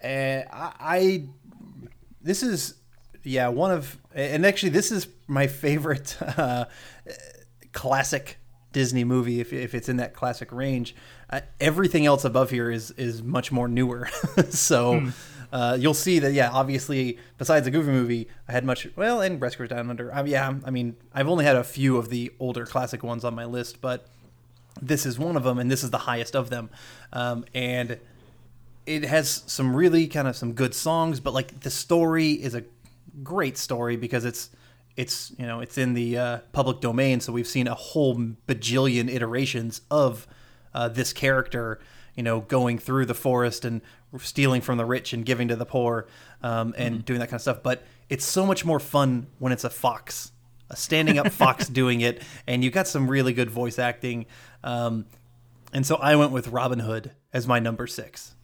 and 0.00 0.46
I, 0.52 0.72
I, 0.80 1.28
this 2.20 2.42
is 2.42 2.74
yeah 3.22 3.48
one 3.48 3.72
of 3.72 3.98
and 4.14 4.46
actually 4.46 4.68
this 4.68 4.92
is 4.92 5.08
my 5.26 5.46
favorite 5.46 6.16
uh, 6.38 6.66
classic 7.72 8.38
Disney 8.72 9.04
movie 9.04 9.40
if, 9.40 9.54
if 9.54 9.74
it's 9.74 9.88
in 9.88 9.96
that 9.96 10.12
classic 10.12 10.52
range. 10.52 10.94
Uh, 11.28 11.40
everything 11.60 12.06
else 12.06 12.24
above 12.24 12.50
here 12.50 12.70
is 12.70 12.90
is 12.92 13.22
much 13.22 13.50
more 13.50 13.68
newer. 13.68 14.08
so 14.50 15.00
hmm. 15.00 15.08
uh, 15.52 15.76
you'll 15.78 15.94
see 15.94 16.18
that 16.18 16.32
yeah, 16.32 16.50
obviously 16.50 17.18
besides 17.38 17.66
a 17.66 17.70
Goofy 17.70 17.90
movie, 17.90 18.28
I 18.48 18.52
had 18.52 18.64
much 18.64 18.86
well 18.96 19.20
and 19.20 19.40
Rescuers 19.40 19.70
Down 19.70 19.90
Under. 19.90 20.14
Um, 20.14 20.26
yeah, 20.26 20.54
I 20.64 20.70
mean 20.70 20.96
I've 21.12 21.28
only 21.28 21.44
had 21.44 21.56
a 21.56 21.64
few 21.64 21.96
of 21.96 22.10
the 22.10 22.32
older 22.38 22.64
classic 22.64 23.02
ones 23.02 23.24
on 23.24 23.34
my 23.34 23.44
list, 23.44 23.80
but 23.80 24.06
this 24.80 25.06
is 25.06 25.18
one 25.18 25.36
of 25.36 25.42
them, 25.42 25.58
and 25.58 25.70
this 25.70 25.82
is 25.82 25.90
the 25.90 25.98
highest 25.98 26.36
of 26.36 26.50
them. 26.50 26.70
Um, 27.12 27.44
and 27.54 27.98
it 28.84 29.04
has 29.04 29.42
some 29.46 29.74
really 29.74 30.06
kind 30.06 30.28
of 30.28 30.36
some 30.36 30.52
good 30.52 30.74
songs, 30.74 31.18
but 31.18 31.34
like 31.34 31.60
the 31.60 31.70
story 31.70 32.32
is 32.32 32.54
a 32.54 32.62
great 33.22 33.58
story 33.58 33.96
because 33.96 34.24
it's 34.24 34.50
it's 34.96 35.32
you 35.38 35.46
know 35.46 35.60
it's 35.60 35.76
in 35.76 35.94
the 35.94 36.16
uh, 36.16 36.38
public 36.52 36.80
domain, 36.80 37.20
so 37.20 37.32
we've 37.32 37.46
seen 37.46 37.66
a 37.66 37.74
whole 37.74 38.16
bajillion 38.16 39.12
iterations 39.12 39.80
of 39.90 40.26
uh, 40.76 40.88
this 40.88 41.14
character, 41.14 41.80
you 42.14 42.22
know, 42.22 42.40
going 42.40 42.78
through 42.78 43.06
the 43.06 43.14
forest 43.14 43.64
and 43.64 43.80
stealing 44.18 44.60
from 44.60 44.76
the 44.76 44.84
rich 44.84 45.14
and 45.14 45.24
giving 45.24 45.48
to 45.48 45.56
the 45.56 45.64
poor, 45.64 46.06
um, 46.42 46.74
and 46.76 46.96
mm-hmm. 46.96 47.04
doing 47.04 47.18
that 47.20 47.26
kind 47.26 47.36
of 47.36 47.40
stuff. 47.40 47.62
But 47.62 47.82
it's 48.10 48.26
so 48.26 48.44
much 48.44 48.62
more 48.64 48.78
fun 48.78 49.26
when 49.38 49.52
it's 49.52 49.64
a 49.64 49.70
fox, 49.70 50.32
a 50.68 50.76
standing 50.76 51.18
up 51.18 51.32
fox 51.32 51.66
doing 51.82 52.02
it, 52.02 52.22
and 52.46 52.62
you 52.62 52.70
got 52.70 52.86
some 52.86 53.10
really 53.10 53.32
good 53.32 53.50
voice 53.50 53.78
acting. 53.78 54.26
Um, 54.62 55.06
and 55.72 55.86
so 55.86 55.96
I 55.96 56.14
went 56.16 56.30
with 56.30 56.48
Robin 56.48 56.80
Hood 56.80 57.12
as 57.32 57.46
my 57.46 57.58
number 57.58 57.86
six. 57.86 58.35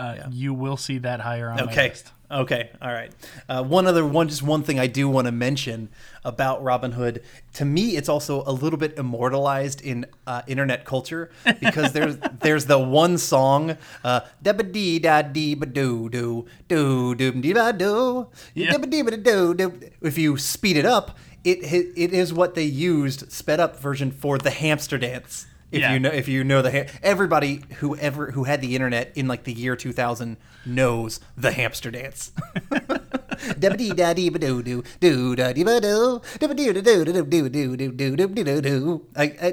Uh, 0.00 0.14
yeah. 0.16 0.28
You 0.30 0.54
will 0.54 0.76
see 0.76 0.98
that 0.98 1.20
higher 1.20 1.50
on 1.50 1.60
okay. 1.60 1.76
my 1.76 1.88
list. 1.88 2.12
Okay, 2.30 2.70
all 2.80 2.92
right. 2.92 3.10
Uh, 3.48 3.64
one 3.64 3.88
other 3.88 4.06
one, 4.06 4.28
just 4.28 4.42
one 4.42 4.62
thing 4.62 4.78
I 4.78 4.86
do 4.86 5.08
want 5.08 5.26
to 5.26 5.32
mention 5.32 5.88
about 6.24 6.62
Robin 6.62 6.92
Hood. 6.92 7.22
To 7.54 7.64
me, 7.64 7.96
it's 7.96 8.08
also 8.08 8.44
a 8.46 8.52
little 8.52 8.78
bit 8.78 8.96
immortalized 8.96 9.80
in 9.80 10.06
uh, 10.28 10.42
internet 10.46 10.84
culture 10.84 11.32
because 11.58 11.92
there's 11.92 12.18
there's 12.40 12.66
the 12.66 12.78
one 12.78 13.18
song, 13.18 13.76
uh, 14.04 14.20
da 14.40 14.52
dee 14.52 15.00
da 15.00 15.22
dee 15.22 15.56
ba 15.56 15.66
doo 15.66 16.08
doo 16.08 16.46
doo 16.68 17.16
doo 17.16 17.32
dee 17.32 17.52
ba 17.52 17.72
doo 17.72 18.28
da 18.54 18.78
dee 18.78 19.02
ba 19.02 19.16
doo 19.16 19.54
doo. 19.54 19.80
If 20.00 20.16
you 20.16 20.36
speed 20.36 20.76
it 20.76 20.86
up, 20.86 21.18
it 21.42 21.58
it 21.96 22.12
is 22.12 22.32
what 22.32 22.54
they 22.54 22.62
used 22.62 23.32
sped 23.32 23.58
up 23.58 23.80
version 23.80 24.12
for 24.12 24.38
the 24.38 24.50
hamster 24.50 24.98
dance. 24.98 25.46
If 25.70 25.80
yeah. 25.80 25.92
you 25.92 26.00
know, 26.00 26.10
if 26.10 26.26
you 26.26 26.42
know 26.42 26.62
the 26.62 26.70
ha- 26.70 26.92
everybody 27.02 27.62
who 27.78 27.96
ever 27.96 28.32
who 28.32 28.44
had 28.44 28.60
the 28.60 28.74
internet 28.74 29.12
in 29.14 29.28
like 29.28 29.44
the 29.44 29.52
year 29.52 29.76
2000 29.76 30.36
knows 30.66 31.20
the 31.36 31.52
hamster 31.52 31.90
dance. 31.90 32.32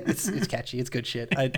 It's 0.08 0.27
it's 0.27 0.47
catchy. 0.47 0.80
It's 0.80 0.89
good 0.89 1.06
shit. 1.06 1.30
I, 1.38 1.51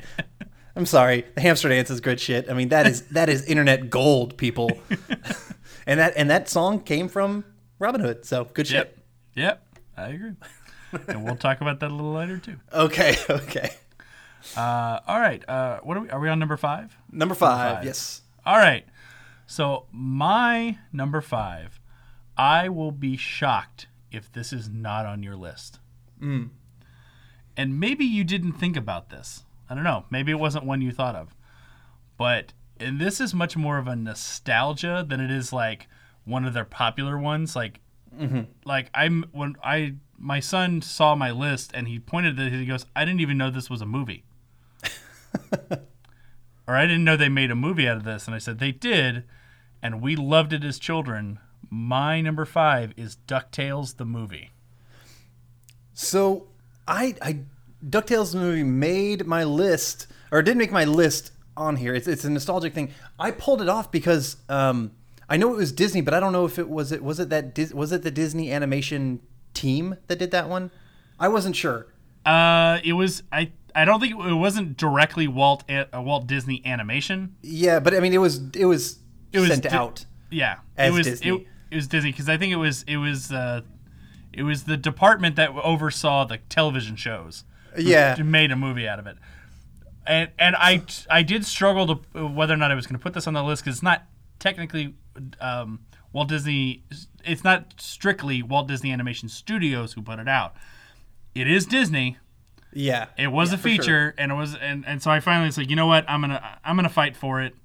I'm 0.76 0.86
sorry. 0.86 1.26
The 1.36 1.41
hamster 1.41 1.69
dance 1.69 1.89
is 1.89 2.02
good 2.02 2.19
shit. 2.19 2.50
I 2.50 2.54
mean 2.54 2.69
that 2.69 2.86
is 2.86 3.04
that 3.10 3.30
is 3.30 3.45
internet 3.45 3.89
gold, 3.89 4.38
people. 4.38 4.72
and 5.88 6.00
that 6.00 6.13
and 6.17 6.30
that 6.30 6.50
song 6.50 6.82
came 6.82 7.08
from 7.08 7.45
Robin 7.80 8.02
Hood. 8.02 8.26
So 8.26 8.45
good 8.45 8.67
shit. 8.67 8.98
Yep. 9.36 9.63
Yep. 9.76 9.82
I 9.98 10.08
agree. 10.10 10.34
and 11.08 11.24
we'll 11.24 11.36
talk 11.36 11.62
about 11.62 11.80
that 11.80 11.91
a 11.91 11.93
little 11.93 12.13
later 12.13 12.38
too. 12.38 12.58
Okay. 12.74 13.15
Okay. 13.30 13.72
Uh, 14.56 14.99
all 15.08 15.19
right. 15.19 15.47
Uh, 15.47 15.80
what 15.82 15.97
are 15.97 16.02
we? 16.02 16.10
Are 16.10 16.19
we 16.19 16.30
on 16.30 16.39
number 16.39 16.58
five? 16.58 16.97
Number 17.12 17.36
five, 17.36 17.58
number 17.58 17.75
five. 17.75 17.86
Yes. 17.86 18.21
All 18.45 18.58
right. 18.58 18.86
So 19.47 19.86
my 19.91 20.78
number 20.93 21.21
five, 21.21 21.80
I 22.38 22.69
will 22.69 22.91
be 22.91 23.17
shocked 23.17 23.88
if 24.12 24.32
this 24.32 24.54
is 24.54 24.69
not 24.69 25.06
on 25.06 25.23
your 25.23 25.36
list. 25.36 25.80
Mm. 26.21 26.49
And 27.58 27.80
maybe 27.80 28.06
you 28.06 28.23
didn't 28.23 28.54
think 28.54 28.78
about 28.78 29.10
this. 29.10 29.43
I 29.69 29.75
don't 29.75 29.84
know. 29.84 30.06
Maybe 30.10 30.32
it 30.32 30.39
wasn't 30.39 30.65
one 30.65 30.82
you 30.82 30.91
thought 30.91 31.15
of. 31.15 31.36
But 32.17 32.54
and 32.80 32.99
this 32.99 33.19
is 33.19 33.34
much 33.34 33.58
more 33.58 33.78
of 33.78 33.88
a 33.88 33.95
nostalgia 33.95 35.06
than 35.08 35.19
it 35.19 35.32
is 35.32 35.52
like 35.52 35.88
one 36.25 36.45
of 36.45 36.54
their 36.54 36.65
popular 36.65 37.17
ones. 37.17 37.56
Like, 37.56 37.82
mm-hmm. 38.17 38.41
like 38.65 38.89
I'm 38.93 39.25
when 39.32 39.56
I 39.63 39.95
my 40.17 40.39
son 40.39 40.82
saw 40.82 41.15
my 41.15 41.32
list 41.32 41.71
and 41.73 41.88
he 41.88 41.99
pointed 41.99 42.39
at 42.39 42.47
it. 42.47 42.54
He 42.54 42.65
goes, 42.65 42.86
"I 42.95 43.06
didn't 43.06 43.21
even 43.21 43.38
know 43.38 43.49
this 43.49 43.69
was 43.69 43.82
a 43.82 43.86
movie." 43.86 44.23
or 46.68 46.76
I 46.76 46.86
didn't 46.86 47.04
know 47.04 47.18
they 47.18 47.30
made 47.30 47.52
a 47.52 47.56
movie 47.56 47.88
out 47.88 47.98
of 47.98 48.04
this. 48.04 48.26
And 48.26 48.36
I 48.36 48.39
said, 48.39 48.60
they 48.60 48.72
did. 48.72 49.24
And 49.82 50.02
we 50.02 50.15
loved 50.15 50.54
it 50.54 50.63
as 50.63 50.80
children. 50.80 51.39
My 51.70 52.22
number 52.22 52.46
five 52.46 52.94
is 52.98 53.18
DuckTales, 53.28 53.98
the 53.98 54.06
movie. 54.06 54.52
So 55.94 56.48
I, 56.88 57.15
I, 57.22 57.39
DuckTales 57.86 58.34
the 58.34 58.39
movie 58.39 58.63
made 58.63 59.26
my 59.26 59.44
list, 59.44 60.08
or 60.32 60.42
didn't 60.42 60.58
make 60.58 60.72
my 60.72 60.86
list 60.86 61.32
on 61.56 61.76
here. 61.76 61.94
It's 61.94 62.08
it's 62.08 62.24
a 62.24 62.30
nostalgic 62.30 62.74
thing. 62.74 62.92
I 63.20 63.32
pulled 63.32 63.62
it 63.62 63.70
off 63.70 63.92
because 63.92 64.38
um, 64.48 64.92
I 65.30 65.38
know 65.38 65.54
it 65.54 65.58
was 65.58 65.72
Disney, 65.72 66.02
but 66.02 66.13
I 66.13 66.20
don't 66.20 66.34
know 66.34 66.46
if 66.46 66.58
it 66.58 66.70
was 66.70 66.92
it 66.92 67.04
was 67.04 67.20
it 67.20 67.30
that 67.30 67.72
was 67.74 67.92
it 67.92 68.02
the 68.02 68.12
Disney 68.12 68.52
animation 68.52 69.20
team 69.54 69.98
that 70.08 70.18
did 70.18 70.32
that 70.32 70.50
one. 70.50 70.72
I 71.20 71.28
wasn't 71.28 71.56
sure. 71.56 71.88
Uh, 72.26 72.80
it 72.84 72.94
was 72.94 73.24
I. 73.32 73.52
I 73.75 73.86
don't 73.86 73.99
think 73.99 74.13
it 74.13 74.34
wasn't 74.34 74.77
directly 74.77 75.27
Walt 75.27 75.69
uh, 75.69 75.86
Walt 75.93 76.27
Disney 76.27 76.62
Animation. 76.65 77.36
Yeah, 77.41 77.79
but 77.79 77.93
I 77.93 77.99
mean, 77.99 78.13
it 78.13 78.17
was 78.19 78.41
it 78.55 78.65
was, 78.65 78.99
It 79.32 79.39
was 79.39 79.49
sent 79.49 79.63
Di- 79.63 79.69
out. 79.69 80.05
Yeah, 80.29 80.58
it 80.77 80.91
was 80.91 81.05
Disney. 81.05 81.29
It, 81.29 81.47
it 81.71 81.75
was 81.75 81.88
Disney 81.88 82.12
because 82.12 82.29
I 82.29 82.38
think 82.38 82.53
it 82.53 82.58
was 82.58 82.84
it 82.84 82.97
was 82.97 83.32
uh, 83.32 83.62
it 84.34 84.43
was 84.43 84.63
the 84.63 84.77
department 84.77 85.36
that 85.38 85.51
oversaw 85.51 86.25
the 86.25 86.38
television 86.49 86.95
shows. 86.95 87.43
Yeah, 87.77 88.15
made 88.23 88.51
a 88.51 88.55
movie 88.55 88.88
out 88.88 88.99
of 88.99 89.08
it. 89.08 89.17
And 90.05 90.29
and 90.39 90.55
I 90.55 90.84
I 91.10 91.23
did 91.23 91.45
struggle 91.45 91.95
to 91.95 92.27
whether 92.27 92.53
or 92.53 92.58
not 92.58 92.71
I 92.71 92.75
was 92.75 92.88
going 92.88 92.97
to 92.97 93.03
put 93.03 93.13
this 93.13 93.27
on 93.27 93.34
the 93.34 93.43
list 93.43 93.63
because 93.63 93.77
it's 93.77 93.84
not 93.84 94.03
technically 94.39 94.95
um, 95.39 95.82
Walt 96.13 96.29
Disney. 96.29 96.84
It's 97.23 97.43
not 97.43 97.73
strictly 97.77 98.41
Walt 98.41 98.67
Disney 98.67 98.91
Animation 98.91 99.29
Studios 99.29 99.93
who 99.93 100.01
put 100.01 100.19
it 100.19 100.27
out. 100.27 100.55
It 101.36 101.47
is 101.47 101.65
Disney. 101.65 102.17
Yeah. 102.73 103.08
It 103.17 103.27
was 103.27 103.49
Yeah, 103.49 103.55
a 103.55 103.58
for 103.58 103.69
sure. 103.69 103.77
feature, 103.77 104.15
and 104.17 104.32
it 104.32 104.36
was 104.36 104.55
and, 104.55 104.86
and 104.88 105.01
so 105.01 105.12
I 105.12 105.19
finally 105.19 105.47
was 105.47 105.58
like, 105.58 105.69
you 105.69 105.75
know 105.75 105.88
what, 105.88 106.05
I'm 106.10 106.21
gonna 106.21 106.60
I'm 106.63 106.75
gonna 106.75 106.89
fight 106.89 107.15
for 107.15 107.41
it. 107.41 107.55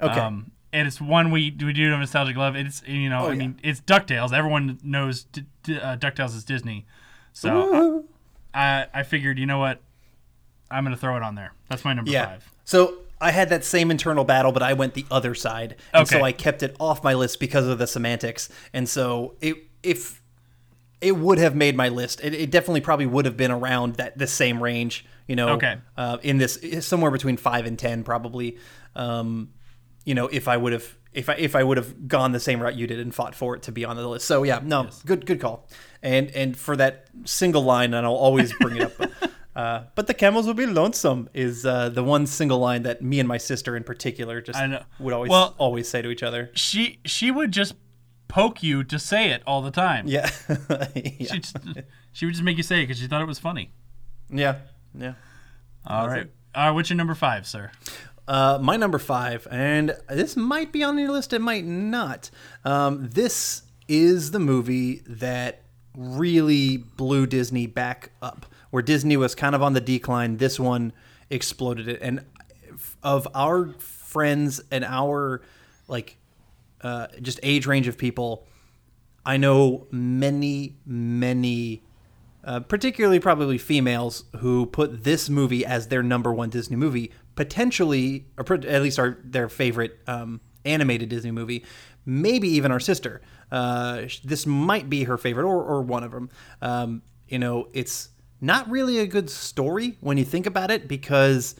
Okay. 0.00 0.18
Um, 0.20 0.50
and 0.72 0.88
it's 0.88 1.00
one 1.00 1.30
we 1.30 1.50
do 1.50 1.66
we 1.66 1.72
do 1.72 1.88
nostalgic 1.90 2.36
love. 2.36 2.56
It's 2.56 2.82
you 2.86 3.08
know 3.10 3.26
Oh, 3.26 3.28
I 3.28 3.32
yeah. 3.32 3.38
mean 3.38 3.60
it's 3.62 3.80
Ducktales. 3.80 4.32
Everyone 4.32 4.78
knows 4.82 5.24
D- 5.24 5.44
D- 5.62 5.78
uh, 5.78 5.96
Ducktales 5.96 6.34
is 6.34 6.44
Disney, 6.44 6.86
so 7.32 8.04
I 8.54 8.86
I 8.94 9.02
figured 9.02 9.38
you 9.38 9.46
know 9.46 9.58
what, 9.58 9.80
I'm 10.70 10.84
gonna 10.84 10.96
throw 10.96 11.16
it 11.16 11.22
on 11.22 11.34
there. 11.34 11.52
That's 11.68 11.84
my 11.84 11.92
number 11.92 12.10
Yeah. 12.10 12.26
five. 12.26 12.50
So 12.64 12.98
I 13.20 13.30
had 13.32 13.50
that 13.50 13.64
same 13.64 13.90
internal 13.90 14.24
battle, 14.24 14.50
but 14.50 14.62
I 14.62 14.72
went 14.72 14.94
the 14.94 15.04
other 15.10 15.34
side, 15.34 15.76
and 15.92 16.08
so 16.08 16.22
I 16.22 16.32
kept 16.32 16.62
it 16.62 16.74
off 16.80 17.04
my 17.04 17.14
list 17.14 17.38
because 17.38 17.66
of 17.68 17.78
the 17.78 17.86
semantics. 17.86 18.48
And 18.72 18.88
so 18.88 19.34
it 19.40 19.56
if 19.82 20.21
it 21.02 21.16
would 21.16 21.38
have 21.38 21.54
made 21.54 21.76
my 21.76 21.88
list, 21.88 22.20
it, 22.22 22.32
it 22.34 22.50
definitely 22.50 22.80
probably 22.80 23.06
would 23.06 23.24
have 23.26 23.36
been 23.36 23.50
around 23.50 23.96
that 23.96 24.16
the 24.16 24.26
same 24.26 24.62
range. 24.62 25.04
You 25.28 25.36
know, 25.36 25.50
Okay. 25.50 25.76
uh, 25.96 26.18
in 26.22 26.38
this 26.38 26.58
somewhere 26.80 27.10
between 27.10 27.36
five 27.36 27.66
and 27.66 27.78
ten, 27.78 28.02
probably. 28.04 28.58
Um, 28.94 29.50
you 30.04 30.14
know, 30.14 30.26
if 30.28 30.48
I 30.48 30.56
would 30.56 30.72
have 30.72 30.96
if 31.12 31.28
I 31.28 31.34
if 31.34 31.54
I 31.54 31.62
would 31.62 31.76
have 31.76 32.08
gone 32.08 32.32
the 32.32 32.40
same 32.40 32.60
route 32.60 32.74
you 32.76 32.86
did 32.86 32.98
and 32.98 33.14
fought 33.14 33.34
for 33.34 33.54
it 33.54 33.62
to 33.62 33.72
be 33.72 33.84
on 33.84 33.96
the 33.96 34.06
list. 34.06 34.26
So 34.26 34.42
yeah, 34.42 34.60
no, 34.62 34.88
good 35.06 35.24
good 35.26 35.40
call. 35.40 35.68
And 36.02 36.30
and 36.32 36.56
for 36.56 36.76
that 36.76 37.06
single 37.24 37.62
line, 37.62 37.94
and 37.94 38.04
I'll 38.06 38.14
always 38.14 38.52
bring 38.60 38.76
it 38.78 39.00
up. 39.00 39.10
Uh, 39.54 39.84
but 39.96 40.06
the 40.06 40.14
camels 40.14 40.46
will 40.46 40.54
be 40.54 40.64
lonesome 40.64 41.28
is 41.34 41.66
uh, 41.66 41.90
the 41.90 42.02
one 42.02 42.26
single 42.26 42.58
line 42.58 42.84
that 42.84 43.02
me 43.02 43.20
and 43.20 43.28
my 43.28 43.36
sister 43.36 43.76
in 43.76 43.84
particular 43.84 44.40
just 44.40 44.58
I 44.58 44.66
know. 44.66 44.82
would 44.98 45.12
always 45.12 45.28
Well- 45.28 45.54
always 45.58 45.86
say 45.86 46.00
to 46.00 46.08
each 46.08 46.22
other. 46.22 46.50
She 46.54 47.00
she 47.04 47.30
would 47.30 47.52
just 47.52 47.74
poke 48.32 48.62
you 48.62 48.82
to 48.82 48.98
say 48.98 49.30
it 49.30 49.42
all 49.46 49.60
the 49.60 49.70
time. 49.70 50.06
Yeah, 50.08 50.26
She, 50.94 51.38
just, 51.38 51.56
she 52.12 52.24
would 52.24 52.32
just 52.32 52.42
make 52.42 52.56
you 52.56 52.62
say 52.62 52.78
it 52.78 52.84
because 52.84 52.98
she 52.98 53.06
thought 53.06 53.20
it 53.20 53.26
was 53.28 53.38
funny. 53.38 53.70
yeah, 54.30 54.56
yeah. 54.98 55.14
All 55.86 56.08
right. 56.08 56.28
All 56.54 56.66
right. 56.66 56.70
What's 56.70 56.88
your 56.88 56.96
number 56.96 57.14
five, 57.14 57.46
sir? 57.46 57.70
Uh, 58.26 58.58
my 58.62 58.76
number 58.76 58.98
five, 58.98 59.46
and 59.50 59.96
this 60.08 60.36
might 60.36 60.72
be 60.72 60.82
on 60.82 60.96
your 60.96 61.10
list, 61.10 61.32
it 61.32 61.40
might 61.40 61.64
not. 61.64 62.30
Um, 62.64 63.10
this 63.10 63.62
is 63.88 64.30
the 64.30 64.38
movie 64.38 65.02
that 65.06 65.62
really 65.94 66.76
blew 66.78 67.26
Disney 67.26 67.66
back 67.66 68.12
up. 68.22 68.46
Where 68.70 68.82
Disney 68.82 69.18
was 69.18 69.34
kind 69.34 69.54
of 69.54 69.62
on 69.62 69.74
the 69.74 69.80
decline, 69.82 70.38
this 70.38 70.58
one 70.58 70.94
exploded 71.28 71.88
it. 71.88 71.98
And 72.00 72.24
of 73.02 73.28
our 73.34 73.68
friends 73.78 74.62
and 74.70 74.84
our 74.84 75.42
like 75.88 76.16
uh, 76.82 77.06
just 77.20 77.40
age 77.42 77.66
range 77.66 77.88
of 77.88 77.96
people, 77.96 78.46
I 79.24 79.36
know 79.36 79.86
many, 79.90 80.76
many, 80.84 81.82
uh, 82.44 82.60
particularly 82.60 83.20
probably 83.20 83.58
females, 83.58 84.24
who 84.38 84.66
put 84.66 85.04
this 85.04 85.30
movie 85.30 85.64
as 85.64 85.88
their 85.88 86.02
number 86.02 86.32
one 86.32 86.50
Disney 86.50 86.76
movie, 86.76 87.12
potentially, 87.34 88.26
or 88.36 88.44
at 88.54 88.82
least 88.82 88.98
our 88.98 89.18
their 89.22 89.48
favorite 89.48 89.98
um, 90.06 90.40
animated 90.64 91.08
Disney 91.08 91.30
movie. 91.30 91.64
Maybe 92.04 92.48
even 92.48 92.72
our 92.72 92.80
sister. 92.80 93.20
Uh, 93.50 94.02
this 94.24 94.44
might 94.44 94.90
be 94.90 95.04
her 95.04 95.16
favorite, 95.16 95.44
or, 95.44 95.62
or 95.62 95.82
one 95.82 96.02
of 96.02 96.10
them. 96.10 96.30
Um, 96.60 97.02
you 97.28 97.38
know, 97.38 97.68
it's 97.72 98.08
not 98.40 98.68
really 98.68 98.98
a 98.98 99.06
good 99.06 99.30
story 99.30 99.96
when 100.00 100.18
you 100.18 100.24
think 100.24 100.46
about 100.46 100.70
it, 100.72 100.88
because 100.88 101.54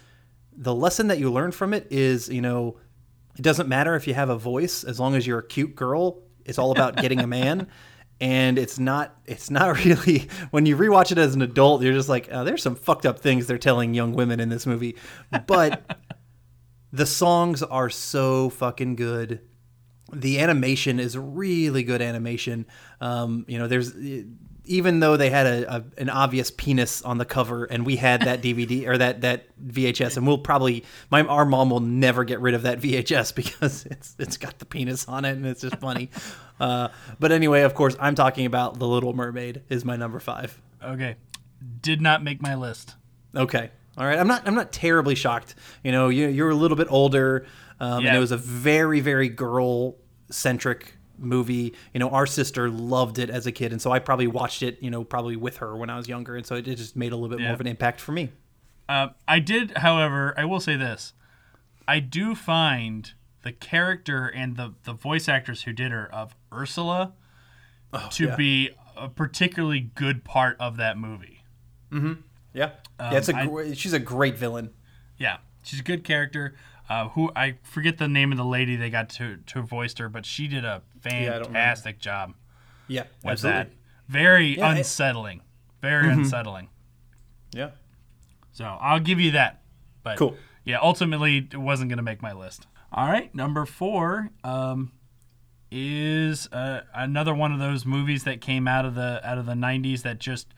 the 0.54 0.74
lesson 0.74 1.06
that 1.06 1.18
you 1.18 1.30
learn 1.32 1.52
from 1.52 1.72
it 1.72 1.86
is, 1.90 2.28
you 2.28 2.40
know, 2.42 2.76
it 3.36 3.42
doesn't 3.42 3.68
matter 3.68 3.94
if 3.94 4.06
you 4.06 4.14
have 4.14 4.28
a 4.28 4.36
voice 4.36 4.84
as 4.84 5.00
long 5.00 5.14
as 5.14 5.26
you're 5.26 5.38
a 5.38 5.46
cute 5.46 5.74
girl. 5.74 6.22
It's 6.44 6.58
all 6.58 6.72
about 6.72 6.96
getting 6.96 7.20
a 7.20 7.26
man. 7.26 7.68
And 8.20 8.56
it's 8.56 8.78
not 8.78 9.16
it's 9.26 9.50
not 9.50 9.84
really 9.84 10.28
when 10.52 10.64
you 10.64 10.76
rewatch 10.76 11.10
it 11.10 11.18
as 11.18 11.34
an 11.34 11.42
adult, 11.42 11.82
you're 11.82 11.92
just 11.92 12.08
like, 12.08 12.28
oh, 12.30 12.44
there's 12.44 12.62
some 12.62 12.76
fucked 12.76 13.04
up 13.04 13.18
things 13.18 13.48
they're 13.48 13.58
telling 13.58 13.94
young 13.94 14.12
women 14.12 14.38
in 14.38 14.48
this 14.48 14.64
movie. 14.64 14.94
But 15.48 15.98
the 16.92 17.04
songs 17.04 17.64
are 17.64 17.90
so 17.90 18.48
fucking 18.50 18.94
good. 18.94 19.40
The 20.12 20.38
animation 20.38 21.00
is 21.00 21.18
really 21.18 21.82
good 21.82 22.00
animation. 22.00 22.66
Um, 23.00 23.44
you 23.48 23.58
know, 23.58 23.66
there's 23.66 23.92
even 24.64 25.00
though 25.00 25.16
they 25.16 25.30
had 25.30 25.46
a, 25.46 25.74
a 25.76 25.84
an 25.98 26.08
obvious 26.08 26.50
penis 26.50 27.02
on 27.02 27.18
the 27.18 27.24
cover, 27.24 27.64
and 27.64 27.84
we 27.84 27.96
had 27.96 28.22
that 28.22 28.42
DVD 28.42 28.86
or 28.86 28.96
that 28.98 29.22
that 29.22 29.46
VHS, 29.60 30.16
and 30.16 30.26
we'll 30.26 30.38
probably 30.38 30.84
my 31.10 31.22
our 31.22 31.44
mom 31.44 31.70
will 31.70 31.80
never 31.80 32.24
get 32.24 32.40
rid 32.40 32.54
of 32.54 32.62
that 32.62 32.80
VHS 32.80 33.34
because 33.34 33.86
it's 33.86 34.14
it's 34.18 34.36
got 34.36 34.58
the 34.58 34.64
penis 34.64 35.06
on 35.08 35.24
it, 35.24 35.32
and 35.32 35.46
it's 35.46 35.62
just 35.62 35.76
funny. 35.76 36.10
uh, 36.60 36.88
but 37.18 37.32
anyway, 37.32 37.62
of 37.62 37.74
course, 37.74 37.96
I'm 38.00 38.14
talking 38.14 38.46
about 38.46 38.78
The 38.78 38.86
Little 38.86 39.12
Mermaid 39.12 39.62
is 39.68 39.84
my 39.84 39.96
number 39.96 40.20
five. 40.20 40.60
Okay. 40.82 41.16
Did 41.80 42.00
not 42.00 42.22
make 42.24 42.42
my 42.42 42.54
list. 42.56 42.94
Okay. 43.36 43.70
All 43.96 44.04
right. 44.06 44.18
I'm 44.18 44.26
not. 44.26 44.46
I'm 44.46 44.54
not 44.54 44.72
terribly 44.72 45.14
shocked. 45.14 45.54
You 45.84 45.92
know, 45.92 46.08
you, 46.08 46.26
you're 46.28 46.50
a 46.50 46.54
little 46.54 46.76
bit 46.76 46.88
older, 46.90 47.46
um, 47.78 47.98
and 47.98 48.04
Yeah. 48.04 48.16
it 48.16 48.20
was 48.20 48.32
a 48.32 48.36
very, 48.36 49.00
very 49.00 49.28
girl 49.28 49.96
centric 50.30 50.96
movie. 51.22 51.74
You 51.94 52.00
know, 52.00 52.10
our 52.10 52.26
sister 52.26 52.68
loved 52.68 53.18
it 53.18 53.30
as 53.30 53.46
a 53.46 53.52
kid, 53.52 53.72
and 53.72 53.80
so 53.80 53.90
I 53.92 53.98
probably 53.98 54.26
watched 54.26 54.62
it. 54.62 54.78
You 54.82 54.90
know, 54.90 55.04
probably 55.04 55.36
with 55.36 55.58
her 55.58 55.76
when 55.76 55.88
I 55.90 55.96
was 55.96 56.08
younger, 56.08 56.36
and 56.36 56.44
so 56.46 56.56
it 56.56 56.62
just 56.62 56.96
made 56.96 57.12
a 57.12 57.16
little 57.16 57.28
bit 57.30 57.40
Yeah. 57.40 57.46
more 57.48 57.54
of 57.54 57.60
an 57.60 57.66
impact 57.66 58.00
for 58.00 58.12
me. 58.12 58.30
Uh, 58.88 59.08
I 59.26 59.38
did, 59.38 59.78
however, 59.78 60.34
I 60.36 60.44
will 60.44 60.60
say 60.60 60.76
this: 60.76 61.12
I 61.88 62.00
do 62.00 62.34
find 62.34 63.12
the 63.42 63.52
character 63.52 64.26
and 64.26 64.56
the 64.56 64.74
the 64.84 64.92
voice 64.92 65.28
actors 65.28 65.62
who 65.62 65.72
did 65.72 65.92
her 65.92 66.12
of 66.12 66.34
Ursula 66.52 67.12
to 68.10 68.24
yeah. 68.26 68.36
be 68.36 68.70
a 68.96 69.08
particularly 69.08 69.80
good 69.80 70.24
part 70.24 70.56
of 70.60 70.76
that 70.76 70.96
movie. 70.98 71.42
Yeah. 71.92 72.14
yeah. 72.54 72.70
It's 73.14 73.28
a. 73.28 73.36
Um, 73.36 73.48
gr- 73.48 73.74
she's 73.74 73.92
a 73.92 73.98
great 73.98 74.36
villain. 74.36 74.70
Yeah, 75.18 75.38
she's 75.62 75.80
a 75.80 75.82
good 75.82 76.04
character. 76.04 76.54
Uh, 76.92 77.08
who 77.10 77.32
I 77.34 77.54
forget 77.62 77.96
the 77.96 78.08
name 78.08 78.32
of 78.32 78.38
the 78.38 78.44
lady 78.44 78.76
they 78.76 78.90
got 78.90 79.08
to 79.10 79.38
to 79.46 79.62
voice 79.62 79.96
her, 79.98 80.08
but 80.10 80.26
she 80.26 80.46
did 80.46 80.64
a 80.64 80.82
fantastic 81.00 81.98
job 81.98 82.34
Yeah. 82.86 83.04
with 83.24 83.32
absolutely. 83.32 83.62
that. 83.62 83.70
Very 84.08 84.56
Yeah, 84.58 84.72
it- 84.74 84.78
unsettling. 84.78 85.40
Very 85.80 86.10
unsettling. 86.12 86.68
Yeah. 87.52 87.70
So 88.52 88.64
I'll 88.64 89.00
give 89.00 89.18
you 89.20 89.30
that. 89.30 89.62
But 90.02 90.18
Cool. 90.18 90.36
yeah, 90.64 90.78
ultimately 90.82 91.38
it 91.50 91.56
wasn't 91.56 91.88
going 91.88 91.96
to 91.96 92.02
make 92.02 92.20
my 92.20 92.32
list. 92.32 92.66
All 92.92 93.06
right, 93.08 93.34
number 93.34 93.64
four 93.64 94.30
um, 94.44 94.92
is 95.70 96.46
uh, 96.52 96.82
another 96.94 97.34
one 97.34 97.52
of 97.52 97.58
those 97.58 97.86
movies 97.86 98.24
that 98.24 98.40
came 98.42 98.68
out 98.68 98.84
of 98.84 98.94
the 98.94 99.20
out 99.26 99.38
of 99.38 99.46
the 99.46 99.54
'90s 99.54 100.02
that 100.02 100.18
just 100.18 100.48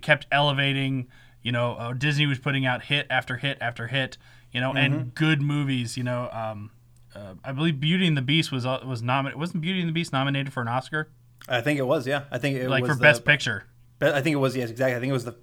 kept 0.00 0.26
elevating. 0.32 1.08
You 1.42 1.52
know, 1.52 1.74
uh, 1.74 1.92
Disney 1.92 2.24
was 2.26 2.38
putting 2.38 2.64
out 2.64 2.84
hit 2.84 3.06
after 3.10 3.36
hit 3.36 3.58
after 3.60 3.88
hit. 3.88 4.16
You 4.52 4.60
know, 4.60 4.72
and 4.72 5.14
good 5.14 5.42
movies. 5.42 5.96
You 5.96 6.04
know, 6.04 6.28
um, 6.32 6.70
uh, 7.14 7.34
I 7.44 7.52
believe 7.52 7.80
Beauty 7.80 8.06
and 8.06 8.16
the 8.16 8.22
Beast 8.22 8.50
was 8.52 8.64
uh, 8.66 8.80
was 8.86 9.02
nominated. 9.02 9.38
Wasn't 9.38 9.60
Beauty 9.60 9.80
and 9.80 9.88
the 9.88 9.92
Beast 9.92 10.12
nominated 10.12 10.52
for 10.52 10.60
an 10.62 10.68
Oscar, 10.68 11.10
I 11.48 11.60
think 11.60 11.78
it 11.78 11.86
was. 11.86 12.06
Yeah. 12.06 12.24
I 12.30 12.38
think 12.38 12.56
it 12.56 12.68
like 12.68 12.82
was 12.82 12.90
for 12.92 12.96
the- 12.96 13.02
Best 13.02 13.24
Picture? 13.24 13.64
But 13.98 14.14
I 14.14 14.22
think 14.22 14.34
it 14.34 14.38
was 14.38 14.56
yes, 14.56 14.70
exactly. 14.70 14.96
I 14.96 15.00
think 15.00 15.10
it 15.10 15.14
was 15.14 15.24
the 15.24 15.36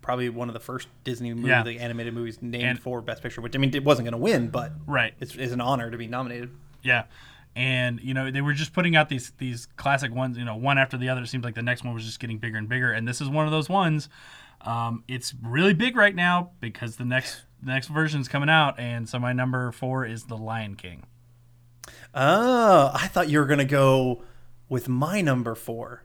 probably 0.00 0.28
one 0.30 0.48
of 0.48 0.54
the 0.54 0.60
first 0.60 0.88
Disney 1.04 1.34
movie, 1.34 1.48
Yeah. 1.48 1.62
the 1.62 1.78
animated 1.80 2.14
movies 2.14 2.38
named 2.40 2.64
And- 2.64 2.80
for 2.80 3.02
Best 3.02 3.22
Picture. 3.22 3.40
Which 3.40 3.54
I 3.54 3.58
mean, 3.58 3.74
it 3.74 3.84
wasn't 3.84 4.06
going 4.06 4.12
to 4.12 4.18
win, 4.18 4.48
but 4.48 4.72
Right. 4.86 5.14
it's, 5.20 5.34
it's 5.34 5.52
an 5.52 5.60
honor 5.60 5.90
to 5.90 5.98
be 5.98 6.06
nominated. 6.06 6.50
Yeah. 6.82 7.04
And 7.56 7.98
you 8.00 8.14
know 8.14 8.30
they 8.30 8.40
were 8.40 8.52
just 8.52 8.72
putting 8.72 8.94
out 8.94 9.08
these 9.08 9.32
these 9.38 9.66
classic 9.76 10.14
ones, 10.14 10.38
you 10.38 10.44
know, 10.44 10.54
one 10.54 10.78
after 10.78 10.96
the 10.96 11.08
other. 11.08 11.22
It 11.22 11.26
seems 11.26 11.42
like 11.44 11.54
the 11.56 11.62
next 11.62 11.82
one 11.82 11.92
was 11.92 12.04
just 12.04 12.20
getting 12.20 12.38
bigger 12.38 12.56
and 12.56 12.68
bigger, 12.68 12.92
and 12.92 13.08
this 13.08 13.20
is 13.20 13.28
one 13.28 13.46
of 13.46 13.50
those 13.50 13.68
ones. 13.68 14.08
Um, 14.60 15.02
it's 15.08 15.34
really 15.42 15.74
big 15.74 15.96
right 15.96 16.14
now 16.14 16.50
because 16.60 16.96
the 16.96 17.04
next 17.04 17.42
the 17.62 17.72
next 17.72 17.88
version's 17.88 18.28
coming 18.28 18.48
out, 18.48 18.78
and 18.78 19.08
so 19.08 19.18
my 19.18 19.32
number 19.32 19.72
four 19.72 20.04
is 20.04 20.24
The 20.24 20.36
Lion 20.36 20.74
King. 20.76 21.04
Oh, 22.14 22.90
I 22.94 23.08
thought 23.08 23.28
you 23.28 23.38
were 23.38 23.46
going 23.46 23.58
to 23.58 23.64
go 23.64 24.22
with 24.68 24.88
my 24.88 25.20
number 25.20 25.54
four. 25.54 26.04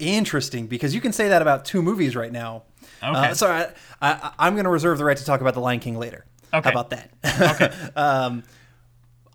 Interesting, 0.00 0.66
because 0.66 0.94
you 0.94 1.00
can 1.00 1.12
say 1.12 1.28
that 1.28 1.40
about 1.42 1.64
two 1.64 1.80
movies 1.82 2.16
right 2.16 2.32
now. 2.32 2.64
Okay. 3.02 3.30
Uh, 3.30 3.34
sorry, 3.34 3.64
I, 4.02 4.12
I, 4.12 4.32
I'm 4.38 4.54
going 4.54 4.64
to 4.64 4.70
reserve 4.70 4.98
the 4.98 5.04
right 5.04 5.16
to 5.16 5.24
talk 5.24 5.40
about 5.40 5.54
The 5.54 5.60
Lion 5.60 5.80
King 5.80 5.96
later. 5.98 6.24
How 6.52 6.58
Okay. 6.58 6.70
about 6.70 6.90
that? 6.90 7.10
Okay. 7.24 7.90
um, 7.96 8.42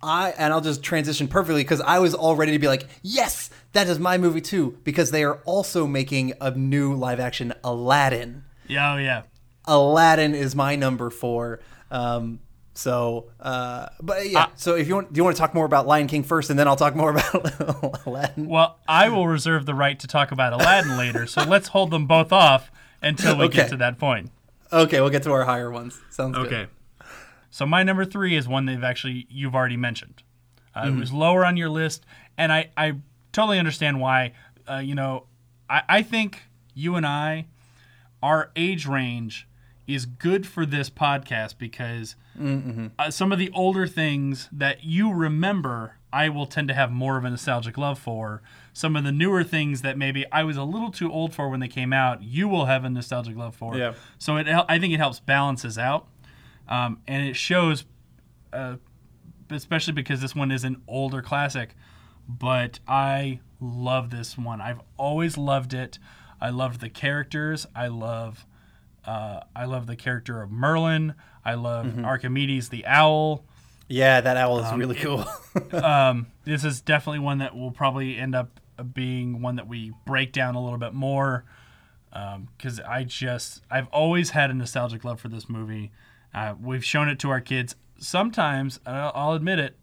I 0.01 0.31
and 0.37 0.53
I'll 0.53 0.61
just 0.61 0.81
transition 0.81 1.27
perfectly 1.27 1.61
because 1.61 1.81
I 1.81 1.99
was 1.99 2.13
all 2.13 2.35
ready 2.37 2.53
to 2.53 2.59
be 2.59 2.67
like, 2.67 2.87
yes, 3.01 3.49
that 3.73 3.87
is 3.89 3.99
my 3.99 4.17
movie 4.17 4.39
too, 4.41 4.77
because 4.85 5.11
they 5.11 5.23
are 5.25 5.35
also 5.45 5.85
making 5.85 6.33
a 6.39 6.51
new 6.51 6.93
live 6.93 7.19
action 7.19 7.53
Aladdin. 7.63 8.43
Yeah, 8.67 8.93
oh 8.93 8.97
yeah. 8.97 9.23
Aladdin 9.69 10.33
is 10.35 10.55
my 10.55 10.75
number 10.75 11.09
four. 11.09 11.59
Um, 11.91 12.39
so, 12.73 13.29
uh, 13.39 13.87
but 14.01 14.29
yeah. 14.29 14.47
so 14.55 14.75
if 14.75 14.87
you 14.87 14.95
want, 14.95 15.11
do 15.13 15.17
you 15.17 15.23
want 15.23 15.35
to 15.35 15.39
talk 15.39 15.53
more 15.53 15.65
about 15.65 15.85
Lion 15.85 16.07
King 16.07 16.23
first, 16.23 16.49
and 16.49 16.57
then 16.57 16.67
I'll 16.67 16.75
talk 16.75 16.95
more 16.95 17.11
about 17.17 18.05
Aladdin? 18.07 18.47
Well, 18.47 18.79
I 18.87 19.09
will 19.09 19.27
reserve 19.27 19.65
the 19.65 19.73
right 19.73 19.99
to 19.99 20.07
talk 20.07 20.31
about 20.31 20.53
Aladdin 20.53 20.97
later, 20.97 21.25
so 21.27 21.43
let's 21.43 21.69
hold 21.69 21.91
them 21.91 22.07
both 22.07 22.31
off 22.31 22.71
until 23.01 23.37
we 23.37 23.49
get 23.49 23.69
to 23.69 23.77
that 23.77 23.97
point. 23.99 24.31
Okay, 24.71 25.01
we'll 25.01 25.09
get 25.09 25.23
to 25.23 25.31
our 25.31 25.45
higher 25.45 25.71
ones. 25.71 25.99
Sounds 26.09 26.35
good. 26.35 26.47
Okay. 26.47 26.67
So 27.49 27.65
my 27.65 27.83
number 27.83 28.05
three 28.05 28.35
is 28.35 28.47
one 28.47 28.65
they've 28.65 28.83
actually 28.83 29.25
you've 29.29 29.55
already 29.55 29.77
mentioned. 29.77 30.23
Uh, 30.75 30.83
Mm-hmm. 30.83 30.97
It 30.97 30.99
was 30.99 31.11
lower 31.11 31.45
on 31.45 31.57
your 31.57 31.69
list, 31.69 32.05
and 32.37 32.51
I 32.53 32.69
I 32.77 32.93
totally 33.33 33.59
understand 33.59 33.99
why. 33.99 34.33
Uh, 34.69 34.77
you 34.77 34.95
know, 34.95 35.25
I 35.69 35.81
I 35.89 36.01
think 36.01 36.43
you 36.73 36.95
and 36.95 37.05
I, 37.05 37.47
our 38.23 38.51
age 38.55 38.85
range 38.85 39.47
is 39.93 40.05
good 40.05 40.45
for 40.47 40.65
this 40.65 40.89
podcast 40.89 41.57
because 41.57 42.15
Mm-hmm. 42.39 42.87
uh, 42.97 43.11
some 43.11 43.33
of 43.33 43.37
the 43.39 43.49
older 43.53 43.85
things 43.85 44.47
that 44.53 44.85
you 44.85 45.11
remember, 45.11 45.95
I 46.13 46.29
will 46.29 46.45
tend 46.45 46.69
to 46.69 46.73
have 46.73 46.89
more 46.89 47.17
of 47.17 47.25
a 47.25 47.29
nostalgic 47.29 47.77
love 47.77 47.99
for. 47.99 48.41
Some 48.71 48.95
of 48.95 49.03
the 49.03 49.11
newer 49.11 49.43
things 49.43 49.81
that 49.81 49.97
maybe 49.97 50.25
I 50.31 50.43
was 50.43 50.55
a 50.55 50.63
little 50.63 50.89
too 50.89 51.11
old 51.11 51.33
for 51.33 51.49
when 51.49 51.59
they 51.59 51.67
came 51.67 51.91
out, 51.91 52.23
you 52.23 52.47
will 52.47 52.65
have 52.67 52.85
a 52.85 52.89
nostalgic 52.89 53.35
love 53.35 53.55
for. 53.55 53.75
Yeah. 53.77 53.93
So 54.19 54.37
it, 54.37 54.47
I 54.47 54.79
think 54.79 54.93
it 54.93 54.97
helps 54.99 55.19
balances 55.19 55.77
out, 55.77 56.07
um, 56.69 57.01
and 57.09 57.27
it 57.27 57.35
shows, 57.35 57.83
uh, 58.53 58.75
especially 59.49 59.93
because 59.93 60.21
this 60.21 60.33
one 60.33 60.49
is 60.49 60.63
an 60.63 60.81
older 60.87 61.21
classic. 61.21 61.75
But 62.29 62.79
I 62.87 63.41
love 63.59 64.11
this 64.11 64.37
one. 64.37 64.61
I've 64.61 64.79
always 64.95 65.37
loved 65.37 65.73
it. 65.73 65.99
I 66.39 66.51
loved 66.51 66.79
the 66.79 66.89
characters. 66.89 67.65
I 67.75 67.87
love, 67.87 68.45
uh, 69.05 69.41
I 69.55 69.65
love 69.65 69.87
the 69.87 69.95
character 69.95 70.41
of 70.41 70.51
Merlin. 70.51 71.15
I 71.45 71.53
love 71.55 71.85
Mm-hmm. 71.87 72.05
Archimedes 72.05 72.69
the 72.69 72.85
owl. 72.85 73.45
Yeah, 73.87 74.21
that 74.21 74.37
owl 74.37 74.59
is 74.59 74.65
Um, 74.67 74.79
really 74.79 74.95
cool. 74.95 75.25
This 76.45 76.63
is 76.63 76.81
definitely 76.81 77.19
one 77.19 77.39
that 77.39 77.55
will 77.55 77.71
probably 77.71 78.17
end 78.17 78.35
up 78.35 78.59
being 78.93 79.41
one 79.41 79.55
that 79.57 79.67
we 79.67 79.93
break 80.05 80.31
down 80.31 80.55
a 80.55 80.61
little 80.63 80.79
bit 80.79 80.93
more 80.93 81.45
because 82.11 82.79
I 82.79 83.03
just 83.03 83.61
I've 83.69 83.87
always 83.89 84.31
had 84.31 84.49
a 84.49 84.53
nostalgic 84.53 85.03
love 85.03 85.19
for 85.19 85.27
this 85.29 85.47
movie. 85.49 85.91
Uh, 86.33 86.53
we've 86.59 86.83
shown 86.85 87.07
it 87.09 87.19
to 87.19 87.29
our 87.29 87.41
kids. 87.41 87.75
Sometimes 87.99 88.79
I'll, 88.85 89.11
I'll 89.15 89.33
admit 89.33 89.59
it. 89.59 89.75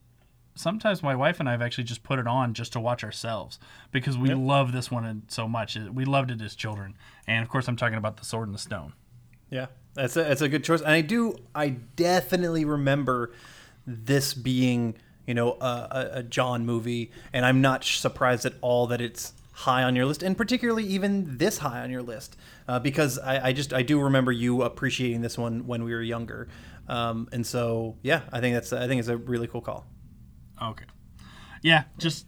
Sometimes 0.54 1.02
my 1.02 1.14
wife 1.14 1.38
and 1.38 1.48
I 1.48 1.52
have 1.52 1.60
actually 1.60 1.84
just 1.84 2.02
put 2.02 2.18
it 2.18 2.26
on 2.26 2.54
just 2.54 2.72
to 2.72 2.80
watch 2.80 3.04
ourselves 3.04 3.58
because 3.92 4.16
we 4.16 4.32
love 4.32 4.72
this 4.72 4.90
one 4.90 5.24
so 5.28 5.46
much. 5.46 5.76
We 5.92 6.04
loved 6.06 6.30
it 6.30 6.40
as 6.40 6.54
children, 6.54 6.96
and 7.26 7.42
of 7.42 7.50
course 7.50 7.68
I'm 7.68 7.76
talking 7.76 7.98
about 7.98 8.16
the 8.16 8.24
Sword 8.24 8.48
and 8.48 8.54
the 8.54 8.58
Stone. 8.58 8.94
Yeah, 9.50 9.66
that's 9.94 10.16
a 10.16 10.24
that's 10.24 10.40
a 10.40 10.48
good 10.48 10.64
choice, 10.64 10.80
and 10.80 10.90
I 10.90 11.00
do 11.00 11.36
I 11.54 11.70
definitely 11.70 12.64
remember 12.64 13.32
this 13.86 14.34
being 14.34 14.96
you 15.26 15.34
know 15.34 15.52
a, 15.60 15.64
a, 15.64 16.10
a 16.18 16.22
John 16.22 16.66
movie, 16.66 17.10
and 17.32 17.44
I'm 17.44 17.60
not 17.60 17.84
surprised 17.84 18.44
at 18.44 18.54
all 18.60 18.86
that 18.88 19.00
it's 19.00 19.32
high 19.52 19.82
on 19.82 19.96
your 19.96 20.04
list, 20.04 20.22
and 20.22 20.36
particularly 20.36 20.84
even 20.84 21.38
this 21.38 21.58
high 21.58 21.80
on 21.80 21.90
your 21.90 22.02
list, 22.02 22.36
uh, 22.68 22.78
because 22.78 23.18
I, 23.18 23.48
I 23.48 23.52
just 23.52 23.72
I 23.72 23.82
do 23.82 24.00
remember 24.02 24.32
you 24.32 24.62
appreciating 24.62 25.22
this 25.22 25.38
one 25.38 25.66
when 25.66 25.84
we 25.84 25.94
were 25.94 26.02
younger, 26.02 26.48
um, 26.88 27.28
and 27.32 27.46
so 27.46 27.96
yeah, 28.02 28.22
I 28.32 28.40
think 28.40 28.54
that's 28.54 28.72
I 28.72 28.86
think 28.86 28.98
it's 28.98 29.08
a 29.08 29.16
really 29.16 29.46
cool 29.46 29.62
call. 29.62 29.86
Okay, 30.62 30.84
yeah, 31.62 31.84
just 31.98 32.26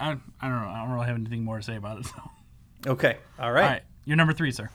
I, 0.00 0.16
I 0.40 0.48
don't 0.48 0.62
know. 0.62 0.68
I 0.68 0.82
don't 0.82 0.92
really 0.92 1.06
have 1.06 1.16
anything 1.16 1.44
more 1.44 1.58
to 1.58 1.62
say 1.62 1.76
about 1.76 1.98
it. 1.98 2.06
So. 2.06 2.30
Okay, 2.88 3.16
all 3.38 3.52
right. 3.52 3.62
all 3.62 3.70
right, 3.70 3.82
you're 4.04 4.16
number 4.16 4.32
three, 4.32 4.52
sir. 4.52 4.70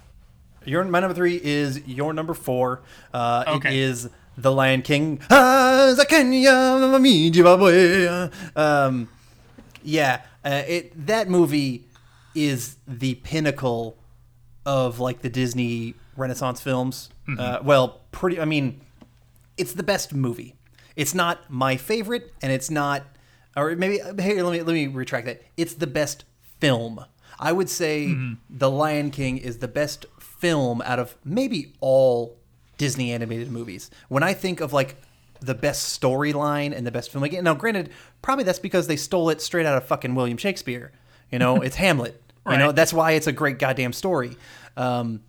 Your 0.65 0.83
my 0.83 0.99
number 0.99 1.15
three 1.15 1.39
is 1.41 1.85
your 1.87 2.13
number 2.13 2.33
four. 2.33 2.81
Uh, 3.13 3.43
Okay. 3.47 3.79
is 3.79 4.09
The 4.37 4.51
Lion 4.51 4.81
King. 4.81 5.19
Za 5.29 6.05
Kenya, 6.07 6.97
mi 6.99 7.31
Zimbabwe. 7.31 8.29
Um, 8.55 9.07
yeah, 9.83 10.21
uh, 10.45 10.61
it 10.67 11.07
that 11.07 11.29
movie 11.29 11.85
is 12.35 12.77
the 12.87 13.15
pinnacle 13.15 13.97
of 14.65 14.99
like 14.99 15.21
the 15.21 15.29
Disney 15.29 15.95
Renaissance 16.15 16.61
films. 16.61 17.09
Uh, 17.39 17.59
well, 17.63 18.01
pretty. 18.11 18.39
I 18.39 18.45
mean, 18.45 18.81
it's 19.57 19.73
the 19.73 19.83
best 19.83 20.13
movie. 20.13 20.55
It's 20.95 21.13
not 21.15 21.49
my 21.49 21.77
favorite, 21.77 22.33
and 22.41 22.51
it's 22.51 22.69
not, 22.69 23.03
or 23.55 23.75
maybe 23.75 23.97
hey, 24.21 24.41
let 24.41 24.51
me 24.51 24.61
let 24.61 24.73
me 24.73 24.87
retract 24.87 25.25
that. 25.25 25.41
It's 25.57 25.73
the 25.73 25.87
best 25.87 26.25
film. 26.59 27.03
I 27.39 27.51
would 27.53 27.69
say 27.69 28.15
The 28.49 28.69
Lion 28.69 29.09
King 29.09 29.37
is 29.39 29.57
the 29.57 29.67
best 29.67 30.05
film 30.41 30.81
out 30.81 30.99
of 30.99 31.15
maybe 31.23 31.73
all 31.79 32.37
Disney 32.77 33.13
animated 33.13 33.51
movies. 33.51 33.91
When 34.09 34.23
I 34.23 34.33
think 34.33 34.59
of 34.59 34.73
like 34.73 34.95
the 35.39 35.53
best 35.53 35.99
storyline 36.01 36.75
and 36.75 36.85
the 36.85 36.91
best 36.91 37.11
film, 37.11 37.23
again, 37.23 37.43
now 37.43 37.53
granted, 37.53 37.91
probably 38.21 38.43
that's 38.43 38.59
because 38.59 38.87
they 38.87 38.95
stole 38.97 39.29
it 39.29 39.39
straight 39.39 39.65
out 39.67 39.77
of 39.77 39.85
fucking 39.85 40.15
William 40.15 40.37
Shakespeare. 40.37 40.91
You 41.31 41.39
know, 41.39 41.55
it's 41.61 41.75
Hamlet. 41.75 42.21
You 42.49 42.57
know, 42.57 42.71
that's 42.71 42.91
why 42.91 43.11
it's 43.11 43.27
a 43.27 43.31
great 43.31 43.59
goddamn 43.59 43.93
story. 43.93 44.35
Um, 44.75 45.21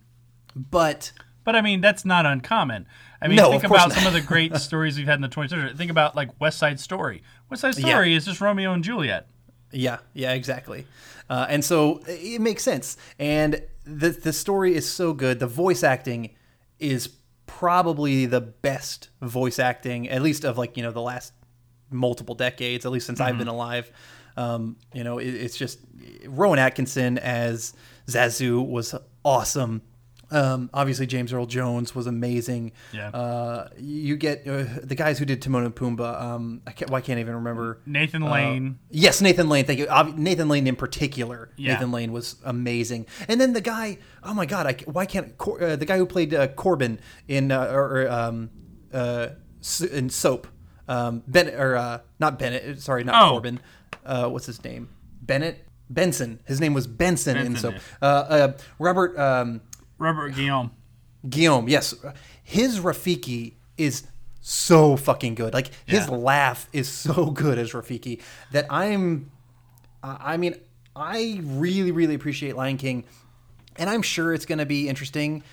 but 0.55 1.11
But 1.43 1.55
I 1.55 1.61
mean, 1.61 1.79
that's 1.79 2.05
not 2.05 2.25
uncommon. 2.25 2.87
I 3.21 3.27
mean, 3.27 3.37
No, 3.37 3.51
think 3.51 3.63
about 3.65 3.91
some 3.91 4.07
of 4.07 4.13
the 4.13 4.21
great 4.27 4.55
stories 4.57 4.97
we've 4.97 5.05
had 5.05 5.15
in 5.15 5.21
the 5.21 5.29
20th 5.29 5.51
century. 5.51 5.73
Think 5.75 5.91
about 5.91 6.15
like 6.15 6.29
West 6.41 6.57
Side 6.57 6.79
Story. 6.79 7.21
West 7.51 7.61
Side 7.61 7.75
Story 7.75 8.15
is 8.15 8.25
just 8.25 8.41
Romeo 8.41 8.73
and 8.73 8.83
Juliet. 8.83 9.27
Yeah, 9.73 9.99
yeah, 10.13 10.33
exactly. 10.33 10.85
Uh, 11.29 11.47
and 11.49 11.65
so 11.65 12.01
it 12.07 12.41
makes 12.41 12.63
sense. 12.63 12.97
And 13.17 13.63
the 13.85 14.09
the 14.09 14.33
story 14.33 14.75
is 14.75 14.89
so 14.89 15.13
good. 15.13 15.39
The 15.39 15.47
voice 15.47 15.83
acting 15.83 16.29
is 16.79 17.09
probably 17.45 18.25
the 18.25 18.41
best 18.41 19.09
voice 19.21 19.59
acting, 19.59 20.09
at 20.09 20.21
least 20.21 20.43
of 20.45 20.57
like 20.57 20.77
you 20.77 20.83
know 20.83 20.91
the 20.91 21.01
last 21.01 21.33
multiple 21.89 22.35
decades, 22.35 22.85
at 22.85 22.91
least 22.91 23.05
since 23.05 23.19
I've 23.19 23.37
been 23.37 23.47
alive. 23.47 23.91
Um, 24.35 24.77
you 24.93 25.03
know, 25.03 25.19
it, 25.19 25.27
it's 25.27 25.57
just 25.57 25.79
Rowan 26.25 26.59
Atkinson 26.59 27.17
as 27.19 27.73
Zazu 28.07 28.65
was 28.67 28.95
awesome. 29.23 29.81
Um, 30.33 30.69
obviously, 30.73 31.05
James 31.05 31.31
Earl 31.31 31.45
Jones 31.45 31.93
was 31.93 32.07
amazing. 32.07 32.71
Yeah. 32.91 33.09
Uh, 33.09 33.69
you 33.77 34.17
get 34.17 34.47
uh, 34.47 34.65
the 34.83 34.95
guys 34.95 35.19
who 35.19 35.25
did 35.25 35.41
Timon 35.41 35.63
and 35.63 35.75
Pumbaa. 35.75 36.21
Um, 36.21 36.61
I 36.65 36.71
can't, 36.71 36.89
why 36.89 37.01
can't 37.01 37.19
even 37.19 37.35
remember? 37.35 37.79
Nathan 37.85 38.23
Lane. 38.23 38.79
Yes, 38.89 39.21
Nathan 39.21 39.47
Lane. 39.47 39.65
Thank 39.65 39.79
you. 39.79 39.87
Nathan 40.17 40.49
Lane 40.49 40.65
in 40.67 40.75
particular. 40.75 41.51
Yeah. 41.55 41.73
Nathan 41.73 41.91
Lane 41.91 42.11
was 42.11 42.35
amazing. 42.43 43.05
And 43.27 43.39
then 43.39 43.53
the 43.53 43.61
guy. 43.61 43.99
Oh 44.23 44.33
my 44.33 44.45
God! 44.45 44.65
I, 44.65 44.73
why 44.89 45.05
can't 45.05 45.37
Cor- 45.37 45.61
uh, 45.61 45.75
the 45.75 45.85
guy 45.85 45.97
who 45.97 46.05
played 46.05 46.33
uh, 46.33 46.47
Corbin 46.47 46.99
in 47.27 47.51
uh, 47.51 47.65
or, 47.65 48.09
um, 48.09 48.49
uh, 48.93 49.27
in 49.91 50.09
Soap? 50.09 50.47
Um, 50.87 51.23
Bennett 51.27 51.53
or 51.55 51.75
uh, 51.75 51.99
not 52.19 52.39
Bennett? 52.39 52.81
Sorry, 52.81 53.03
not 53.03 53.23
Oh. 53.23 53.31
Corbin. 53.33 53.59
Uh, 54.05 54.29
what's 54.29 54.45
his 54.47 54.63
name? 54.63 54.89
Bennett 55.21 55.65
Benson. 55.89 56.39
His 56.45 56.59
name 56.59 56.73
was 56.73 56.87
Benson, 56.87 57.37
in 57.37 57.53
Benson, 57.53 57.71
Soap. 57.73 57.81
Uh, 58.01 58.05
uh, 58.05 58.53
Robert. 58.79 59.17
Um, 59.19 59.61
Robert 60.03 60.35
Guillaume. 60.35 60.71
Guillaume, 61.29 61.69
yes, 61.69 61.93
his 62.43 62.79
Rafiki 62.79 63.53
is 63.77 64.03
so 64.41 64.97
fucking 64.97 65.35
good. 65.35 65.53
Like 65.53 65.69
his 65.85 66.07
Yeah. 66.07 66.15
laugh 66.15 66.67
is 66.73 66.89
so 66.89 67.25
good 67.31 67.57
as 67.57 67.71
Rafiki 67.71 68.21
that 68.51 68.65
I'm. 68.69 69.31
I 70.03 70.33
I 70.33 70.37
mean, 70.37 70.55
I 70.95 71.39
really, 71.43 71.91
really 71.91 72.13
appreciate 72.15 72.55
Lion 72.57 72.77
King, 72.77 73.05
and 73.77 73.89
I'm 73.89 74.01
sure 74.01 74.33
it's 74.33 74.45
going 74.45 74.59
to 74.59 74.65
be 74.65 74.89
interesting. 74.89 75.43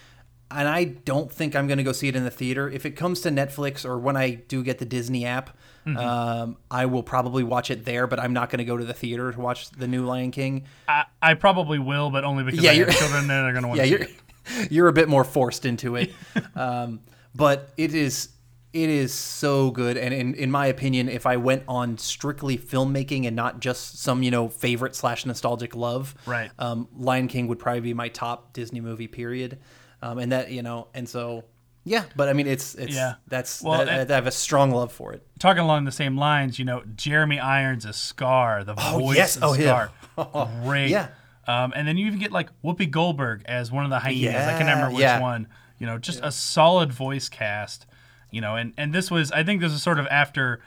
And 0.52 0.66
I 0.66 0.82
don't 0.82 1.30
think 1.30 1.54
I'm 1.54 1.68
going 1.68 1.78
to 1.78 1.84
go 1.84 1.92
see 1.92 2.08
it 2.08 2.16
in 2.16 2.24
the 2.24 2.30
theater. 2.30 2.68
If 2.68 2.84
it 2.84 2.96
comes 2.96 3.20
to 3.20 3.28
Netflix 3.30 3.84
or 3.84 3.96
when 3.98 4.16
I 4.16 4.30
do 4.34 4.64
get 4.64 4.78
the 4.78 4.84
Disney 4.84 5.24
app, 5.24 5.56
Mm-hmm. 5.86 5.96
um, 5.96 6.56
I 6.70 6.84
will 6.86 7.02
probably 7.02 7.42
watch 7.42 7.70
it 7.70 7.86
there. 7.86 8.06
But 8.06 8.18
I'm 8.20 8.32
not 8.34 8.50
going 8.50 8.58
to 8.58 8.64
go 8.66 8.76
to 8.76 8.84
the 8.84 8.92
theater 8.92 9.32
to 9.32 9.40
watch 9.40 9.70
the 9.70 9.86
new 9.88 10.04
Lion 10.04 10.30
King. 10.30 10.64
I, 10.88 11.04
I 11.22 11.34
probably 11.34 11.78
will, 11.78 12.10
but 12.10 12.22
only 12.24 12.42
because 12.44 12.60
Yeah, 12.62 12.72
I 12.72 12.74
have 12.74 12.90
children 12.90 13.28
that 13.28 13.44
are 13.44 13.52
going 13.52 13.62
to 13.62 13.68
want 13.68 13.78
yeah, 13.78 13.96
to 13.96 14.04
see 14.08 14.16
you're 14.70 14.88
a 14.88 14.92
bit 14.92 15.08
more 15.08 15.24
forced 15.24 15.64
into 15.64 15.96
it. 15.96 16.12
um, 16.54 17.00
but 17.34 17.70
it 17.76 17.94
is 17.94 18.30
it 18.72 18.88
is 18.88 19.12
so 19.12 19.70
good, 19.70 19.96
and 19.96 20.14
in 20.14 20.34
in 20.34 20.50
my 20.50 20.66
opinion, 20.66 21.08
if 21.08 21.26
I 21.26 21.36
went 21.36 21.64
on 21.66 21.98
strictly 21.98 22.56
filmmaking 22.56 23.26
and 23.26 23.34
not 23.34 23.60
just 23.60 23.98
some 24.00 24.22
you 24.22 24.30
know 24.30 24.48
favorite 24.48 24.94
slash 24.94 25.26
nostalgic 25.26 25.74
love, 25.74 26.14
Right. 26.26 26.50
Um, 26.58 26.88
Lion 26.96 27.28
King 27.28 27.48
would 27.48 27.58
probably 27.58 27.80
be 27.80 27.94
my 27.94 28.08
top 28.08 28.52
Disney 28.52 28.80
movie. 28.80 29.08
Period. 29.08 29.58
Um, 30.02 30.18
and 30.18 30.32
that 30.32 30.50
you 30.50 30.62
know, 30.62 30.88
and 30.94 31.08
so 31.08 31.44
yeah, 31.84 32.04
but 32.14 32.28
I 32.28 32.32
mean, 32.32 32.46
it's 32.46 32.74
it's 32.74 32.94
Yeah. 32.94 33.14
that's 33.26 33.62
Well, 33.62 33.84
that, 33.84 34.10
I 34.10 34.14
have 34.14 34.26
a 34.26 34.30
strong 34.30 34.70
love 34.70 34.92
for 34.92 35.12
it. 35.12 35.26
Talking 35.38 35.62
along 35.62 35.84
the 35.84 35.92
same 35.92 36.16
lines, 36.16 36.58
you 36.58 36.64
know, 36.64 36.82
Jeremy 36.94 37.38
Irons 37.40 37.84
as 37.86 37.96
Scar, 37.96 38.62
the 38.64 38.74
voice 38.74 39.16
yes. 39.16 39.36
of 39.36 39.42
Oh, 39.42 39.52
yeah. 39.54 39.88
Scar. 40.16 40.60
Great. 40.64 40.90
Yeah. 40.90 41.08
Um, 41.50 41.72
and 41.74 41.86
then 41.88 41.96
you 41.96 42.06
even 42.06 42.18
get 42.18 42.32
like 42.32 42.48
Whoopi 42.62 42.90
Goldberg 42.90 43.42
as 43.46 43.72
one 43.72 43.84
of 43.84 43.90
the 43.90 43.98
hyenas. 43.98 44.46
I 44.46 44.56
can 44.58 44.66
Yeah, 44.66 44.74
remember 44.74 44.94
which 44.94 45.02
yeah. 45.02 45.20
one. 45.20 45.48
You 45.78 45.86
know, 45.86 45.98
just 45.98 46.20
a 46.22 46.30
solid 46.30 46.92
voice 46.92 47.28
cast. 47.28 47.86
you 48.30 48.40
know, 48.40 48.54
and 48.56 48.72
and 48.76 48.92
this 48.92 49.10
was 49.10 49.32
I 49.32 49.42
think 49.42 49.60
this 49.60 49.72
was 49.72 49.82
sort 49.82 49.98
of 49.98 50.06
after 50.08 50.60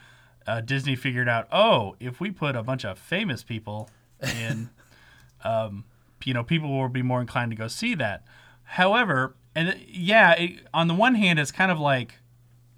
uh, 0.46 0.60
Disney 0.60 0.96
figured 0.96 1.28
out, 1.28 1.48
oh, 1.50 1.96
if 2.00 2.20
we 2.20 2.30
put 2.30 2.54
a 2.56 2.62
bunch 2.62 2.84
of 2.84 2.98
famous 2.98 3.42
people 3.42 3.88
in, 4.42 4.68
um, 5.44 5.84
you 6.24 6.34
know, 6.34 6.42
people 6.44 6.70
will 6.70 6.88
be 6.88 7.02
more 7.02 7.20
inclined 7.20 7.50
to 7.52 7.56
go 7.56 7.68
see 7.68 7.94
that. 7.94 8.24
However, 8.64 9.36
and 9.54 9.76
yeah, 9.88 10.32
it, 10.32 10.66
on 10.74 10.88
the 10.88 10.94
one 10.94 11.14
hand, 11.14 11.38
it's 11.38 11.52
kind 11.52 11.70
of 11.70 11.78
like 11.80 12.16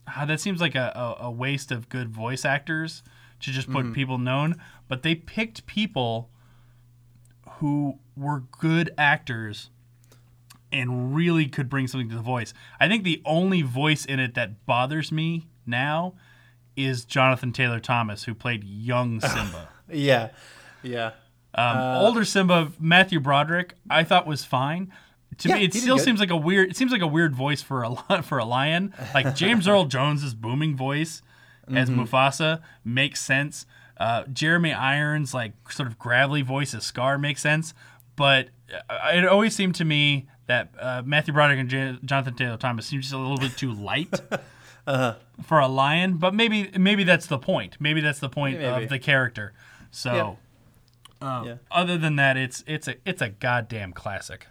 ah, 0.06 0.24
that 0.26 0.40
seems 0.40 0.60
like 0.60 0.74
a, 0.76 1.16
a, 1.20 1.24
a 1.26 1.30
waste 1.30 1.72
of 1.72 1.88
good 1.88 2.08
voice 2.10 2.44
actors 2.44 3.02
to 3.40 3.50
just 3.50 3.68
put 3.70 3.92
people 3.92 4.18
known, 4.18 4.54
but 4.88 5.02
they 5.02 5.14
picked 5.14 5.66
people 5.66 6.30
who 7.58 7.98
were 8.16 8.40
good 8.58 8.90
actors 8.98 9.70
and 10.72 11.14
really 11.14 11.46
could 11.46 11.68
bring 11.68 11.86
something 11.86 12.08
to 12.08 12.14
the 12.16 12.22
voice. 12.22 12.52
I 12.80 12.88
think 12.88 13.04
the 13.04 13.22
only 13.24 13.62
voice 13.62 14.04
in 14.04 14.18
it 14.20 14.34
that 14.34 14.66
bothers 14.66 15.12
me 15.12 15.46
now 15.64 16.14
is 16.76 17.04
Jonathan 17.04 17.52
Taylor 17.52 17.80
Thomas, 17.80 18.24
who 18.24 18.34
played 18.34 18.64
young 18.64 19.20
Simba. 19.20 19.68
Yeah, 19.90 20.28
yeah. 20.82 21.12
Um, 21.54 21.78
Uh, 21.78 21.98
older 22.00 22.24
Simba, 22.24 22.72
Matthew 22.78 23.20
Broderick, 23.20 23.74
I 23.88 24.04
thought 24.04 24.26
was 24.26 24.44
fine. 24.44 24.92
To 25.38 25.48
Yeah, 25.48 25.56
me, 25.56 25.64
it 25.64 25.74
still 25.74 25.98
seems 25.98 26.20
like 26.20 26.30
a 26.30 26.36
weird. 26.36 26.70
It 26.70 26.76
seems 26.76 26.92
like 26.92 27.00
a 27.02 27.06
weird 27.06 27.34
voice 27.34 27.60
for 27.62 27.84
a 27.84 28.22
for 28.22 28.38
a 28.38 28.44
lion. 28.44 28.92
Like 29.14 29.34
James 29.34 29.66
Earl 29.68 29.84
Jones's 29.84 30.34
booming 30.34 30.76
voice 30.76 31.22
as 31.68 31.90
Mm-hmm. 31.90 32.02
Mufasa 32.02 32.60
makes 32.84 33.20
sense. 33.20 33.66
Uh, 33.98 34.24
Jeremy 34.32 34.72
Irons 34.72 35.32
like 35.34 35.52
sort 35.70 35.88
of 35.88 35.98
gravelly 35.98 36.42
voice 36.42 36.74
as 36.74 36.84
Scar 36.84 37.18
makes 37.18 37.40
sense. 37.42 37.74
But 38.16 38.48
uh, 38.90 39.10
it 39.14 39.26
always 39.26 39.54
seemed 39.54 39.74
to 39.76 39.84
me 39.84 40.26
that 40.46 40.70
uh, 40.78 41.02
Matthew 41.04 41.34
Broderick 41.34 41.60
and 41.60 41.68
J- 41.68 41.98
Jonathan 42.04 42.34
Taylor 42.34 42.56
Thomas 42.56 42.86
seemed 42.86 43.02
just 43.02 43.14
a 43.14 43.18
little 43.18 43.36
bit 43.38 43.56
too 43.56 43.72
light. 43.72 44.20
Uh-huh. 44.88 45.16
For 45.42 45.58
a 45.58 45.66
lion, 45.66 46.18
but 46.18 46.32
maybe 46.32 46.70
maybe 46.78 47.02
that's 47.02 47.26
the 47.26 47.38
point. 47.38 47.76
Maybe 47.80 48.00
that's 48.00 48.20
the 48.20 48.28
point 48.28 48.60
Maybe. 48.60 48.84
of 48.84 48.88
the 48.88 49.00
character. 49.00 49.52
So, 49.90 50.38
um, 51.20 51.44
Yeah. 51.44 51.54
other 51.72 51.98
than 51.98 52.14
that, 52.16 52.36
it's 52.36 52.62
it's 52.68 52.86
a 52.86 52.94
it's 53.04 53.20
a 53.20 53.30
goddamn 53.30 53.92
classic. 53.94 54.46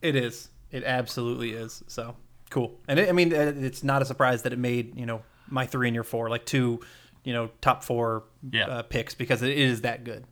It 0.00 0.14
is. 0.14 0.50
It 0.70 0.84
absolutely 0.84 1.50
is. 1.54 1.82
So 1.88 2.14
cool. 2.50 2.78
And 2.86 3.00
it, 3.00 3.08
I 3.08 3.12
mean, 3.12 3.34
uh, 3.34 3.52
it's 3.56 3.82
not 3.82 4.00
a 4.00 4.04
surprise 4.04 4.42
that 4.42 4.52
it 4.52 4.60
made 4.60 4.96
you 4.96 5.06
know 5.06 5.22
my 5.48 5.66
three 5.66 5.88
and 5.88 5.94
your 5.96 6.04
four, 6.04 6.30
like 6.30 6.46
two, 6.46 6.80
you 7.24 7.32
know, 7.32 7.50
top 7.60 7.82
four 7.84 8.24
Yeah. 8.50 8.66
uh, 8.66 8.82
picks 8.82 9.14
because 9.14 9.42
it 9.42 9.56
is 9.56 9.80
that 9.82 10.04
good. 10.04 10.24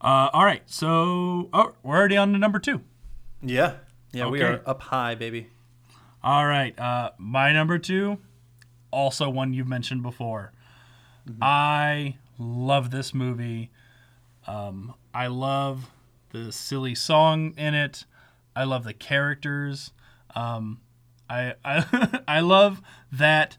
Uh, 0.00 0.28
all 0.32 0.44
right, 0.44 0.62
so 0.66 1.48
oh, 1.52 1.74
we're 1.82 1.96
already 1.96 2.16
on 2.16 2.32
to 2.32 2.38
number 2.38 2.58
two. 2.58 2.80
Yeah. 3.42 3.74
Yeah, 4.12 4.28
we 4.28 4.42
are 4.42 4.62
up 4.66 4.80
high, 4.82 5.14
baby. 5.14 5.48
All 6.22 6.46
right, 6.46 6.78
uh, 6.78 7.10
my 7.18 7.52
number 7.52 7.78
two, 7.78 8.18
also 8.90 9.28
one 9.28 9.52
you've 9.52 9.68
mentioned 9.68 10.02
before. 10.02 10.52
I 11.42 12.16
love 12.38 12.90
this 12.90 13.12
movie. 13.12 13.70
Um, 14.46 14.94
I 15.12 15.26
love 15.26 15.90
the 16.30 16.52
silly 16.52 16.94
song 16.94 17.52
in 17.56 17.74
it. 17.74 18.04
I 18.54 18.64
love 18.64 18.84
the 18.84 18.94
characters. 18.94 19.92
Um, 20.34 20.80
I 21.28 21.54
I 21.64 22.20
I 22.28 22.40
love 22.40 22.80
that 23.10 23.56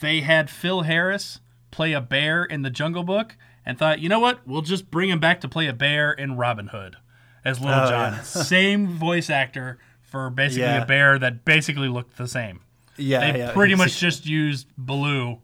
they 0.00 0.20
had 0.20 0.50
Phil 0.50 0.82
Harris 0.82 1.40
play 1.70 1.92
a 1.92 2.00
bear 2.00 2.44
in 2.44 2.62
the 2.62 2.70
Jungle 2.70 3.02
Book 3.04 3.36
and 3.64 3.78
thought, 3.78 4.00
you 4.00 4.08
know 4.08 4.18
what, 4.20 4.46
we'll 4.46 4.62
just 4.62 4.90
bring 4.90 5.10
him 5.10 5.20
back 5.20 5.40
to 5.42 5.48
play 5.48 5.66
a 5.66 5.72
bear 5.72 6.12
in 6.12 6.36
Robin 6.36 6.68
Hood 6.68 6.96
as 7.44 7.60
Little 7.60 7.80
Oh, 7.84 7.88
John. 7.90 8.12
yeah. 8.14 8.22
Same 8.22 8.86
voice 8.88 9.28
actor 9.30 9.78
for 10.00 10.30
basically 10.30 10.62
Yeah. 10.62 10.82
a 10.82 10.86
bear 10.86 11.18
that 11.18 11.44
basically 11.44 11.88
looked 11.88 12.16
the 12.16 12.26
same. 12.28 12.60
Yeah, 12.96 13.32
They 13.32 13.38
yeah. 13.40 13.52
pretty 13.52 13.74
much 13.74 13.98
just 14.00 14.26
used 14.26 14.66
Baloo 14.76 15.38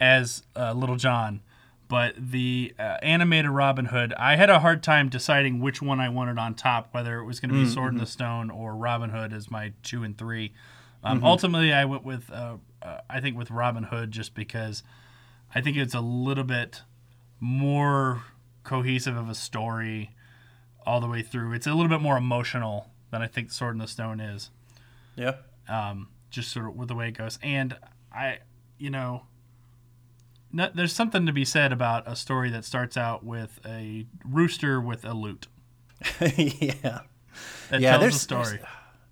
as 0.00 0.42
uh, 0.56 0.72
Little 0.72 0.96
John. 0.96 1.42
But 1.88 2.14
the 2.16 2.72
uh, 2.78 2.98
animated 3.02 3.50
Robin 3.50 3.86
Hood, 3.86 4.14
I 4.16 4.36
had 4.36 4.48
a 4.48 4.60
hard 4.60 4.80
time 4.82 5.08
deciding 5.08 5.58
which 5.60 5.82
one 5.82 5.98
I 5.98 6.08
wanted 6.08 6.38
on 6.38 6.54
top, 6.54 6.88
whether 6.92 7.18
it 7.18 7.24
was 7.24 7.40
going 7.40 7.50
to 7.52 7.56
be 7.56 7.68
Sword 7.68 7.88
mm-hmm. 7.88 7.96
in 7.96 8.00
the 8.04 8.06
Stone 8.10 8.50
or 8.50 8.76
Robin 8.76 9.10
Hood 9.10 9.32
as 9.32 9.50
my 9.50 9.72
two 9.82 10.04
and 10.04 10.16
three. 10.16 10.52
Um, 11.02 11.24
Ultimately, 11.24 11.72
I 11.72 11.84
went 11.86 12.04
with, 12.04 12.30
uh, 12.30 12.58
uh, 12.82 12.98
I 13.08 13.20
think, 13.20 13.36
with 13.36 13.50
Robin 13.50 13.84
Hood 13.84 14.10
just 14.10 14.34
because 14.34 14.82
I 15.54 15.60
think 15.60 15.76
it's 15.76 15.94
a 15.94 16.00
little 16.00 16.44
bit 16.44 16.82
more 17.40 18.24
cohesive 18.64 19.16
of 19.16 19.28
a 19.28 19.34
story 19.34 20.10
all 20.86 21.00
the 21.00 21.06
way 21.08 21.22
through. 21.22 21.52
It's 21.52 21.66
a 21.66 21.74
little 21.74 21.88
bit 21.88 22.00
more 22.00 22.16
emotional 22.16 22.90
than 23.10 23.22
I 23.22 23.26
think 23.26 23.50
Sword 23.52 23.74
in 23.74 23.78
the 23.78 23.86
Stone 23.88 24.20
is 24.20 24.50
Yeah. 25.16 25.36
um, 25.68 26.08
just 26.30 26.50
sort 26.52 26.66
of 26.68 26.76
with 26.76 26.88
the 26.88 26.94
way 26.94 27.08
it 27.08 27.12
goes. 27.12 27.38
And 27.42 27.76
I, 28.14 28.38
you 28.78 28.90
know, 28.90 29.22
no, 30.52 30.68
there's 30.74 30.92
something 30.92 31.26
to 31.26 31.32
be 31.32 31.44
said 31.44 31.72
about 31.72 32.04
a 32.10 32.16
story 32.16 32.50
that 32.50 32.64
starts 32.64 32.96
out 32.96 33.24
with 33.24 33.60
a 33.66 34.06
rooster 34.24 34.80
with 34.80 35.04
a 35.04 35.14
lute. 35.14 35.46
yeah. 36.20 37.00
That 37.70 37.80
Yeah, 37.80 37.90
tells 37.98 38.00
there's- 38.00 38.14
the 38.14 38.18
story. 38.20 38.60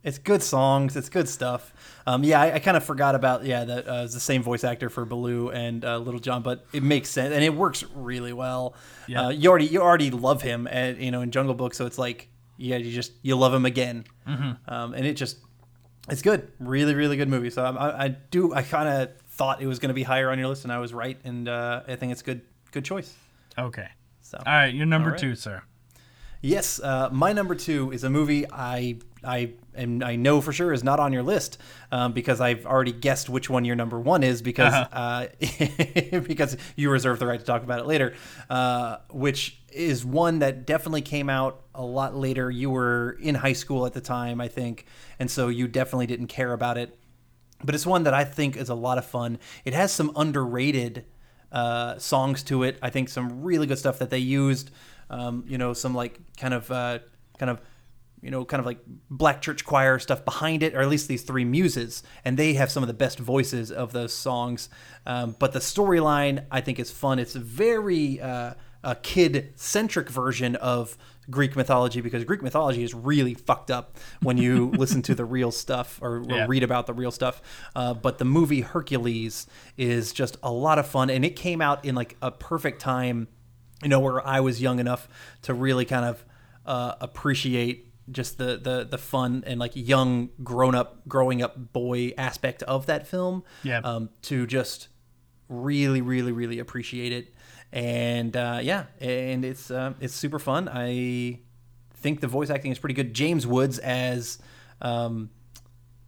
It's 0.04 0.18
good 0.18 0.42
songs. 0.42 0.96
It's 0.96 1.08
good 1.08 1.28
stuff. 1.28 1.72
Um, 2.06 2.22
yeah, 2.24 2.40
I, 2.40 2.54
I 2.54 2.58
kind 2.60 2.76
of 2.76 2.84
forgot 2.84 3.14
about 3.14 3.44
yeah 3.44 3.64
that 3.64 3.88
uh, 3.88 4.02
it's 4.04 4.14
the 4.14 4.20
same 4.20 4.42
voice 4.42 4.62
actor 4.64 4.88
for 4.88 5.04
Baloo 5.04 5.50
and 5.50 5.84
uh, 5.84 5.98
Little 5.98 6.20
John, 6.20 6.42
but 6.42 6.64
it 6.72 6.82
makes 6.82 7.08
sense 7.10 7.34
and 7.34 7.42
it 7.44 7.52
works 7.54 7.84
really 7.94 8.32
well. 8.32 8.74
Yeah. 9.06 9.26
Uh, 9.26 9.28
you 9.30 9.50
already 9.50 9.66
you 9.66 9.82
already 9.82 10.10
love 10.10 10.40
him, 10.42 10.66
at, 10.68 10.98
you 10.98 11.10
know, 11.10 11.20
in 11.20 11.30
Jungle 11.30 11.54
Book, 11.54 11.74
so 11.74 11.84
it's 11.84 11.98
like 11.98 12.28
yeah, 12.56 12.76
you 12.76 12.92
just 12.92 13.12
you 13.22 13.36
love 13.36 13.52
him 13.52 13.66
again, 13.66 14.04
Mm-hmm. 14.26 14.72
um, 14.72 14.94
and 14.94 15.04
it 15.06 15.14
just 15.14 15.38
it's 16.08 16.22
good, 16.22 16.50
really 16.60 16.94
really 16.94 17.16
good 17.16 17.28
movie. 17.28 17.50
So 17.50 17.64
I, 17.64 17.70
I, 17.70 18.04
I 18.04 18.08
do 18.08 18.54
I 18.54 18.62
kind 18.62 18.88
of 18.88 19.16
thought 19.30 19.60
it 19.60 19.66
was 19.66 19.78
going 19.78 19.88
to 19.90 19.94
be 19.94 20.04
higher 20.04 20.30
on 20.30 20.38
your 20.38 20.48
list, 20.48 20.64
and 20.64 20.72
I 20.72 20.78
was 20.78 20.94
right, 20.94 21.18
and 21.24 21.48
uh, 21.48 21.82
I 21.88 21.96
think 21.96 22.12
it's 22.12 22.22
good 22.22 22.42
good 22.72 22.84
choice. 22.84 23.12
Okay. 23.58 23.88
So 24.22 24.38
All 24.46 24.52
right, 24.52 24.72
you're 24.72 24.86
number 24.86 25.10
right. 25.10 25.18
two, 25.18 25.34
sir. 25.34 25.62
Yes, 26.40 26.78
uh, 26.80 27.08
my 27.10 27.32
number 27.32 27.54
two 27.56 27.90
is 27.90 28.04
a 28.04 28.10
movie 28.10 28.46
I 28.52 28.98
I 29.24 29.52
am 29.76 30.02
I 30.02 30.16
know 30.16 30.40
for 30.40 30.52
sure 30.52 30.72
is 30.72 30.84
not 30.84 31.00
on 31.00 31.12
your 31.12 31.22
list 31.22 31.58
um, 31.90 32.12
because 32.12 32.40
I've 32.40 32.66
already 32.66 32.92
guessed 32.92 33.28
which 33.28 33.50
one 33.50 33.64
your 33.64 33.76
number 33.76 33.98
one 33.98 34.22
is 34.22 34.42
because 34.42 34.72
uh 34.72 35.28
because 36.26 36.56
you 36.76 36.90
reserve 36.90 37.18
the 37.18 37.26
right 37.26 37.40
to 37.40 37.46
talk 37.46 37.62
about 37.62 37.80
it 37.80 37.86
later. 37.86 38.14
Uh, 38.48 38.98
which 39.10 39.60
is 39.72 40.04
one 40.04 40.38
that 40.38 40.66
definitely 40.66 41.02
came 41.02 41.28
out 41.28 41.62
a 41.74 41.82
lot 41.84 42.16
later. 42.16 42.50
You 42.50 42.70
were 42.70 43.18
in 43.20 43.34
high 43.34 43.52
school 43.52 43.86
at 43.86 43.92
the 43.92 44.00
time, 44.00 44.40
I 44.40 44.48
think, 44.48 44.86
and 45.18 45.30
so 45.30 45.48
you 45.48 45.68
definitely 45.68 46.06
didn't 46.06 46.28
care 46.28 46.52
about 46.52 46.78
it. 46.78 46.98
But 47.62 47.74
it's 47.74 47.86
one 47.86 48.04
that 48.04 48.14
I 48.14 48.24
think 48.24 48.56
is 48.56 48.68
a 48.68 48.74
lot 48.74 48.98
of 48.98 49.04
fun. 49.04 49.38
It 49.64 49.74
has 49.74 49.92
some 49.92 50.12
underrated 50.14 51.04
uh, 51.50 51.98
songs 51.98 52.42
to 52.44 52.62
it. 52.62 52.78
I 52.82 52.90
think 52.90 53.08
some 53.08 53.42
really 53.42 53.66
good 53.66 53.78
stuff 53.78 53.98
that 53.98 54.10
they 54.10 54.18
used. 54.18 54.70
Um, 55.10 55.44
you 55.46 55.58
know, 55.58 55.72
some 55.72 55.94
like 55.94 56.18
kind 56.36 56.54
of 56.54 56.70
uh, 56.70 57.00
kind 57.38 57.50
of 57.50 57.60
you 58.22 58.30
know 58.30 58.44
kind 58.44 58.58
of 58.60 58.66
like 58.66 58.78
black 59.10 59.40
church 59.42 59.64
choir 59.64 59.98
stuff 59.98 60.24
behind 60.24 60.62
it, 60.62 60.74
or 60.74 60.80
at 60.80 60.88
least 60.88 61.08
these 61.08 61.22
three 61.22 61.44
muses, 61.44 62.02
and 62.24 62.36
they 62.36 62.54
have 62.54 62.70
some 62.70 62.82
of 62.82 62.86
the 62.86 62.94
best 62.94 63.18
voices 63.18 63.70
of 63.72 63.92
those 63.92 64.12
songs. 64.14 64.68
Um, 65.06 65.36
but 65.38 65.52
the 65.52 65.60
storyline 65.60 66.44
I 66.50 66.60
think 66.60 66.78
is 66.78 66.90
fun. 66.90 67.18
It's 67.18 67.34
a 67.34 67.40
very 67.40 68.20
uh, 68.20 68.54
a 68.84 68.94
kid 68.96 69.52
centric 69.56 70.08
version 70.08 70.54
of 70.56 70.96
Greek 71.30 71.56
mythology 71.56 72.00
because 72.00 72.24
Greek 72.24 72.42
mythology 72.42 72.82
is 72.82 72.94
really 72.94 73.34
fucked 73.34 73.70
up 73.70 73.98
when 74.22 74.38
you 74.38 74.70
listen 74.78 75.02
to 75.02 75.14
the 75.14 75.24
real 75.26 75.50
stuff 75.50 75.98
or, 76.00 76.18
or 76.20 76.24
Yeah. 76.30 76.46
read 76.48 76.62
about 76.62 76.86
the 76.86 76.94
real 76.94 77.10
stuff. 77.10 77.42
Uh, 77.76 77.92
but 77.92 78.16
the 78.18 78.24
movie 78.24 78.62
Hercules 78.62 79.46
is 79.76 80.12
just 80.12 80.38
a 80.42 80.50
lot 80.50 80.78
of 80.78 80.86
fun, 80.86 81.10
and 81.10 81.24
it 81.24 81.36
came 81.36 81.60
out 81.60 81.84
in 81.84 81.94
like 81.94 82.16
a 82.22 82.30
perfect 82.30 82.80
time, 82.80 83.28
you 83.82 83.88
know, 83.90 84.00
where 84.00 84.26
I 84.26 84.40
was 84.40 84.62
young 84.62 84.78
enough 84.78 85.06
to 85.42 85.52
really 85.54 85.84
kind 85.84 86.04
of 86.06 86.24
uh, 86.64 86.94
appreciate 87.00 87.87
just 88.10 88.38
the, 88.38 88.56
the 88.56 88.86
the 88.90 88.98
fun 88.98 89.44
and 89.46 89.60
like 89.60 89.72
young 89.74 90.30
grown 90.42 90.74
up 90.74 91.06
growing 91.08 91.42
up 91.42 91.72
boy 91.72 92.12
aspect 92.18 92.62
of 92.64 92.86
that 92.86 93.06
film. 93.06 93.44
Yeah. 93.62 93.80
Um, 93.80 94.10
to 94.22 94.46
just 94.46 94.88
really 95.48 96.02
really 96.02 96.32
really 96.32 96.58
appreciate 96.58 97.10
it 97.10 97.32
and 97.72 98.36
uh, 98.36 98.60
yeah 98.62 98.84
and 99.00 99.44
it's 99.44 99.70
uh, 99.70 99.94
it's 99.98 100.14
super 100.14 100.38
fun 100.38 100.68
i 100.68 101.38
think 101.94 102.20
the 102.20 102.26
voice 102.26 102.50
acting 102.50 102.70
is 102.70 102.78
pretty 102.78 102.94
good 102.94 103.14
james 103.14 103.46
woods 103.46 103.78
as 103.78 104.38
um, 104.82 105.30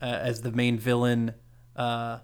uh, 0.03 0.05
as 0.05 0.43
the 0.43 0.53
main 0.53 0.79
villain 0.79 1.33
uh, 1.77 2.19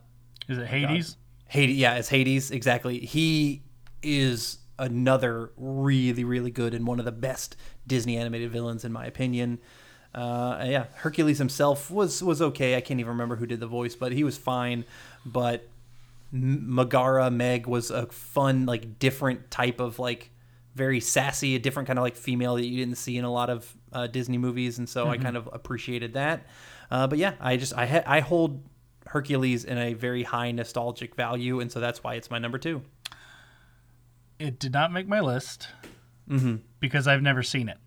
Is 0.48 0.58
it 0.58 0.66
Hades? 0.66 1.16
Hades, 1.48 1.76
yeah, 1.76 1.94
as 1.94 2.08
Hades, 2.08 2.50
exactly. 2.50 2.98
He 2.98 3.62
is 4.02 4.58
another 4.78 5.50
really, 5.56 6.24
really 6.24 6.50
good 6.50 6.74
and 6.74 6.86
one 6.86 6.98
of 6.98 7.04
the 7.04 7.12
best 7.12 7.56
Disney 7.86 8.16
animated 8.16 8.50
villains, 8.50 8.84
in 8.84 8.92
my 8.92 9.06
opinion. 9.06 9.58
Uh, 10.14 10.64
yeah, 10.66 10.86
Hercules 10.94 11.38
himself 11.38 11.90
was 11.90 12.22
was 12.22 12.40
okay. 12.40 12.76
I 12.76 12.80
can't 12.80 13.00
even 13.00 13.10
remember 13.10 13.36
who 13.36 13.46
did 13.46 13.60
the 13.60 13.66
voice, 13.66 13.94
but 13.94 14.12
he 14.12 14.24
was 14.24 14.38
fine. 14.38 14.84
But 15.24 15.68
Megara 16.32 17.30
Meg 17.30 17.66
was 17.66 17.90
a 17.90 18.06
fun, 18.06 18.66
like 18.66 18.98
different 18.98 19.50
type 19.50 19.78
of 19.80 19.98
like 19.98 20.30
very 20.74 21.00
sassy, 21.00 21.54
a 21.54 21.58
different 21.58 21.86
kind 21.86 21.98
of 21.98 22.02
like 22.02 22.16
female 22.16 22.56
that 22.56 22.66
you 22.66 22.76
didn't 22.76 22.96
see 22.96 23.16
in 23.16 23.24
a 23.24 23.32
lot 23.32 23.50
of 23.50 23.76
uh, 23.92 24.06
Disney 24.06 24.38
movies, 24.38 24.78
and 24.78 24.88
so 24.88 25.08
I 25.08 25.16
kind 25.18 25.36
of 25.36 25.48
appreciated 25.52 26.14
that. 26.14 26.46
Uh, 26.90 27.06
but 27.06 27.18
yeah, 27.18 27.34
I 27.40 27.56
just 27.56 27.74
I 27.74 27.86
ha- 27.86 28.04
I 28.06 28.20
hold 28.20 28.62
Hercules 29.06 29.64
in 29.64 29.78
a 29.78 29.94
very 29.94 30.22
high 30.22 30.50
nostalgic 30.50 31.14
value, 31.14 31.60
and 31.60 31.70
so 31.70 31.80
that's 31.80 32.02
why 32.02 32.14
it's 32.14 32.30
my 32.30 32.38
number 32.38 32.58
two. 32.58 32.82
It 34.38 34.58
did 34.58 34.72
not 34.72 34.92
make 34.92 35.08
my 35.08 35.20
list 35.20 35.68
Mm-hmm. 36.28 36.56
because 36.80 37.06
I've 37.06 37.22
never 37.22 37.42
seen 37.44 37.68
it. 37.68 37.78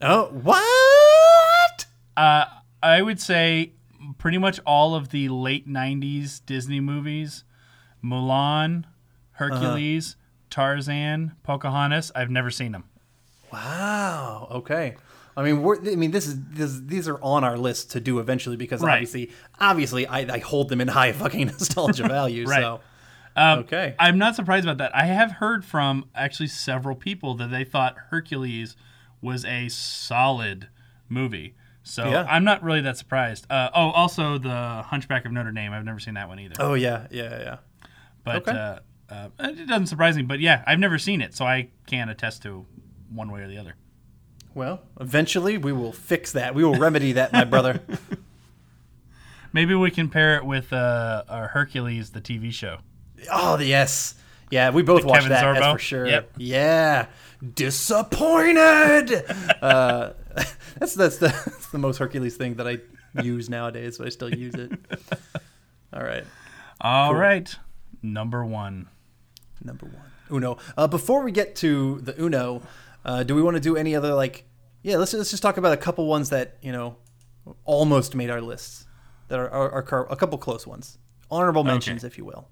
Oh, 0.00 0.26
what? 0.26 1.86
Uh, 2.16 2.44
I 2.82 3.02
would 3.02 3.20
say 3.20 3.72
pretty 4.18 4.38
much 4.38 4.60
all 4.64 4.94
of 4.94 5.08
the 5.10 5.28
late 5.28 5.68
'90s 5.68 6.40
Disney 6.46 6.78
movies, 6.80 7.42
Mulan, 8.04 8.84
Hercules, 9.32 10.14
Tarzan, 10.50 11.32
Pocahontas. 11.42 12.12
I've 12.14 12.30
never 12.30 12.50
seen 12.50 12.70
them. 12.72 12.84
Wow. 13.52 14.48
Okay. 14.52 14.96
I 15.36 15.42
mean, 15.42 15.62
we're, 15.62 15.76
I 15.80 15.94
mean, 15.96 16.10
this 16.10 16.26
is 16.26 16.36
this, 16.50 16.80
these 16.84 17.08
are 17.08 17.18
on 17.22 17.44
our 17.44 17.56
list 17.56 17.92
to 17.92 18.00
do 18.00 18.18
eventually 18.18 18.56
because 18.56 18.80
Right. 18.80 18.94
obviously, 18.94 19.30
obviously, 19.60 20.06
I, 20.06 20.20
I 20.34 20.38
hold 20.38 20.68
them 20.68 20.80
in 20.80 20.88
high 20.88 21.12
fucking 21.12 21.46
nostalgia 21.58 22.06
value. 22.08 22.44
Right. 22.46 22.60
So 22.60 22.80
Um, 23.38 23.58
okay. 23.60 23.94
I'm 23.98 24.18
not 24.18 24.34
surprised 24.34 24.64
about 24.64 24.78
that. 24.78 24.94
I 24.94 25.04
have 25.04 25.32
heard 25.32 25.64
from 25.64 26.06
actually 26.14 26.48
several 26.48 26.96
people 26.96 27.34
that 27.34 27.50
they 27.50 27.64
thought 27.64 27.96
Hercules 28.10 28.76
was 29.20 29.44
a 29.44 29.68
solid 29.68 30.68
movie. 31.08 31.54
So 31.82 32.08
Yeah. 32.08 32.26
I'm 32.28 32.44
not 32.44 32.62
really 32.62 32.80
that 32.82 32.96
surprised. 32.96 33.46
Uh, 33.50 33.70
oh, 33.74 33.90
also 33.90 34.38
the 34.38 34.82
Hunchback 34.86 35.24
of 35.24 35.32
Notre 35.32 35.52
Dame. 35.52 35.72
I've 35.72 35.84
never 35.84 36.00
seen 36.00 36.14
that 36.14 36.28
one 36.28 36.38
either. 36.38 36.56
Oh 36.58 36.74
yeah, 36.74 37.06
yeah, 37.10 37.40
yeah. 37.40 37.56
but 38.24 38.48
okay. 38.48 38.50
uh, 38.50 38.78
uh, 39.08 39.28
it 39.40 39.66
doesn't 39.66 39.86
surprise 39.86 40.16
me. 40.16 40.22
But 40.22 40.40
yeah, 40.40 40.62
I've 40.66 40.78
never 40.78 40.98
seen 40.98 41.20
it, 41.20 41.34
so 41.34 41.46
I 41.46 41.68
can't 41.86 42.10
attest 42.10 42.42
to 42.42 42.66
one 43.10 43.30
way 43.30 43.40
or 43.40 43.48
the 43.48 43.58
other. 43.58 43.74
Well, 44.54 44.82
eventually 45.00 45.56
we 45.56 45.72
will 45.72 45.92
fix 45.92 46.32
that. 46.32 46.54
We 46.54 46.64
will 46.64 46.74
remedy 46.74 47.12
that, 47.12 47.32
my 47.32 47.44
brother. 47.44 47.80
Maybe 49.52 49.74
we 49.74 49.90
can 49.90 50.10
pair 50.10 50.36
it 50.36 50.44
with 50.44 50.72
uh, 50.72 51.24
our 51.28 51.48
Hercules, 51.48 52.10
the 52.10 52.20
TV 52.20 52.52
show. 52.52 52.78
Oh 53.30 53.58
yes, 53.58 54.14
yeah. 54.50 54.70
We 54.70 54.82
both 54.82 55.04
watched 55.04 55.26
Kevin 55.26 55.30
that. 55.30 55.54
That's 55.60 55.72
for 55.72 55.78
sure. 55.78 56.06
Yep. 56.06 56.32
Yeah. 56.38 57.06
Disappointed. 57.54 59.12
uh, 59.62 60.10
that's 60.78 60.94
that's 60.94 61.18
the 61.18 61.28
that's 61.28 61.70
the 61.70 61.78
most 61.78 61.98
Hercules 61.98 62.36
thing 62.36 62.54
that 62.54 62.66
I 62.68 62.78
use 63.22 63.48
nowadays, 63.48 63.98
but 63.98 64.06
I 64.06 64.10
still 64.10 64.32
use 64.32 64.54
it. 64.54 64.72
All 65.92 66.02
right. 66.02 66.24
All 66.80 67.14
right, 67.14 67.54
number 68.02 68.44
one. 68.44 68.88
Number 69.64 69.86
one, 69.86 70.04
Uno. 70.30 70.58
Uh, 70.76 70.86
before 70.86 71.24
we 71.24 71.32
get 71.32 71.56
to 71.56 72.00
the 72.02 72.14
Uno, 72.22 72.62
uh, 73.04 73.24
do 73.24 73.34
we 73.34 73.42
want 73.42 73.56
to 73.56 73.60
do 73.60 73.76
any 73.76 73.96
other 73.96 74.14
like? 74.14 74.44
Yeah, 74.82 74.98
let's 74.98 75.12
let's 75.12 75.30
just 75.30 75.42
talk 75.42 75.56
about 75.56 75.72
a 75.72 75.76
couple 75.76 76.06
ones 76.06 76.30
that 76.30 76.58
you 76.62 76.70
know 76.70 76.96
almost 77.64 78.14
made 78.14 78.30
our 78.30 78.40
lists. 78.40 78.86
That 79.26 79.40
are, 79.40 79.50
are, 79.50 79.70
are 79.72 79.82
car- 79.82 80.06
a 80.08 80.16
couple 80.16 80.38
close 80.38 80.66
ones, 80.66 80.98
honorable 81.30 81.64
mentions, 81.64 82.04
if 82.04 82.16
you 82.16 82.24
will. 82.24 82.48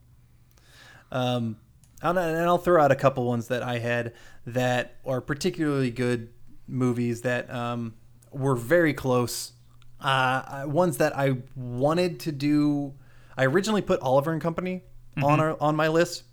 Um, 1.12 1.56
and 2.02 2.18
I'll 2.18 2.58
throw 2.58 2.82
out 2.82 2.92
a 2.92 2.96
couple 2.96 3.24
ones 3.24 3.48
that 3.48 3.62
I 3.62 3.78
had 3.78 4.12
that 4.46 4.96
are 5.04 5.20
particularly 5.20 5.90
good 5.90 6.30
movies 6.68 7.22
that 7.22 7.50
um, 7.52 7.94
were 8.30 8.54
very 8.54 8.94
close. 8.94 9.52
Uh, 10.00 10.64
ones 10.66 10.98
that 10.98 11.16
I 11.16 11.38
wanted 11.54 12.20
to 12.20 12.32
do. 12.32 12.94
I 13.36 13.46
originally 13.46 13.82
put 13.82 14.00
Oliver 14.00 14.32
and 14.32 14.40
Company 14.40 14.82
on 15.22 15.40
our 15.40 15.56
on 15.60 15.74
my 15.74 15.88
list, 15.88 16.24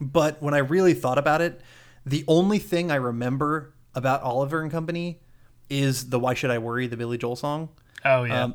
but 0.00 0.42
when 0.42 0.52
I 0.54 0.58
really 0.58 0.94
thought 0.94 1.18
about 1.18 1.40
it, 1.40 1.60
the 2.04 2.24
only 2.26 2.58
thing 2.58 2.90
I 2.90 2.96
remember 2.96 3.74
about 3.94 4.22
Oliver 4.22 4.60
and 4.62 4.70
Company 4.70 5.20
is 5.70 6.10
the 6.10 6.18
"Why 6.18 6.34
Should 6.34 6.50
I 6.50 6.58
Worry" 6.58 6.88
the 6.88 6.96
Billy 6.96 7.18
Joel 7.18 7.36
song. 7.36 7.68
Oh 8.04 8.24
yeah. 8.24 8.44
Um, 8.44 8.54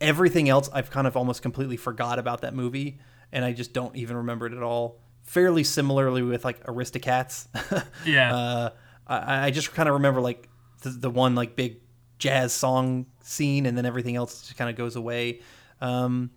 everything 0.00 0.48
else, 0.48 0.68
I've 0.72 0.90
kind 0.90 1.06
of 1.06 1.16
almost 1.16 1.42
completely 1.42 1.76
forgot 1.76 2.18
about 2.18 2.40
that 2.40 2.54
movie, 2.54 2.98
and 3.32 3.44
I 3.44 3.52
just 3.52 3.72
don't 3.72 3.94
even 3.96 4.16
remember 4.16 4.46
it 4.46 4.52
at 4.52 4.62
all. 4.62 5.00
Fairly 5.30 5.62
similarly 5.62 6.22
with 6.22 6.44
like 6.44 6.64
Aristocats. 6.66 7.46
Yeah. 8.04 8.34
Uh, 8.34 8.70
I, 9.06 9.46
I 9.46 9.50
just 9.52 9.72
kind 9.72 9.88
of 9.88 9.94
remember 9.94 10.20
like 10.20 10.48
the, 10.82 10.90
the 10.90 11.10
one 11.10 11.36
like 11.36 11.54
big 11.54 11.76
jazz 12.18 12.52
song 12.52 13.06
scene, 13.22 13.66
and 13.66 13.78
then 13.78 13.86
everything 13.86 14.16
else 14.16 14.42
just 14.42 14.56
kind 14.58 14.68
of 14.68 14.74
goes 14.74 14.96
away. 14.96 15.40
Um, 15.80 16.30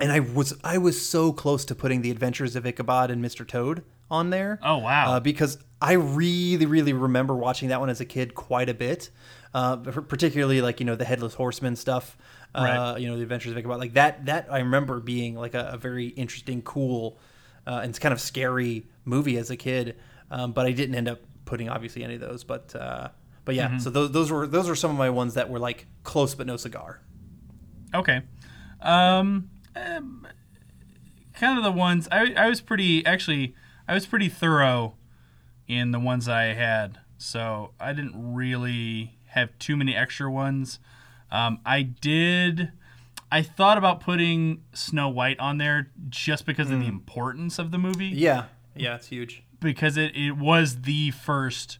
and 0.00 0.10
I 0.10 0.18
was 0.18 0.54
I 0.64 0.78
was 0.78 1.00
so 1.00 1.32
close 1.32 1.64
to 1.66 1.76
putting 1.76 2.02
the 2.02 2.10
Adventures 2.10 2.56
of 2.56 2.66
Ichabod 2.66 3.12
and 3.12 3.24
Mr. 3.24 3.46
Toad 3.46 3.84
on 4.10 4.30
there. 4.30 4.58
Oh, 4.60 4.78
wow. 4.78 5.12
Uh, 5.12 5.20
because 5.20 5.58
I 5.80 5.92
really 5.92 6.66
really 6.66 6.92
remember 6.92 7.34
watching 7.36 7.68
that 7.68 7.78
one 7.78 7.90
as 7.90 8.00
a 8.00 8.04
kid 8.04 8.34
quite 8.34 8.68
a 8.68 8.74
bit, 8.74 9.10
uh, 9.54 9.76
particularly 9.76 10.60
like 10.60 10.80
you 10.80 10.86
know 10.86 10.96
the 10.96 11.04
Headless 11.04 11.34
Horseman 11.34 11.76
stuff. 11.76 12.16
Uh, 12.54 12.62
Right. 12.64 12.98
You 12.98 13.08
know 13.08 13.16
the 13.16 13.22
Adventures 13.22 13.52
of 13.52 13.58
Ichabod 13.58 13.78
like 13.78 13.92
that. 13.94 14.26
That 14.26 14.48
I 14.50 14.58
remember 14.58 14.98
being 14.98 15.36
like 15.36 15.54
a, 15.54 15.70
a 15.74 15.76
very 15.76 16.06
interesting, 16.08 16.60
cool, 16.62 17.18
uh, 17.66 17.80
and 17.82 17.98
kind 18.00 18.12
of 18.12 18.20
scary 18.20 18.86
movie 19.04 19.36
as 19.36 19.50
a 19.50 19.56
kid. 19.56 19.96
Um, 20.30 20.52
but 20.52 20.66
I 20.66 20.72
didn't 20.72 20.94
end 20.94 21.08
up 21.08 21.20
putting 21.44 21.68
obviously 21.68 22.02
any 22.04 22.14
of 22.14 22.20
those. 22.20 22.44
But 22.44 22.74
uh, 22.74 23.08
but 23.44 23.54
Mm-hmm. 23.56 23.74
yeah, 23.74 23.78
so 23.78 23.90
those 23.90 24.12
those 24.12 24.30
were 24.30 24.46
those 24.46 24.68
were 24.68 24.76
some 24.76 24.90
of 24.90 24.96
my 24.96 25.10
ones 25.10 25.34
that 25.34 25.50
were 25.50 25.58
like 25.58 25.86
close 26.04 26.34
but 26.34 26.46
no 26.46 26.56
cigar. 26.56 27.00
Okay. 27.94 28.22
Um, 28.80 29.50
um, 29.76 30.26
kind 31.34 31.58
of 31.58 31.64
the 31.64 31.72
ones 31.72 32.08
I, 32.10 32.32
I 32.34 32.48
was 32.48 32.60
pretty 32.60 33.04
actually 33.04 33.54
I 33.88 33.94
was 33.94 34.06
pretty 34.06 34.28
thorough 34.28 34.94
in 35.68 35.90
the 35.92 36.00
ones 36.00 36.28
I 36.28 36.54
had, 36.54 36.98
so 37.18 37.72
I 37.80 37.92
didn't 37.92 38.34
really 38.34 39.18
have 39.26 39.56
too 39.58 39.76
many 39.76 39.94
extra 39.94 40.30
ones. 40.30 40.78
Um, 41.30 41.60
I 41.64 41.82
did. 41.82 42.72
I 43.32 43.42
thought 43.42 43.78
about 43.78 44.00
putting 44.00 44.62
Snow 44.74 45.08
White 45.08 45.38
on 45.40 45.58
there 45.58 45.90
just 46.10 46.44
because 46.46 46.70
of 46.70 46.78
the 46.80 46.86
importance 46.86 47.58
of 47.58 47.70
the 47.70 47.78
movie 47.78 48.06
Yeah, 48.08 48.44
yeah, 48.76 48.96
it's 48.96 49.08
huge. 49.08 49.42
because 49.60 49.96
it, 49.96 50.14
it 50.14 50.36
was 50.36 50.82
the 50.82 51.10
first 51.12 51.78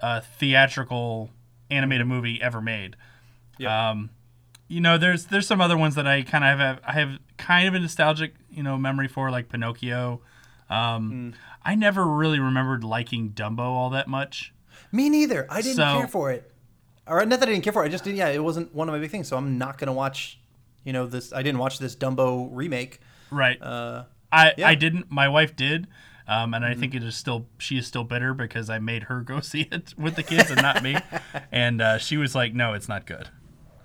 uh, 0.00 0.20
theatrical 0.20 1.30
animated 1.70 2.06
movie 2.06 2.42
ever 2.42 2.60
made. 2.60 2.96
Yeah. 3.58 3.90
Um, 3.90 4.10
you 4.68 4.80
know, 4.80 4.98
there's 4.98 5.26
there's 5.26 5.46
some 5.46 5.60
other 5.60 5.76
ones 5.76 5.94
that 5.94 6.06
I 6.06 6.22
kind 6.22 6.42
of 6.44 6.58
have 6.58 6.80
I 6.86 6.92
have 6.92 7.18
kind 7.36 7.68
of 7.68 7.74
a 7.74 7.78
nostalgic 7.80 8.34
you 8.50 8.62
know 8.62 8.76
memory 8.76 9.08
for, 9.08 9.30
like 9.30 9.48
Pinocchio. 9.48 10.20
Um, 10.70 11.34
I 11.62 11.74
never 11.74 12.04
really 12.06 12.40
remembered 12.40 12.82
liking 12.82 13.30
Dumbo 13.30 13.60
all 13.60 13.90
that 13.90 14.08
much. 14.08 14.52
Me 14.90 15.08
neither. 15.08 15.46
I 15.50 15.60
didn't 15.60 15.76
So- 15.76 15.98
care 15.98 16.08
for 16.08 16.30
it. 16.32 16.50
Or 17.06 17.24
not 17.26 17.38
that 17.40 17.48
I 17.48 17.52
didn't 17.52 17.64
care 17.64 17.72
for 17.74 17.82
it. 17.84 17.86
I 17.86 17.90
just 17.90 18.02
didn't. 18.04 18.16
Yeah, 18.16 18.28
it 18.28 18.42
wasn't 18.42 18.74
one 18.74 18.88
of 18.88 18.94
my 18.94 18.98
big 18.98 19.10
things. 19.10 19.28
So 19.28 19.36
I'm 19.36 19.58
not 19.58 19.76
gonna 19.78 19.92
watch. 19.92 20.40
You 20.84 20.92
know 20.92 21.06
this. 21.06 21.32
I 21.32 21.42
didn't 21.42 21.58
watch 21.58 21.78
this 21.78 21.96
Dumbo 21.96 22.48
remake. 22.52 23.00
Right. 23.30 23.60
Uh, 23.60 24.04
I 24.30 24.52
yeah. 24.56 24.68
I 24.68 24.74
didn't. 24.74 25.10
My 25.10 25.28
wife 25.28 25.56
did. 25.56 25.86
Um, 26.26 26.54
and 26.54 26.64
I 26.64 26.74
think 26.74 26.94
it 26.94 27.02
is 27.02 27.14
still 27.14 27.46
she 27.58 27.76
is 27.76 27.86
still 27.86 28.04
bitter 28.04 28.32
because 28.32 28.70
I 28.70 28.78
made 28.78 29.04
her 29.04 29.20
go 29.20 29.40
see 29.52 29.68
it 29.70 29.94
with 29.98 30.16
the 30.16 30.22
kids 30.22 30.50
and 30.50 30.62
not 30.62 30.82
me, 30.82 30.96
and 31.52 31.82
uh, 31.82 31.98
she 31.98 32.16
was 32.16 32.34
like, 32.34 32.54
"No, 32.54 32.72
it's 32.72 32.88
not 32.88 33.06
good." 33.06 33.28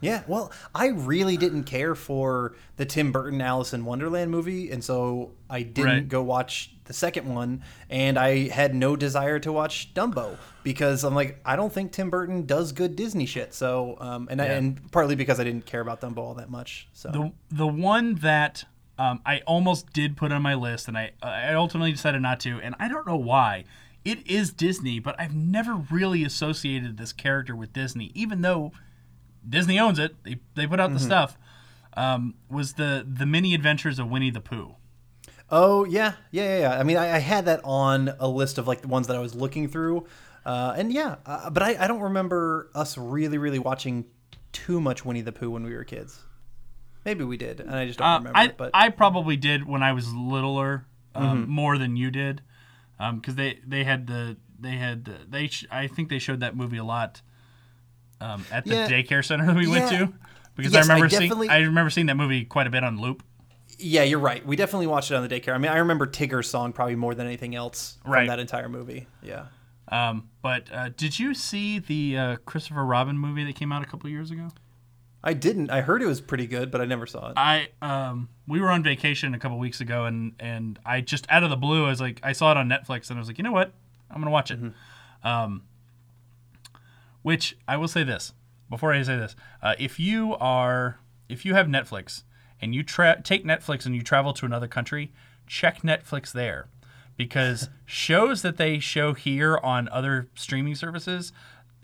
Yeah. 0.02 0.24
Well, 0.28 0.52
I 0.74 0.88
really 0.88 1.38
didn't 1.38 1.64
care 1.64 1.96
for 1.96 2.56
the 2.78 2.86
Tim 2.86 3.12
Burton 3.12 3.42
Alice 3.42 3.74
in 3.74 3.86
Wonderland 3.86 4.32
movie, 4.32 4.72
and 4.72 4.84
so 4.84 5.32
I 5.50 5.62
didn't 5.64 5.86
Right. 5.92 6.08
go 6.10 6.22
watch 6.24 6.72
the 6.86 6.94
second 6.94 7.28
one. 7.34 7.64
And 7.90 8.18
I 8.18 8.48
had 8.50 8.74
no 8.74 8.96
desire 8.96 9.40
to 9.40 9.52
watch 9.52 9.94
Dumbo 9.94 10.38
because 10.64 11.04
I'm 11.04 11.14
like, 11.16 11.40
I 11.46 11.56
don't 11.56 11.72
think 11.72 11.92
Tim 11.92 12.10
Burton 12.10 12.46
does 12.46 12.72
good 12.72 12.96
Disney 12.96 13.26
shit. 13.26 13.54
So, 13.54 13.98
um, 14.00 14.28
and 14.32 14.42
I, 14.42 14.46
and 14.46 14.92
partly 14.92 15.16
because 15.16 15.40
I 15.40 15.44
didn't 15.44 15.66
care 15.66 15.82
about 15.82 16.02
Dumbo 16.02 16.18
all 16.20 16.34
that 16.36 16.50
much. 16.50 16.88
So 16.94 17.10
The 17.12 17.32
the 17.52 17.68
one 17.68 18.16
that 18.16 18.64
um, 18.98 19.22
I 19.26 19.40
almost 19.48 19.94
did 19.94 20.18
put 20.18 20.32
on 20.32 20.42
my 20.42 20.56
list, 20.56 20.88
and 20.88 20.98
I 20.98 21.12
I 21.22 21.54
ultimately 21.54 21.92
decided 21.92 22.22
not 22.22 22.40
to, 22.42 22.60
and 22.62 22.76
I 22.80 22.88
don't 22.88 23.06
know 23.08 23.16
why. 23.18 23.64
It 24.06 24.26
is 24.26 24.52
Disney, 24.54 25.00
but 25.00 25.20
I've 25.20 25.36
never 25.36 25.76
really 25.76 26.24
associated 26.24 26.98
this 26.98 27.12
character 27.14 27.54
with 27.56 27.74
Disney, 27.74 28.12
even 28.16 28.42
though 28.42 28.72
Disney 29.50 29.80
owns 29.80 30.00
it. 30.00 30.16
They 30.24 30.38
they 30.56 30.68
put 30.68 30.80
out 30.80 30.94
the 30.94 31.00
stuff. 31.00 31.38
Um, 31.96 32.36
was 32.50 32.74
the 32.74 33.06
the 33.12 33.26
many 33.26 33.54
adventures 33.54 34.00
of 34.00 34.10
Winnie 34.10 34.30
the 34.30 34.42
Pooh? 34.42 34.76
Oh 35.50 35.84
yeah, 35.86 36.14
yeah, 36.32 36.44
yeah. 36.44 36.60
yeah. 36.60 36.80
I 36.80 36.84
mean, 36.84 36.98
I, 36.98 37.16
I 37.16 37.20
had 37.20 37.46
that 37.46 37.62
on 37.64 38.14
a 38.20 38.28
list 38.28 38.58
of 38.58 38.68
like 38.68 38.82
the 38.82 38.88
ones 38.88 39.08
that 39.08 39.16
I 39.16 39.20
was 39.20 39.34
looking 39.34 39.68
through, 39.68 40.06
uh, 40.46 40.74
and 40.78 40.94
yeah, 40.94 41.16
uh, 41.26 41.50
but 41.50 41.64
I, 41.64 41.76
I 41.84 41.88
don't 41.88 42.02
remember 42.02 42.70
us 42.76 42.98
really, 42.98 43.38
really 43.40 43.60
watching 43.60 44.06
too 44.52 44.80
much 44.80 45.04
Winnie 45.04 45.22
the 45.22 45.32
Pooh 45.32 45.50
when 45.52 45.64
we 45.64 45.74
were 45.76 45.84
kids. 45.84 46.20
Maybe 47.06 47.24
we 47.24 47.38
did, 47.38 47.60
and 47.62 47.72
I 47.76 47.88
just 47.88 47.98
don't 48.00 48.08
Uh, 48.08 48.18
remember. 48.20 48.38
I 48.38 48.44
it, 48.46 48.58
but 48.58 48.72
Mm-hmm. 48.74 48.84
I 48.86 48.90
probably 48.90 49.38
did 49.38 49.68
when 49.68 49.82
I 49.82 49.94
was 49.94 50.14
littler, 50.14 50.86
um, 51.16 51.50
more 51.50 51.78
than 51.80 51.96
you 51.98 52.12
did, 52.12 52.42
because 53.16 53.36
they 53.36 53.60
they 53.66 53.84
had 53.86 54.06
the 54.06 54.38
they 54.60 54.76
had 54.78 55.06
the, 55.06 55.16
they 55.28 55.48
sh- 55.48 55.66
I 55.72 55.88
think 55.88 56.10
they 56.10 56.20
showed 56.20 56.42
that 56.42 56.56
movie 56.56 56.78
a 56.78 56.84
lot 56.84 57.22
um, 58.22 58.46
at 58.52 58.66
the 58.66 58.76
Yeah. 58.76 58.88
daycare 58.90 59.24
center 59.26 59.46
that 59.48 59.56
we 59.56 59.68
went 59.68 59.90
to. 59.90 60.14
Because 60.56 60.74
Yes, 60.74 60.90
I 60.90 60.94
I 60.94 60.96
remember 60.96 61.08
definitely- 61.10 61.48
seeing 61.48 61.52
I 61.64 61.66
remember 61.66 61.90
seeing 61.90 62.08
that 62.08 62.18
movie 62.18 62.44
quite 62.46 62.68
a 62.68 62.70
bit 62.70 62.84
on 62.84 63.00
loop. 63.00 63.24
yeah, 63.78 64.04
you're 64.04 64.20
right. 64.20 64.46
We 64.46 64.56
definitely 64.58 64.88
watched 64.88 65.10
it 65.12 65.16
on 65.16 65.26
the 65.26 65.30
daycare. 65.30 65.54
I 65.54 65.58
mean, 65.58 65.72
I 65.72 65.78
remember 65.78 66.06
Tigger's 66.06 66.50
song 66.50 66.74
probably 66.74 66.96
more 66.96 67.16
than 67.16 67.26
anything 67.28 67.56
else 67.56 67.98
from 68.04 68.28
that 68.28 68.40
entire 68.40 68.68
movie. 68.68 69.08
Yeah. 69.24 69.46
Um, 69.88 70.30
but 70.42 70.72
uh, 70.72 70.90
did 70.90 71.18
you 71.18 71.34
see 71.34 71.80
the 71.80 72.18
uh, 72.18 72.36
Christopher 72.46 72.86
Robin 72.86 73.18
movie 73.18 73.44
that 73.46 73.56
came 73.56 73.72
out 73.72 73.82
a 73.82 73.86
couple 73.86 74.10
years 74.10 74.32
ago? 74.32 74.50
I 75.24 75.34
didn't. 75.34 75.70
I 75.70 75.82
heard 75.82 76.02
it 76.02 76.06
was 76.06 76.22
pretty 76.22 76.46
good, 76.48 76.72
but 76.72 76.80
I 76.82 76.86
never 76.86 77.06
saw 77.06 77.30
it. 77.30 77.34
I 77.38 77.70
um 77.82 78.30
we 78.48 78.62
were 78.62 78.70
on 78.70 78.84
vacation 78.84 79.34
a 79.34 79.40
couple 79.40 79.58
weeks 79.60 79.82
ago 79.82 80.06
and 80.06 80.34
and 80.40 80.78
I 80.86 81.02
just 81.02 81.26
out 81.30 81.44
of 81.44 81.50
the 81.50 81.58
blue 81.58 81.86
I 81.86 81.90
was 81.90 82.00
like 82.00 82.20
I 82.24 82.32
saw 82.34 82.52
it 82.52 82.58
on 82.58 82.70
Netflix 82.70 83.10
and 83.10 83.18
I 83.18 83.20
was 83.20 83.28
like 83.28 83.38
you 83.38 83.44
know 83.44 83.52
what 83.52 83.74
I'm 84.12 84.20
gonna 84.22 84.32
watch 84.32 84.50
it, 84.52 84.60
um, 85.24 85.64
which 87.30 87.56
I 87.68 87.78
will 87.78 87.88
say 87.88 88.04
this 88.04 88.34
before 88.72 88.92
I 88.92 89.04
say 89.04 89.16
this 89.16 89.36
uh, 89.62 89.76
if 89.78 90.00
you 90.00 90.36
are 90.40 90.98
if 91.30 91.46
you 91.46 91.54
have 91.54 91.68
Netflix 91.68 92.24
and 92.60 92.74
you 92.74 92.82
tra- 92.82 93.22
take 93.24 93.46
Netflix 93.46 93.86
and 93.86 93.94
you 93.94 94.02
travel 94.02 94.34
to 94.34 94.48
another 94.48 94.68
country 94.68 95.14
check 95.46 95.84
Netflix 95.84 96.32
there 96.32 96.70
because 97.18 97.70
shows 97.86 98.42
that 98.42 98.58
they 98.58 98.80
show 98.80 99.14
here 99.14 99.60
on 99.60 99.88
other 99.90 100.28
streaming 100.34 100.74
services 100.74 101.32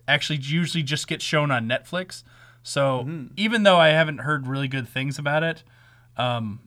actually 0.07 0.39
usually 0.39 0.81
just 0.81 1.07
get 1.07 1.21
shown 1.21 1.51
on 1.51 1.69
Netflix. 1.69 2.23
So 2.63 3.07
even 3.37 3.61
though 3.61 3.77
I 3.77 3.89
haven't 3.89 4.21
heard 4.21 4.47
really 4.47 4.67
good 4.67 4.89
things 4.89 5.19
about 5.19 5.43
it, 5.43 5.61
um, 6.17 6.61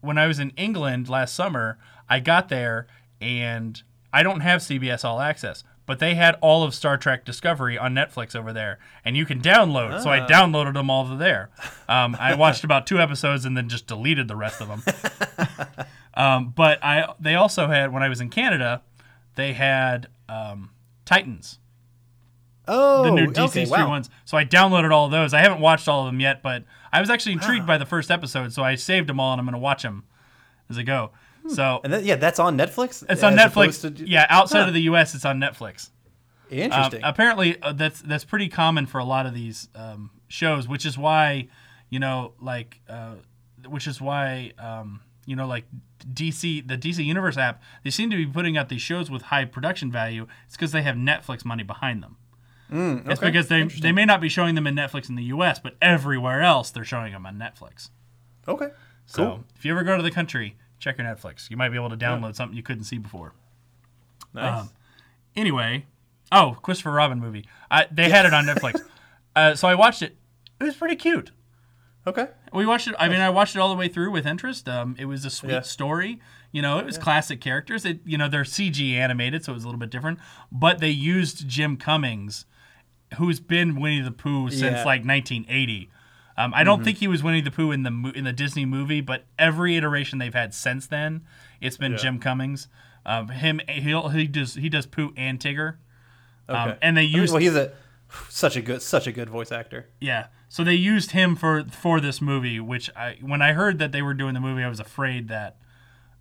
when 0.00 0.16
I 0.16 0.26
was 0.26 0.38
in 0.38 0.52
England 0.56 1.10
last 1.10 1.34
summer, 1.34 1.76
I 2.08 2.20
got 2.20 2.48
there 2.48 2.86
and 3.20 3.82
I 4.10 4.22
don't 4.22 4.40
have 4.40 4.62
CBS 4.62 5.04
All 5.04 5.20
Access, 5.20 5.64
but 5.88 5.98
they 5.98 6.14
had 6.14 6.36
all 6.40 6.62
of 6.62 6.74
Star 6.74 6.96
Trek 6.96 7.24
Discovery 7.24 7.76
on 7.76 7.94
Netflix 7.94 8.36
over 8.36 8.52
there, 8.52 8.78
and 9.04 9.16
you 9.16 9.26
can 9.26 9.40
download. 9.40 10.02
So 10.02 10.10
I 10.10 10.20
downloaded 10.20 10.74
them 10.74 10.90
all 10.90 11.08
to 11.08 11.16
there. 11.16 11.50
Um, 11.88 12.18
I 12.20 12.34
watched 12.34 12.64
about 12.64 12.86
two 12.86 13.00
episodes 13.00 13.46
and 13.46 13.56
then 13.56 13.70
just 13.70 13.86
deleted 13.86 14.28
the 14.28 14.36
rest 14.36 14.60
of 14.60 14.68
them. 14.68 14.82
um, 16.14 16.52
but 16.54 16.84
I 16.84 17.14
they 17.18 17.34
also 17.34 17.66
had 17.68 17.94
when 17.94 18.02
I 18.02 18.10
was 18.10 18.20
in 18.20 18.28
Canada, 18.28 18.82
they 19.36 19.54
had 19.54 20.08
um, 20.28 20.68
Titans 21.06 21.60
oh, 22.68 23.04
the 23.04 23.10
new 23.10 23.26
DC 23.28 23.48
okay, 23.48 23.66
wow. 23.66 23.88
ones. 23.88 24.10
So 24.24 24.36
I 24.36 24.44
downloaded 24.44 24.92
all 24.92 25.06
of 25.06 25.10
those. 25.10 25.34
I 25.34 25.40
haven't 25.40 25.60
watched 25.60 25.88
all 25.88 26.06
of 26.06 26.12
them 26.12 26.20
yet, 26.20 26.42
but 26.42 26.64
I 26.92 27.00
was 27.00 27.10
actually 27.10 27.32
intrigued 27.32 27.66
by 27.66 27.78
the 27.78 27.86
first 27.86 28.10
episode, 28.10 28.52
so 28.52 28.62
I 28.62 28.74
saved 28.74 29.08
them 29.08 29.18
all 29.18 29.32
and 29.32 29.40
I'm 29.40 29.46
going 29.46 29.54
to 29.54 29.58
watch 29.58 29.82
them 29.82 30.04
as 30.70 30.78
I 30.78 30.82
go. 30.82 31.10
So 31.48 31.80
And 31.84 31.92
that, 31.92 32.04
yeah, 32.04 32.16
that's 32.16 32.38
on 32.38 32.56
Netflix. 32.58 33.04
it's 33.08 33.22
on 33.22 33.34
Netflix. 33.36 33.80
to- 33.96 34.06
yeah, 34.08 34.26
outside 34.28 34.62
Huh. 34.62 34.68
of 34.68 34.74
the 34.74 34.82
U.S., 34.82 35.14
it's 35.14 35.24
on 35.24 35.38
Netflix. 35.40 35.90
Interesting. 36.50 37.00
apparently, 37.04 37.60
uh, 37.62 37.72
that's 37.72 38.00
that's 38.00 38.24
pretty 38.24 38.48
common 38.48 38.86
for 38.86 38.98
a 38.98 39.04
lot 39.04 39.26
of 39.26 39.34
these 39.34 39.68
um, 39.74 40.10
shows, 40.28 40.66
which 40.66 40.86
is 40.86 40.96
why 40.96 41.48
you 41.90 41.98
know, 41.98 42.32
like, 42.40 42.80
uh, 42.88 43.14
which 43.66 43.86
is 43.86 44.00
why 44.00 44.52
um, 44.58 45.00
you 45.26 45.36
know, 45.36 45.46
like 45.46 45.64
DC, 46.12 46.66
the 46.66 46.76
DC 46.78 47.04
Universe 47.04 47.36
app, 47.36 47.62
they 47.84 47.90
seem 47.90 48.10
to 48.10 48.16
be 48.16 48.26
putting 48.26 48.56
out 48.56 48.68
these 48.70 48.80
shows 48.82 49.10
with 49.10 49.22
high 49.22 49.44
production 49.44 49.90
value. 49.92 50.26
It's 50.46 50.56
because 50.56 50.72
they 50.72 50.82
have 50.82 50.96
Netflix 50.96 51.44
money 51.44 51.62
behind 51.64 52.02
them. 52.02 52.16
It's 52.70 53.18
okay. 53.20 53.30
because 53.30 53.48
they 53.48 53.64
they 53.64 53.92
may 53.92 54.04
not 54.04 54.20
be 54.20 54.28
showing 54.28 54.54
them 54.54 54.66
in 54.66 54.74
Netflix 54.74 55.08
in 55.08 55.16
the 55.16 55.24
U.S., 55.24 55.58
but 55.58 55.76
everywhere 55.82 56.42
else 56.42 56.70
they're 56.70 56.84
showing 56.84 57.12
them 57.12 57.24
on 57.26 57.36
Netflix. 57.38 57.90
okay. 58.46 58.68
So 59.06 59.24
Cool. 59.24 59.44
if 59.56 59.64
you 59.64 59.72
ever 59.72 59.82
go 59.84 59.96
to 59.96 60.02
the 60.02 60.10
country, 60.10 60.56
check 60.78 60.98
your 60.98 61.06
Netflix. 61.06 61.50
You 61.50 61.56
might 61.56 61.68
be 61.70 61.76
able 61.76 61.90
to 61.90 61.96
download 61.96 62.34
something 62.34 62.56
you 62.56 62.62
couldn't 62.62 62.84
see 62.84 62.98
before. 62.98 63.34
Nice. 64.34 64.62
Um, 64.62 64.70
Anyway, 65.36 65.86
oh, 66.32 66.56
Christopher 66.62 66.90
Robin 66.90 67.20
movie. 67.20 67.44
I, 67.70 67.86
they 67.92 68.10
had 68.10 68.26
it 68.26 68.34
on 68.34 68.44
Netflix, 68.46 68.80
uh, 69.36 69.54
so 69.54 69.68
I 69.68 69.74
watched 69.76 70.02
it. 70.02 70.16
It 70.60 70.64
was 70.64 70.74
pretty 70.74 70.96
cute. 70.96 71.30
okay. 72.06 72.26
We 72.52 72.66
watched 72.66 72.88
it. 72.88 72.94
I 72.98 73.08
mean, 73.08 73.20
I 73.20 73.30
watched 73.30 73.54
it 73.54 73.60
all 73.60 73.68
the 73.68 73.76
way 73.76 73.86
through 73.88 74.10
with 74.10 74.26
interest. 74.26 74.68
Um, 74.68 74.96
it 74.98 75.04
was 75.04 75.24
a 75.24 75.30
sweet 75.30 75.52
Yeah. 75.52 75.60
story. 75.60 76.18
You 76.50 76.62
know, 76.62 76.78
it 76.78 76.86
was 76.86 76.96
classic 76.98 77.40
characters. 77.40 77.84
It, 77.84 78.00
you 78.06 78.16
know, 78.18 78.28
they're 78.28 78.42
CG 78.42 78.94
animated, 78.94 79.44
so 79.44 79.52
it 79.52 79.54
was 79.56 79.64
a 79.64 79.66
little 79.68 79.78
bit 79.78 79.90
different. 79.90 80.18
But 80.50 80.80
they 80.80 80.88
used 80.90 81.46
Jim 81.46 81.76
Cummings, 81.76 82.46
who's 83.18 83.38
been 83.38 83.78
Winnie 83.78 84.00
the 84.00 84.10
Pooh 84.10 84.48
since 84.50 84.62
Yeah. 84.62 84.84
Like 84.84 85.04
1980. 85.04 85.90
Um, 86.38 86.52
I 86.54 86.62
don't 86.62 86.84
think 86.84 86.98
he 86.98 87.08
was 87.08 87.20
Winnie 87.20 87.40
the 87.40 87.50
Pooh 87.50 87.72
in 87.72 87.82
the 87.82 88.12
in 88.14 88.22
the 88.22 88.32
Disney 88.32 88.64
movie, 88.64 89.00
but 89.00 89.24
every 89.38 89.76
iteration 89.76 90.20
they've 90.20 90.32
had 90.32 90.54
since 90.54 90.86
then, 90.86 91.26
it's 91.60 91.76
been 91.76 91.92
Yeah. 91.92 91.98
Jim 91.98 92.18
Cummings. 92.20 92.68
Um, 93.04 93.28
him, 93.28 93.60
he'll, 93.68 94.10
he 94.10 94.28
does 94.28 94.54
he 94.54 94.68
does 94.68 94.86
Pooh 94.86 95.12
and 95.16 95.40
Tigger. 95.40 95.78
Um, 96.48 96.76
and 96.80 96.96
they 96.96 97.02
I 97.02 97.06
mean, 97.06 97.26
well, 97.32 97.40
he's 97.42 97.56
a 97.56 97.72
such 98.28 98.56
a 98.56 98.62
good 98.62 98.82
such 98.82 99.06
a 99.08 99.12
good 99.12 99.28
voice 99.28 99.50
actor. 99.50 99.88
yeah. 100.00 100.28
So 100.48 100.64
they 100.64 100.74
used 100.74 101.10
him 101.10 101.34
for 101.36 101.64
for 101.64 102.00
this 102.00 102.22
movie, 102.22 102.60
which 102.60 102.88
I 102.96 103.16
when 103.20 103.42
I 103.42 103.52
heard 103.52 103.78
that 103.80 103.90
they 103.92 104.00
were 104.00 104.14
doing 104.14 104.34
the 104.34 104.40
movie, 104.40 104.62
I 104.62 104.68
was 104.68 104.80
afraid 104.80 105.28
that 105.28 105.56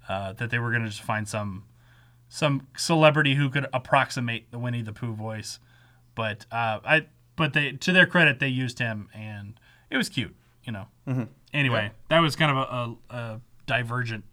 uh, 0.09 0.33
that 0.33 0.49
they 0.49 0.57
were 0.59 0.71
going 0.71 0.83
to 0.83 0.89
just 0.89 1.01
find 1.01 1.27
some 1.27 1.65
some 2.27 2.67
celebrity 2.75 3.35
who 3.35 3.49
could 3.49 3.67
approximate 3.71 4.51
the 4.51 4.57
Winnie 4.59 4.81
the 4.81 4.93
Pooh 4.93 5.13
voice. 5.13 5.59
But 6.15 6.45
uh, 6.51 6.79
I 6.83 7.05
but 7.35 7.53
they 7.53 7.73
to 7.73 7.93
their 7.93 8.07
credit, 8.07 8.39
they 8.39 8.47
used 8.49 8.79
him, 8.79 9.09
and 9.13 9.59
it 9.89 9.97
was 9.97 10.09
cute. 10.09 10.35
You 10.63 10.71
know. 10.73 10.87
Mm-hmm. 11.07 11.23
Anyway, 11.53 11.91
that 12.09 12.19
was 12.19 12.35
kind 12.35 12.51
of 12.51 12.57
a, 12.57 13.15
a, 13.15 13.17
a 13.17 13.41
divergent 13.65 14.25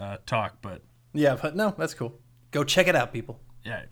uh, 0.00 0.16
talk, 0.26 0.56
but 0.62 0.82
Yeah, 1.12 1.36
but 1.40 1.54
no, 1.54 1.74
that's 1.76 1.94
cool. 1.94 2.18
Go 2.50 2.64
check 2.64 2.86
it 2.88 2.96
out, 2.96 3.12
people. 3.12 3.40
yeah. 3.64 3.84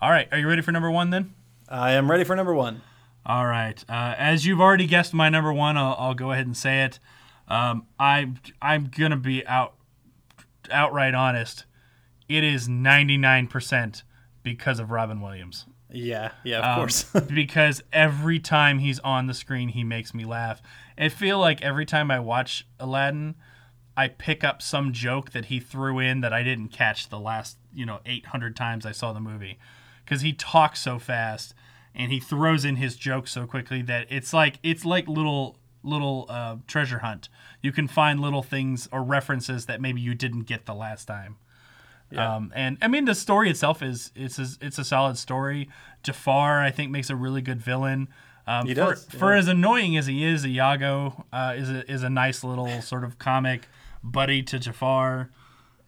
All 0.00 0.10
right, 0.10 0.26
are 0.32 0.38
you 0.38 0.48
ready 0.48 0.62
for 0.62 0.72
number 0.72 0.90
one 0.90 1.10
then? 1.10 1.34
I 1.68 1.92
am 1.92 2.10
ready 2.10 2.24
for 2.24 2.34
number 2.36 2.52
one. 2.52 2.82
All 3.24 3.46
right. 3.46 3.82
Uh, 3.88 4.14
as 4.18 4.44
you've 4.46 4.60
already 4.60 4.86
guessed 4.86 5.14
my 5.14 5.28
number 5.28 5.52
one, 5.52 5.76
I'll, 5.76 5.94
I'll 5.96 6.14
go 6.14 6.32
ahead 6.32 6.44
and 6.44 6.56
say 6.56 6.82
it. 6.84 6.98
Um, 7.48 7.86
I'm 8.00 8.38
I'm 8.60 8.86
gonna 8.96 9.16
be 9.16 9.46
out 9.46 9.74
outright 10.70 11.14
honest. 11.14 11.64
It 12.28 12.42
is 12.44 12.68
99% 12.68 14.02
because 14.42 14.78
of 14.80 14.90
Robin 14.90 15.20
Williams. 15.20 15.66
Yeah, 15.92 16.32
yeah, 16.44 16.58
of 16.60 16.64
Um, 16.64 16.74
course. 16.76 17.04
because 17.34 17.82
every 17.92 18.38
time 18.38 18.78
he's 18.78 18.98
on 19.00 19.26
the 19.26 19.34
screen, 19.34 19.68
he 19.70 19.84
makes 19.84 20.14
me 20.14 20.24
laugh. 20.24 20.62
I 20.98 21.08
feel 21.08 21.38
like 21.38 21.62
every 21.62 21.86
time 21.86 22.10
I 22.10 22.18
watch 22.20 22.66
Aladdin, 22.80 23.34
I 23.96 24.08
pick 24.08 24.42
up 24.42 24.62
some 24.62 24.92
joke 24.92 25.32
that 25.32 25.46
he 25.46 25.60
threw 25.60 25.98
in 25.98 26.20
that 26.22 26.32
I 26.32 26.42
didn't 26.42 26.68
catch 26.68 27.08
the 27.08 27.18
last, 27.20 27.58
you 27.74 27.84
know, 27.84 28.00
800 28.06 28.56
times 28.56 28.86
I 28.86 28.92
saw 28.92 29.12
the 29.12 29.20
movie. 29.20 29.58
Because 30.04 30.22
he 30.22 30.32
talks 30.32 30.80
so 30.80 30.98
fast 30.98 31.54
and 31.94 32.10
he 32.10 32.18
throws 32.20 32.64
in 32.64 32.76
his 32.76 32.96
jokes 32.96 33.30
so 33.32 33.46
quickly 33.46 33.82
that 33.82 34.06
it's 34.10 34.32
like 34.32 34.58
it's 34.62 34.84
like 34.84 35.06
little 35.08 35.58
little 35.84 36.26
uh, 36.28 36.56
treasure 36.66 37.00
hunt. 37.00 37.28
You 37.60 37.72
can 37.72 37.86
find 37.88 38.20
little 38.20 38.42
things 38.42 38.88
or 38.92 39.02
references 39.02 39.66
that 39.66 39.80
maybe 39.80 40.00
you 40.00 40.14
didn't 40.14 40.42
get 40.42 40.64
the 40.66 40.74
last 40.74 41.06
time. 41.06 41.36
Um, 42.16 42.52
and 42.54 42.78
I 42.82 42.88
mean, 42.88 43.04
the 43.04 43.14
story 43.14 43.50
itself 43.50 43.82
is 43.82 44.12
it's 44.14 44.38
a, 44.38 44.46
it's 44.60 44.78
a 44.78 44.84
solid 44.84 45.16
story. 45.18 45.68
Jafar, 46.02 46.60
I 46.60 46.70
think, 46.70 46.90
makes 46.90 47.10
a 47.10 47.16
really 47.16 47.42
good 47.42 47.60
villain. 47.60 48.08
Um, 48.46 48.66
He 48.66 48.74
for, 48.74 48.80
does, 48.94 49.04
For 49.06 49.32
yeah. 49.32 49.38
as 49.38 49.48
annoying 49.48 49.96
as 49.96 50.06
he 50.06 50.24
is, 50.24 50.44
Iago 50.46 51.24
uh, 51.32 51.54
is 51.56 51.70
a, 51.70 51.90
is 51.90 52.02
a 52.02 52.10
nice 52.10 52.42
little 52.42 52.82
sort 52.82 53.04
of 53.04 53.18
comic 53.18 53.68
buddy 54.02 54.42
to 54.42 54.58
Jafar. 54.58 55.30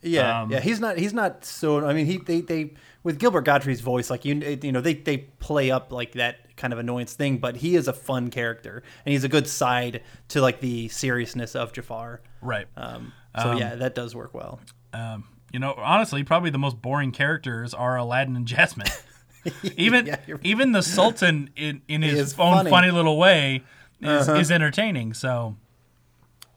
Yeah, 0.03 0.43
Um, 0.43 0.51
yeah, 0.51 0.61
he's 0.61 0.81
not. 0.81 0.99
He's 0.99 1.14
not 1.14 1.45
so. 1.45 1.85
I 1.85 1.95
mean, 1.95 2.07
he 2.07 2.18
they 2.18 2.43
they 2.43 2.75
with 3.03 3.18
Gilbert 3.18 3.43
Gottfried's 3.43 3.81
voice, 3.81 4.11
like 4.11 4.25
you 4.25 4.35
you 4.62 4.70
know 4.70 4.83
they 4.83 4.95
they 4.95 5.16
play 5.16 5.70
up 5.70 5.93
like 5.93 6.12
that 6.12 6.55
kind 6.57 6.72
of 6.72 6.79
annoyance 6.79 7.14
thing, 7.14 7.39
but 7.39 7.57
he 7.57 7.75
is 7.75 7.89
a 7.89 7.93
fun 7.93 8.31
character 8.31 8.83
and 9.05 9.12
he's 9.12 9.25
a 9.25 9.29
good 9.29 9.49
side 9.49 10.03
to 10.29 10.41
like 10.41 10.61
the 10.61 10.89
seriousness 10.89 11.57
of 11.57 11.72
Jafar. 11.72 12.20
Right. 12.43 12.66
Um, 12.77 13.12
so 13.41 13.57
yeah, 13.57 13.75
that 13.77 13.95
does 13.95 14.14
work 14.14 14.35
well. 14.35 14.61
Um, 14.93 15.25
you 15.55 15.61
know, 15.61 15.73
honestly, 15.79 16.25
probably 16.25 16.51
the 16.51 16.59
most 16.59 16.83
boring 16.83 17.13
characters 17.13 17.73
are 17.73 17.97
Aladdin 17.97 18.35
and 18.35 18.45
Jasmine. 18.45 18.89
even 19.77 20.07
Yeah, 20.07 20.17
even 20.43 20.73
the 20.73 20.83
Sultan 20.83 21.49
in, 21.55 21.81
in 21.87 22.03
his 22.03 22.19
is 22.19 22.35
own 22.41 22.55
funny. 22.57 22.71
funny. 22.71 22.91
little 22.91 23.17
way 23.17 23.63
is, 24.01 24.29
Uh-huh. 24.29 24.41
is 24.41 24.51
entertaining. 24.51 25.15
So, 25.15 25.57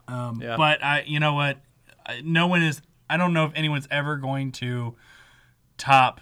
um, 0.08 0.40
Yeah. 0.42 0.56
but 0.56 0.82
I, 0.82 1.02
you 1.06 1.20
know 1.20 1.34
what, 1.34 1.58
no 2.24 2.48
one 2.48 2.62
is. 2.62 2.82
I 3.08 3.16
don't 3.16 3.32
know 3.32 3.44
if 3.44 3.52
anyone's 3.54 3.86
ever 3.90 4.16
going 4.16 4.50
to 4.52 4.96
top 5.76 6.20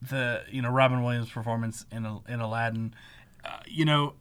the 0.00 0.44
you 0.50 0.62
know 0.62 0.70
Robin 0.70 1.02
Williams 1.02 1.28
performance 1.28 1.86
in 1.90 2.06
in 2.28 2.38
Aladdin. 2.40 2.94
Uh, 3.44 3.58
you 3.66 3.84
know, 3.84 4.14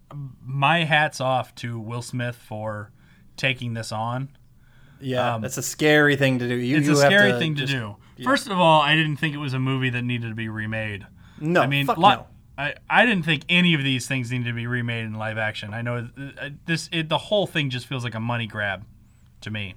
my 0.44 0.86
hats 0.86 1.22
off 1.22 1.54
to 1.56 1.80
Will 1.80 2.02
Smith 2.02 2.36
for 2.36 2.92
taking 3.36 3.74
this 3.76 3.92
on. 3.92 4.30
Yeah, 5.00 5.36
Um, 5.36 5.42
that's 5.42 5.58
a 5.58 5.62
scary 5.64 6.16
thing 6.16 6.40
to 6.40 6.48
do. 6.48 6.56
You, 6.56 6.78
It's 6.78 6.88
you 6.88 6.94
a 6.94 6.96
scary 6.98 7.32
to 7.32 7.40
thing 7.40 7.56
to 7.56 7.62
just- 7.62 7.74
do. 7.74 7.96
First 8.24 8.48
of 8.48 8.58
all, 8.60 8.82
I 8.82 8.96
didn't 8.96 9.18
think 9.18 9.36
it 9.36 9.38
was 9.38 9.54
a 9.54 9.60
movie 9.60 9.92
that 9.92 10.02
needed 10.02 10.30
to 10.30 10.36
be 10.36 10.50
remade. 10.50 11.06
No, 11.40 11.62
I 11.62 11.68
mean, 11.68 11.86
fuck 11.86 11.98
li- 11.98 12.04
no. 12.16 12.26
I, 12.58 12.74
I 12.90 13.06
didn't 13.06 13.26
think 13.26 13.44
any 13.48 13.76
of 13.76 13.84
these 13.84 14.08
things 14.08 14.32
needed 14.32 14.46
to 14.48 14.54
be 14.54 14.66
remade 14.66 15.06
in 15.06 15.14
live 15.14 15.38
action. 15.38 15.72
I 15.72 15.84
know 15.84 16.10
uh, 16.42 16.50
this 16.66 16.90
it, 16.92 17.10
the 17.10 17.18
whole 17.20 17.46
thing 17.46 17.70
just 17.70 17.86
feels 17.86 18.04
like 18.04 18.16
a 18.16 18.20
money 18.20 18.48
grab 18.48 18.86
to 19.42 19.52
me. 19.52 19.76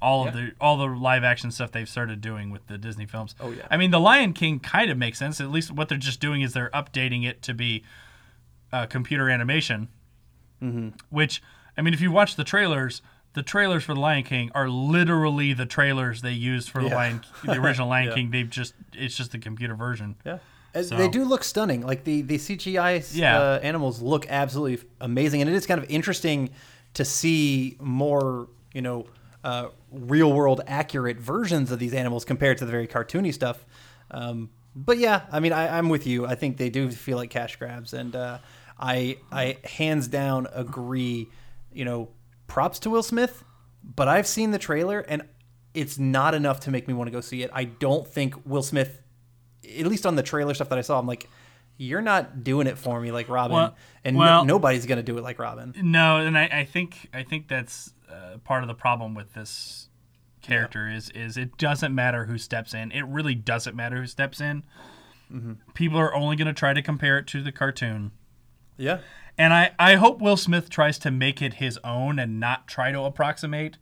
All 0.00 0.28
of 0.28 0.32
the 0.34 0.52
all 0.60 0.76
the 0.76 0.86
live 0.86 1.24
action 1.24 1.50
stuff 1.50 1.72
they've 1.72 1.88
started 1.88 2.20
doing 2.20 2.50
with 2.50 2.64
the 2.68 2.78
Disney 2.78 3.06
films. 3.06 3.34
Oh, 3.40 3.50
yeah. 3.50 3.66
I 3.68 3.76
mean, 3.76 3.90
The 3.90 3.98
Lion 4.00 4.32
King 4.32 4.60
kind 4.60 4.88
of 4.90 4.96
makes 4.96 5.18
sense. 5.18 5.40
At 5.40 5.50
least 5.50 5.72
what 5.72 5.88
they're 5.88 5.98
just 5.98 6.20
doing 6.20 6.42
is 6.42 6.52
they're 6.52 6.70
updating 6.70 7.24
it 7.26 7.42
to 7.42 7.54
be 7.54 7.82
uh, 8.72 8.86
computer 8.86 9.28
animation. 9.28 9.88
Mm-hmm. 10.62 10.90
Which 11.10 11.42
I 11.76 11.82
mean, 11.82 11.94
if 11.94 12.00
you 12.00 12.12
watch 12.12 12.36
the 12.36 12.44
trailers, 12.44 13.02
the 13.34 13.42
trailers 13.42 13.84
for 13.84 13.94
The 13.94 14.00
Lion 14.00 14.24
King 14.24 14.50
are 14.54 14.68
literally 14.68 15.52
the 15.54 15.66
trailers 15.66 16.20
they 16.22 16.32
used 16.32 16.68
for 16.70 16.82
the 16.82 16.88
Yeah. 16.88 16.94
Lion, 16.96 17.20
the 17.44 17.60
original 17.60 17.88
Lion 17.94 18.08
Yeah. 18.08 18.14
King. 18.14 18.30
They've 18.30 18.50
just 18.50 18.74
it's 18.92 19.16
just 19.16 19.32
the 19.32 19.38
computer 19.38 19.74
version. 19.74 20.16
Yeah. 20.24 20.38
Uh, 20.74 20.82
So- 20.82 20.96
They 20.96 21.08
do 21.08 21.24
look 21.24 21.44
stunning. 21.44 21.82
Like 21.86 22.04
the 22.04 22.22
the 22.22 22.36
CGI 22.38 23.14
Yeah. 23.14 23.38
uh, 23.38 23.60
animals 23.62 24.00
look 24.02 24.26
absolutely 24.28 24.86
amazing, 25.00 25.40
and 25.40 25.48
it 25.50 25.54
is 25.54 25.66
kind 25.66 25.82
of 25.82 25.88
interesting 25.90 26.50
to 26.94 27.04
see 27.04 27.76
more, 27.80 28.48
you 28.74 28.82
know, 28.82 29.06
uh, 29.44 29.68
real 29.90 30.32
world 30.32 30.60
accurate 30.66 31.18
versions 31.18 31.70
of 31.72 31.78
these 31.78 31.94
animals 31.94 32.24
compared 32.24 32.58
to 32.58 32.64
the 32.66 32.70
very 32.70 32.86
cartoony 32.86 33.32
stuff. 33.32 33.64
Um, 34.10 34.50
but 34.76 34.98
yeah, 34.98 35.22
I 35.32 35.40
mean, 35.40 35.52
I, 35.52 35.76
I'm 35.78 35.88
with 35.88 36.06
you. 36.06 36.26
I 36.26 36.34
think 36.34 36.58
they 36.58 36.70
do 36.70 36.90
feel 36.90 37.16
like 37.16 37.30
cash 37.30 37.56
grabs, 37.56 37.92
and 37.94 38.14
uh, 38.14 38.38
I 38.78 39.16
I 39.30 39.56
hands 39.64 40.06
down 40.08 40.46
agree. 40.52 41.28
You 41.72 41.84
know, 41.86 42.08
props 42.52 42.78
to 42.80 42.90
Will 42.90 43.02
Smith, 43.02 43.44
but 43.82 44.08
I've 44.08 44.26
seen 44.26 44.50
the 44.50 44.58
trailer 44.58 45.00
and 45.00 45.22
it's 45.72 45.98
not 45.98 46.34
enough 46.34 46.60
to 46.60 46.70
make 46.70 46.86
me 46.86 46.92
want 46.92 47.08
to 47.08 47.10
go 47.10 47.22
see 47.22 47.42
it. 47.42 47.50
I 47.54 47.64
don't 47.64 48.06
think 48.06 48.34
Will 48.44 48.62
Smith 48.62 49.00
at 49.64 49.86
least 49.86 50.04
on 50.04 50.16
the 50.16 50.22
trailer 50.22 50.52
stuff 50.52 50.68
that 50.68 50.76
I 50.78 50.82
saw, 50.82 50.98
I'm 50.98 51.06
like, 51.06 51.30
you're 51.78 52.02
not 52.02 52.44
doing 52.44 52.66
it 52.66 52.76
for 52.76 53.00
me 53.00 53.10
like 53.10 53.30
Robin, 53.30 53.54
Well- 53.56 53.76
and 54.04 54.16
well- 54.18 54.44
no, 54.44 54.54
nobody's 54.54 54.84
gonna 54.84 55.02
do 55.02 55.16
it 55.16 55.22
like 55.22 55.38
Robin. 55.38 55.72
No, 55.80 56.18
and 56.18 56.36
I, 56.36 56.44
I 56.52 56.64
think 56.64 57.08
I 57.14 57.22
think 57.22 57.48
that's 57.48 57.94
uh, 58.10 58.36
part 58.44 58.62
of 58.62 58.68
the 58.68 58.74
problem 58.74 59.14
with 59.14 59.32
this 59.32 59.88
character 60.42 60.88
is 60.90 61.08
is 61.10 61.38
it 61.38 61.56
doesn't 61.56 61.94
matter 61.94 62.26
who 62.26 62.36
steps 62.36 62.74
in. 62.74 62.92
It 62.92 63.06
really 63.06 63.34
doesn't 63.34 63.74
matter 63.74 63.96
who 63.96 64.06
steps 64.06 64.42
in. 64.42 64.62
Mm-hmm. 65.32 65.52
People 65.72 65.98
are 65.98 66.14
only 66.14 66.36
going 66.36 66.46
to 66.48 66.52
try 66.52 66.74
to 66.74 66.82
compare 66.82 67.16
it 67.16 67.26
to 67.28 67.42
the 67.42 67.52
cartoon. 67.52 68.10
Yeah, 68.76 68.98
And 69.38 69.52
I, 69.54 69.72
I 69.78 69.94
hope 69.94 70.20
Will 70.20 70.36
Smith 70.36 70.68
tries 70.68 70.98
to 71.00 71.10
make 71.10 71.40
it 71.40 71.54
his 71.54 71.78
own 71.82 72.18
and 72.18 72.38
not 72.38 72.68
try 72.68 72.92
to 72.92 73.00
approximate 73.02 73.76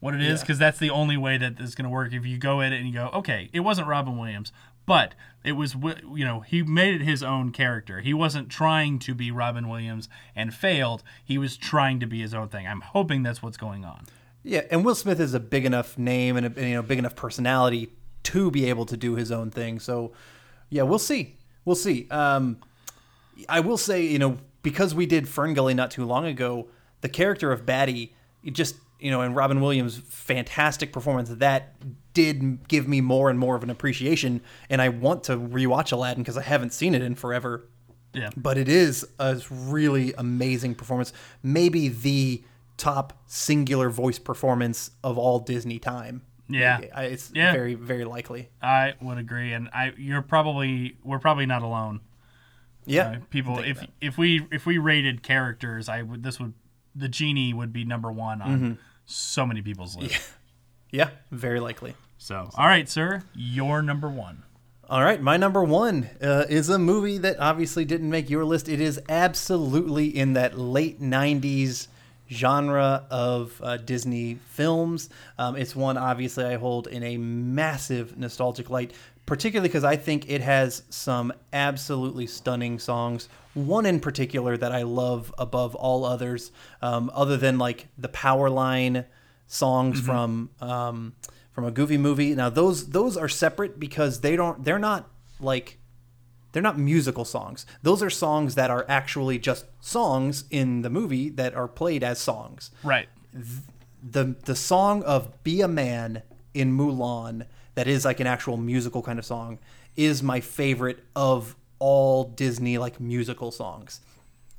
what 0.00 0.14
it 0.14 0.20
is 0.20 0.40
Yeah. 0.40 0.44
because 0.44 0.58
that's 0.58 0.78
the 0.78 0.90
only 0.90 1.16
way 1.16 1.36
that 1.38 1.58
is 1.60 1.74
going 1.74 1.84
to 1.84 1.90
work. 1.90 2.12
If 2.12 2.24
you 2.24 2.38
go 2.38 2.60
at 2.60 2.72
it 2.72 2.76
and 2.76 2.86
you 2.86 2.94
go, 2.94 3.10
okay, 3.12 3.50
it 3.52 3.60
wasn't 3.60 3.88
Robin 3.88 4.16
Williams, 4.18 4.52
but 4.86 5.14
it 5.42 5.52
was, 5.52 5.74
you 5.74 6.24
know, 6.24 6.40
he 6.40 6.62
made 6.62 6.94
it 6.94 7.04
his 7.04 7.22
own 7.22 7.50
character. 7.50 8.00
He 8.00 8.14
wasn't 8.14 8.50
trying 8.50 8.98
to 9.00 9.14
be 9.14 9.30
Robin 9.30 9.68
Williams 9.68 10.08
and 10.36 10.54
failed. 10.54 11.02
He 11.24 11.38
was 11.38 11.56
trying 11.56 12.00
to 12.00 12.06
be 12.06 12.20
his 12.20 12.32
own 12.34 12.48
thing. 12.48 12.66
I'm 12.66 12.82
hoping 12.82 13.22
that's 13.22 13.42
what's 13.42 13.56
going 13.56 13.84
on. 13.84 14.04
yeah, 14.42 14.62
and 14.70 14.84
Will 14.84 14.94
Smith 14.94 15.18
is 15.20 15.32
a 15.34 15.40
big 15.40 15.64
enough 15.64 15.96
name 15.98 16.36
and 16.36 16.56
a 16.56 16.66
you 16.68 16.74
know 16.74 16.82
big 16.82 16.98
enough 16.98 17.16
personality 17.16 17.90
to 18.24 18.50
be 18.50 18.66
able 18.66 18.84
to 18.86 18.96
do 18.96 19.14
his 19.16 19.32
own 19.32 19.50
thing. 19.50 19.78
So, 19.80 20.12
yeah, 20.70 20.82
we'll 20.82 20.98
see. 20.98 21.36
We'll 21.64 21.76
see. 21.76 22.06
Um, 22.10 22.58
I 23.48 23.60
will 23.60 23.76
say, 23.78 24.04
you 24.04 24.18
know, 24.18 24.36
because 24.64 24.92
we 24.96 25.06
did 25.06 25.28
Fern 25.28 25.54
Gully 25.54 25.74
not 25.74 25.92
too 25.92 26.04
long 26.04 26.26
ago, 26.26 26.66
the 27.02 27.08
character 27.08 27.52
of 27.52 27.64
Batty, 27.64 28.12
just 28.46 28.74
you 28.98 29.10
know, 29.12 29.20
and 29.20 29.36
Robin 29.36 29.60
Williams' 29.60 29.98
fantastic 30.08 30.92
performance 30.92 31.28
that 31.28 31.74
did 32.14 32.66
give 32.68 32.88
me 32.88 33.00
more 33.00 33.28
and 33.30 33.38
more 33.38 33.54
of 33.54 33.62
an 33.62 33.70
appreciation, 33.70 34.40
and 34.70 34.80
I 34.82 34.88
want 34.88 35.24
to 35.24 35.36
rewatch 35.36 35.92
Aladdin 35.92 36.22
because 36.22 36.36
I 36.38 36.42
haven't 36.42 36.72
seen 36.72 36.94
it 36.94 37.02
in 37.02 37.14
forever. 37.14 37.68
Yeah. 38.14 38.30
But 38.36 38.56
it 38.58 38.68
is 38.68 39.06
a 39.18 39.40
really 39.50 40.14
amazing 40.16 40.76
performance, 40.76 41.12
maybe 41.42 41.88
the 41.88 42.42
top 42.76 43.12
singular 43.26 43.90
voice 43.90 44.18
performance 44.20 44.90
of 45.02 45.18
all 45.18 45.40
Disney 45.40 45.78
time. 45.80 46.22
Yeah. 46.48 46.78
It's 46.78 47.30
Yeah. 47.34 47.52
very 47.52 47.74
very 47.74 48.04
likely. 48.04 48.48
I 48.62 48.94
would 49.00 49.18
agree. 49.18 49.52
And 49.52 49.68
I, 49.72 49.92
you're 49.98 50.22
probably, 50.22 50.96
we're 51.02 51.18
probably 51.18 51.46
not 51.46 51.62
alone. 51.62 52.00
Yeah, 52.86 53.08
Uh, 53.08 53.16
people 53.30 53.58
if 53.60 53.80
that. 53.80 53.90
if 54.00 54.18
we 54.18 54.46
if 54.50 54.66
we 54.66 54.78
rated 54.78 55.22
characters 55.22 55.88
i 55.88 56.02
would 56.02 56.22
this 56.22 56.38
would 56.38 56.52
the 56.94 57.08
genie 57.08 57.52
would 57.54 57.72
be 57.72 57.84
number 57.84 58.10
one 58.12 58.40
on 58.42 58.50
Mm-hmm. 58.56 58.72
so 59.06 59.44
many 59.46 59.62
people's 59.62 59.96
list. 59.96 60.20
yeah, 60.90 61.10
very 61.30 61.60
likely. 61.60 61.94
so 62.18 62.50
all 62.56 62.66
right 62.66 62.88
sir 62.88 63.22
you're 63.34 63.82
number 63.82 64.08
one 64.08 64.42
All 64.90 65.02
right, 65.02 65.20
my 65.22 65.38
number 65.38 65.64
one 65.64 66.10
uh, 66.22 66.44
is 66.48 66.68
a 66.68 66.78
movie 66.78 67.16
that 67.18 67.40
obviously 67.40 67.86
didn't 67.86 68.10
make 68.10 68.28
your 68.28 68.44
list. 68.44 68.68
It 68.68 68.80
is 68.82 69.00
absolutely 69.08 70.06
in 70.14 70.34
that 70.34 70.58
late 70.58 71.00
'90s 71.00 71.88
genre 72.30 73.06
of 73.10 73.60
uh, 73.62 73.78
Disney 73.78 74.38
films. 74.50 75.08
Um, 75.38 75.56
it's 75.56 75.74
one 75.74 75.96
obviously 75.96 76.44
I 76.44 76.56
hold 76.56 76.86
in 76.86 77.02
a 77.02 77.16
massive 77.16 78.16
nostalgic 78.18 78.68
light, 78.70 78.92
particularly 79.26 79.68
because 79.68 79.84
I 79.84 79.96
think 79.96 80.28
it 80.28 80.40
has 80.40 80.82
some 80.90 81.32
absolutely 81.52 82.26
stunning 82.26 82.78
songs. 82.78 83.28
One 83.54 83.86
in 83.86 84.00
particular 84.00 84.56
that 84.56 84.72
I 84.72 84.82
love 84.82 85.32
above 85.38 85.74
all 85.74 86.04
others, 86.04 86.50
um, 86.82 87.10
other 87.14 87.36
than 87.36 87.58
like 87.58 87.86
the 87.96 88.08
Powerline 88.08 89.06
songs 89.46 90.00
from 90.00 90.50
um, 90.60 91.14
from 91.52 91.64
a 91.64 91.70
Goofy 91.70 91.96
movie. 91.96 92.34
Now 92.34 92.50
those 92.50 92.88
those 92.88 93.16
are 93.16 93.28
separate 93.28 93.78
because 93.78 94.20
they 94.20 94.36
don't 94.36 94.64
they're 94.64 94.78
not 94.78 95.08
like 95.40 95.78
they're 96.52 96.62
not 96.62 96.78
musical 96.78 97.24
songs. 97.24 97.66
Those 97.82 98.02
are 98.02 98.10
songs 98.10 98.54
that 98.56 98.70
are 98.70 98.84
actually 98.88 99.38
just 99.38 99.66
songs 99.80 100.44
in 100.50 100.82
the 100.82 100.90
movie 100.90 101.28
that 101.30 101.54
are 101.54 101.68
played 101.68 102.02
as 102.02 102.18
songs. 102.18 102.70
right 102.82 103.08
The 104.02 104.36
the 104.44 104.56
song 104.56 105.02
of 105.04 105.42
Be 105.44 105.60
a 105.60 105.68
Man 105.68 106.22
in 106.52 106.76
Mulan 106.76 107.46
that 107.74 107.88
is 107.88 108.04
like 108.04 108.20
an 108.20 108.26
actual 108.26 108.56
musical 108.56 109.02
kind 109.02 109.18
of 109.18 109.24
song 109.24 109.58
is 109.96 110.22
my 110.22 110.40
favorite 110.40 111.02
of 111.14 111.56
all 111.78 112.24
Disney 112.24 112.78
like 112.78 113.00
musical 113.00 113.50
songs 113.50 114.00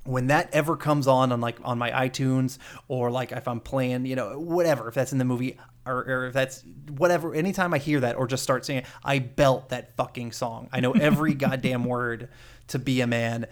when 0.05 0.28
that 0.28 0.49
ever 0.53 0.78
comes 0.78 1.07
on 1.07 1.32
on 1.32 1.41
like 1.41 1.57
on 1.63 1.78
my 1.78 1.91
iTunes 1.91 2.57
or 2.88 3.11
like 3.11 3.32
if 3.32 3.47
I'm 3.47 3.59
playing, 3.59 4.05
you 4.05 4.16
know, 4.16 4.39
whatever, 4.39 4.88
if 4.88 4.93
that's 4.93 5.11
in 5.11 5.18
the 5.18 5.26
movie 5.26 5.57
or, 5.86 5.97
or 6.07 6.28
if 6.28 6.34
that's 6.34 6.63
whatever, 6.95 7.34
anytime 7.34 7.74
I 7.74 7.80
hear 7.80 7.99
that 7.99 8.16
or 8.16 8.28
just 8.28 8.43
start 8.43 8.66
singing, 8.66 8.84
I 9.03 9.20
belt 9.20 9.70
that 9.70 9.95
fucking 9.97 10.32
song. 10.32 10.70
I 10.72 10.80
know 10.80 10.91
every 10.91 11.34
goddamn 11.36 11.86
word 11.86 12.30
to 12.68 12.80
be 12.80 13.01
a 13.01 13.07
man. 13.07 13.47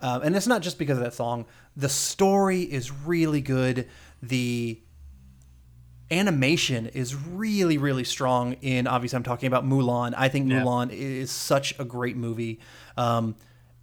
Um, 0.00 0.22
and 0.22 0.36
it's 0.36 0.46
not 0.46 0.62
just 0.62 0.78
because 0.78 0.96
of 0.96 1.04
that 1.04 1.14
song. 1.14 1.44
The 1.76 1.88
story 1.88 2.62
is 2.62 2.90
really 2.90 3.40
good. 3.42 3.86
The 4.22 4.80
animation 6.10 6.86
is 6.86 7.14
really 7.14 7.76
really 7.78 8.04
strong 8.04 8.54
in 8.62 8.86
obviously 8.86 9.16
i'm 9.16 9.22
talking 9.22 9.46
about 9.46 9.64
mulan. 9.64 10.14
I 10.16 10.28
think 10.28 10.48
Yeah. 10.48 10.62
mulan 10.62 10.90
is 10.90 11.30
such 11.30 11.78
a 11.78 11.84
great 11.84 12.16
movie. 12.16 12.60
Um, 12.96 13.34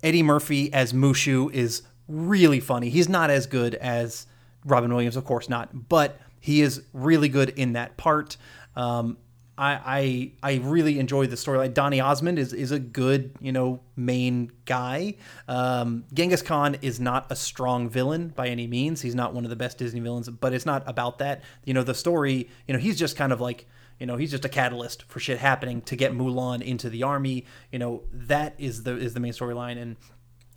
eddie 0.04 0.24
murphy 0.24 0.74
as 0.74 0.92
mushu 0.94 1.52
is 1.52 1.84
really 2.08 2.60
funny. 2.60 2.90
He's 2.90 3.10
not 3.10 3.30
as 3.30 3.46
good 3.46 3.76
as 3.76 4.26
robin 4.66 4.92
williams 4.92 5.16
of 5.16 5.26
course 5.26 5.48
not 5.50 5.88
but 5.90 6.20
he 6.40 6.62
is 6.62 6.82
really 6.94 7.30
good 7.30 7.50
in 7.50 7.74
that 7.74 7.98
part. 7.98 8.38
Um, 8.76 9.18
I, 9.58 10.32
I 10.44 10.52
I 10.52 10.56
really 10.64 11.00
enjoy 11.00 11.28
the 11.28 11.36
storyline. 11.36 11.74
Donny 11.74 12.02
Osmond 12.02 12.38
is, 12.38 12.52
is 12.52 12.72
a 12.72 12.80
good 12.80 13.32
you 13.40 13.52
know 13.52 13.82
main 13.96 14.52
guy. 14.66 15.16
Um, 15.48 16.04
Genghis 16.14 16.42
Khan 16.42 16.78
is 16.82 17.00
not 17.00 17.32
a 17.32 17.36
strong 17.36 17.90
villain 17.90 18.30
by 18.30 18.48
any 18.48 18.68
means. 18.68 19.02
He's 19.02 19.16
not 19.16 19.34
one 19.34 19.44
of 19.44 19.50
the 19.50 19.56
best 19.56 19.78
Disney 19.78 20.02
villains, 20.02 20.30
but 20.30 20.54
it's 20.54 20.66
not 20.66 20.84
about 20.88 21.20
that. 21.20 21.44
You 21.64 21.74
know 21.74 21.84
the 21.84 21.94
story. 21.94 22.50
You 22.68 22.74
know 22.74 22.80
he's 22.80 23.00
just 23.00 23.16
kind 23.16 23.32
of 23.32 23.40
like 23.40 23.66
you 24.00 24.06
know 24.06 24.18
he's 24.18 24.32
just 24.32 24.44
a 24.44 24.50
catalyst 24.50 25.04
for 25.04 25.20
shit 25.20 25.38
happening 25.38 25.82
to 25.84 25.96
get 25.96 26.12
Mulan 26.12 26.62
into 26.62 26.90
the 26.90 27.04
army. 27.04 27.46
You 27.72 27.80
know 27.80 28.04
that 28.12 28.56
is 28.58 28.84
the 28.84 28.98
is 28.98 29.14
the 29.14 29.20
main 29.22 29.34
storyline, 29.34 29.82
and 29.82 29.96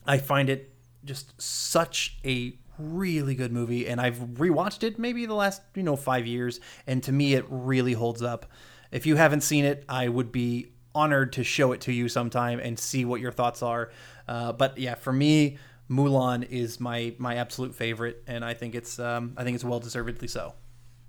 I 0.07 0.19
find 0.19 0.51
it 0.51 0.73
just 1.05 1.41
such 1.41 2.19
a 2.25 2.59
really 2.79 3.35
good 3.35 3.53
movie 3.53 3.89
and 3.89 4.01
I've 4.01 4.17
rewatched 4.17 4.83
it 4.85 4.99
maybe 4.99 5.27
the 5.27 5.35
last, 5.35 5.63
you 5.75 5.83
know, 5.83 5.97
5 5.97 6.27
years 6.27 6.61
and 6.87 7.03
to 7.03 7.13
me 7.13 7.35
it 7.35 7.45
really 7.49 7.93
holds 7.93 8.23
up. 8.23 8.47
If 8.91 9.07
you 9.07 9.17
haven't 9.17 9.43
seen 9.43 9.65
it, 9.65 9.85
I 9.89 10.09
would 10.09 10.33
be 10.33 10.73
honored 10.95 11.33
to 11.35 11.45
show 11.45 11.73
it 11.73 11.81
to 11.83 11.93
you 11.93 12.09
sometime 12.09 12.59
and 12.59 12.79
see 12.79 13.05
what 13.05 13.21
your 13.21 13.33
thoughts 13.33 13.63
are. 13.63 13.91
Uh, 14.27 14.53
but 14.53 14.79
yeah, 14.79 14.95
for 14.95 15.13
me, 15.13 15.59
Mulan 15.91 16.49
is 16.51 16.81
my 16.81 17.15
my 17.19 17.37
absolute 17.37 17.75
favorite 17.75 18.23
and 18.27 18.45
I 18.45 18.55
think 18.55 18.75
it's 18.75 18.99
um, 18.99 19.35
I 19.37 19.45
think 19.45 19.55
it's 19.55 19.65
well 19.65 19.81
deservedly 19.81 20.29
so. 20.29 20.55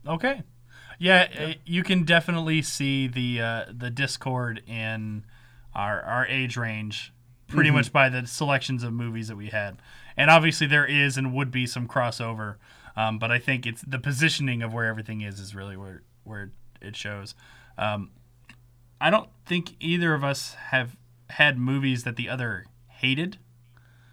okay 0.08 0.44
yeah, 1.00 1.28
uh, 1.40 1.54
you 1.66 1.84
can 1.84 2.04
definitely 2.04 2.62
see 2.62 3.08
the 3.08 3.42
uh, 3.42 3.66
the 3.72 3.90
discord 3.90 4.62
in 4.68 5.26
our 5.74 6.02
our 6.02 6.28
age 6.28 6.58
range 6.58 7.14
pretty 7.48 7.72
much 7.72 7.92
by 7.92 8.10
the 8.10 8.28
selections 8.28 8.84
of 8.84 8.94
movies 8.94 9.28
that 9.28 9.36
we 9.36 9.48
had 9.48 9.82
and 10.16 10.30
obviously 10.30 10.68
there 10.68 10.86
is 10.86 11.18
and 11.18 11.34
would 11.34 11.50
be 11.50 11.66
some 11.66 11.88
crossover 11.88 12.58
um, 12.96 13.18
but 13.18 13.32
i 13.32 13.40
think 13.40 13.66
it's 13.66 13.82
the 13.82 13.98
positioning 13.98 14.62
of 14.62 14.72
where 14.72 14.86
everything 14.86 15.22
is 15.22 15.40
is 15.40 15.56
really 15.56 15.76
where 15.76 16.04
where 16.24 16.52
it 16.80 16.96
shows 16.96 17.34
um, 17.80 18.12
i 19.02 19.10
don't 19.10 19.30
think 19.46 19.76
either 19.80 20.14
of 20.14 20.24
us 20.24 20.54
have 20.72 20.96
had 21.30 21.58
movies 21.58 22.04
that 22.04 22.16
the 22.16 22.28
other 22.30 22.66
hated 22.88 23.38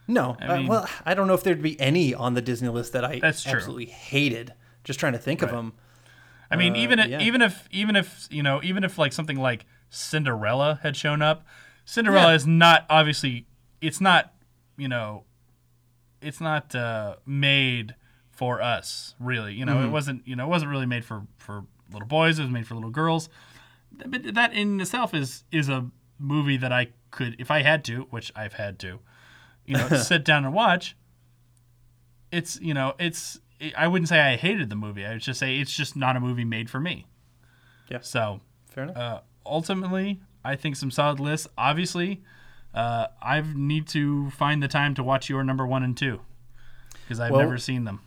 No, 0.06 0.36
uh, 0.40 0.56
mean- 0.58 0.66
well, 0.68 0.88
I 1.04 1.14
don't 1.14 1.26
know 1.26 1.34
if 1.34 1.42
there'd 1.42 1.60
be 1.62 1.78
any 1.80 2.14
on 2.14 2.34
the 2.34 2.40
Disney 2.42 2.68
list 2.68 2.92
that 2.92 3.04
I 3.04 3.18
That's 3.18 3.42
true. 3.42 3.54
absolutely 3.54 3.86
hated. 3.86 4.52
Just 4.84 5.00
trying 5.00 5.14
to 5.14 5.18
think 5.18 5.42
of 5.42 5.50
them. 5.50 5.72
I 6.48 6.54
mean, 6.54 6.74
Uh, 6.74 6.78
even 6.84 6.98
if, 7.00 7.08
yeah. 7.08 7.20
even 7.20 7.42
if 7.42 7.66
even 7.72 7.96
if 7.96 8.28
you 8.30 8.42
know, 8.44 8.60
even 8.62 8.84
if 8.84 8.98
like 8.98 9.12
something 9.12 9.36
like 9.40 9.66
Cinderella 9.90 10.78
had 10.84 10.94
shown 10.96 11.22
up, 11.22 11.44
Cinderella 11.84 12.28
Yeah. 12.28 12.34
is 12.36 12.46
not 12.46 12.86
obviously 12.88 13.46
it's 13.80 14.00
not 14.00 14.32
you 14.76 14.86
know, 14.88 15.24
it's 16.22 16.40
not 16.40 16.72
uh, 16.74 17.16
made 17.26 17.96
for 18.30 18.62
us 18.62 19.14
really. 19.18 19.54
You 19.54 19.64
know, 19.64 19.74
Mm-hmm. 19.76 19.86
it 19.86 19.90
wasn't 19.90 20.28
you 20.28 20.36
know 20.36 20.44
it 20.44 20.50
wasn't 20.50 20.70
really 20.70 20.86
made 20.86 21.04
for 21.04 21.26
for 21.38 21.64
little 21.92 22.06
boys. 22.06 22.38
It 22.38 22.42
was 22.42 22.50
made 22.52 22.66
for 22.68 22.74
little 22.76 22.90
girls. 22.90 23.28
But 24.04 24.34
that 24.34 24.52
in 24.52 24.80
itself 24.80 25.14
is 25.14 25.44
is 25.50 25.68
a 25.68 25.90
movie 26.18 26.56
that 26.56 26.72
I 26.72 26.88
could, 27.10 27.36
if 27.38 27.50
I 27.50 27.62
had 27.62 27.84
to, 27.84 28.06
which 28.10 28.30
I've 28.36 28.54
had 28.54 28.78
to, 28.80 29.00
you 29.64 29.76
know, 29.76 29.88
sit 29.96 30.24
down 30.24 30.44
and 30.44 30.52
watch. 30.54 30.96
It's 32.32 32.60
you 32.60 32.74
know, 32.74 32.94
it's 32.98 33.40
I 33.76 33.88
wouldn't 33.88 34.08
say 34.08 34.20
I 34.20 34.36
hated 34.36 34.68
the 34.70 34.76
movie. 34.76 35.06
I 35.06 35.12
would 35.12 35.22
just 35.22 35.40
say 35.40 35.58
it's 35.58 35.74
just 35.74 35.96
not 35.96 36.16
a 36.16 36.20
movie 36.20 36.44
made 36.44 36.68
for 36.68 36.80
me. 36.80 37.06
Yeah. 37.88 38.00
So 38.02 38.40
Fair 38.68 38.84
enough. 38.84 38.96
uh, 38.96 39.20
ultimately, 39.46 40.20
I 40.44 40.56
think 40.56 40.76
some 40.76 40.90
solid 40.90 41.20
lists. 41.20 41.46
Obviously, 41.56 42.22
uh, 42.74 43.06
I 43.22 43.42
need 43.54 43.86
to 43.88 44.30
find 44.30 44.62
the 44.62 44.68
time 44.68 44.94
to 44.96 45.02
watch 45.02 45.28
your 45.30 45.44
number 45.44 45.66
one 45.66 45.82
and 45.82 45.96
two 45.96 46.20
because 47.02 47.20
I've 47.20 47.30
Well- 47.30 47.40
never 47.40 47.58
seen 47.58 47.84
them. 47.84 48.00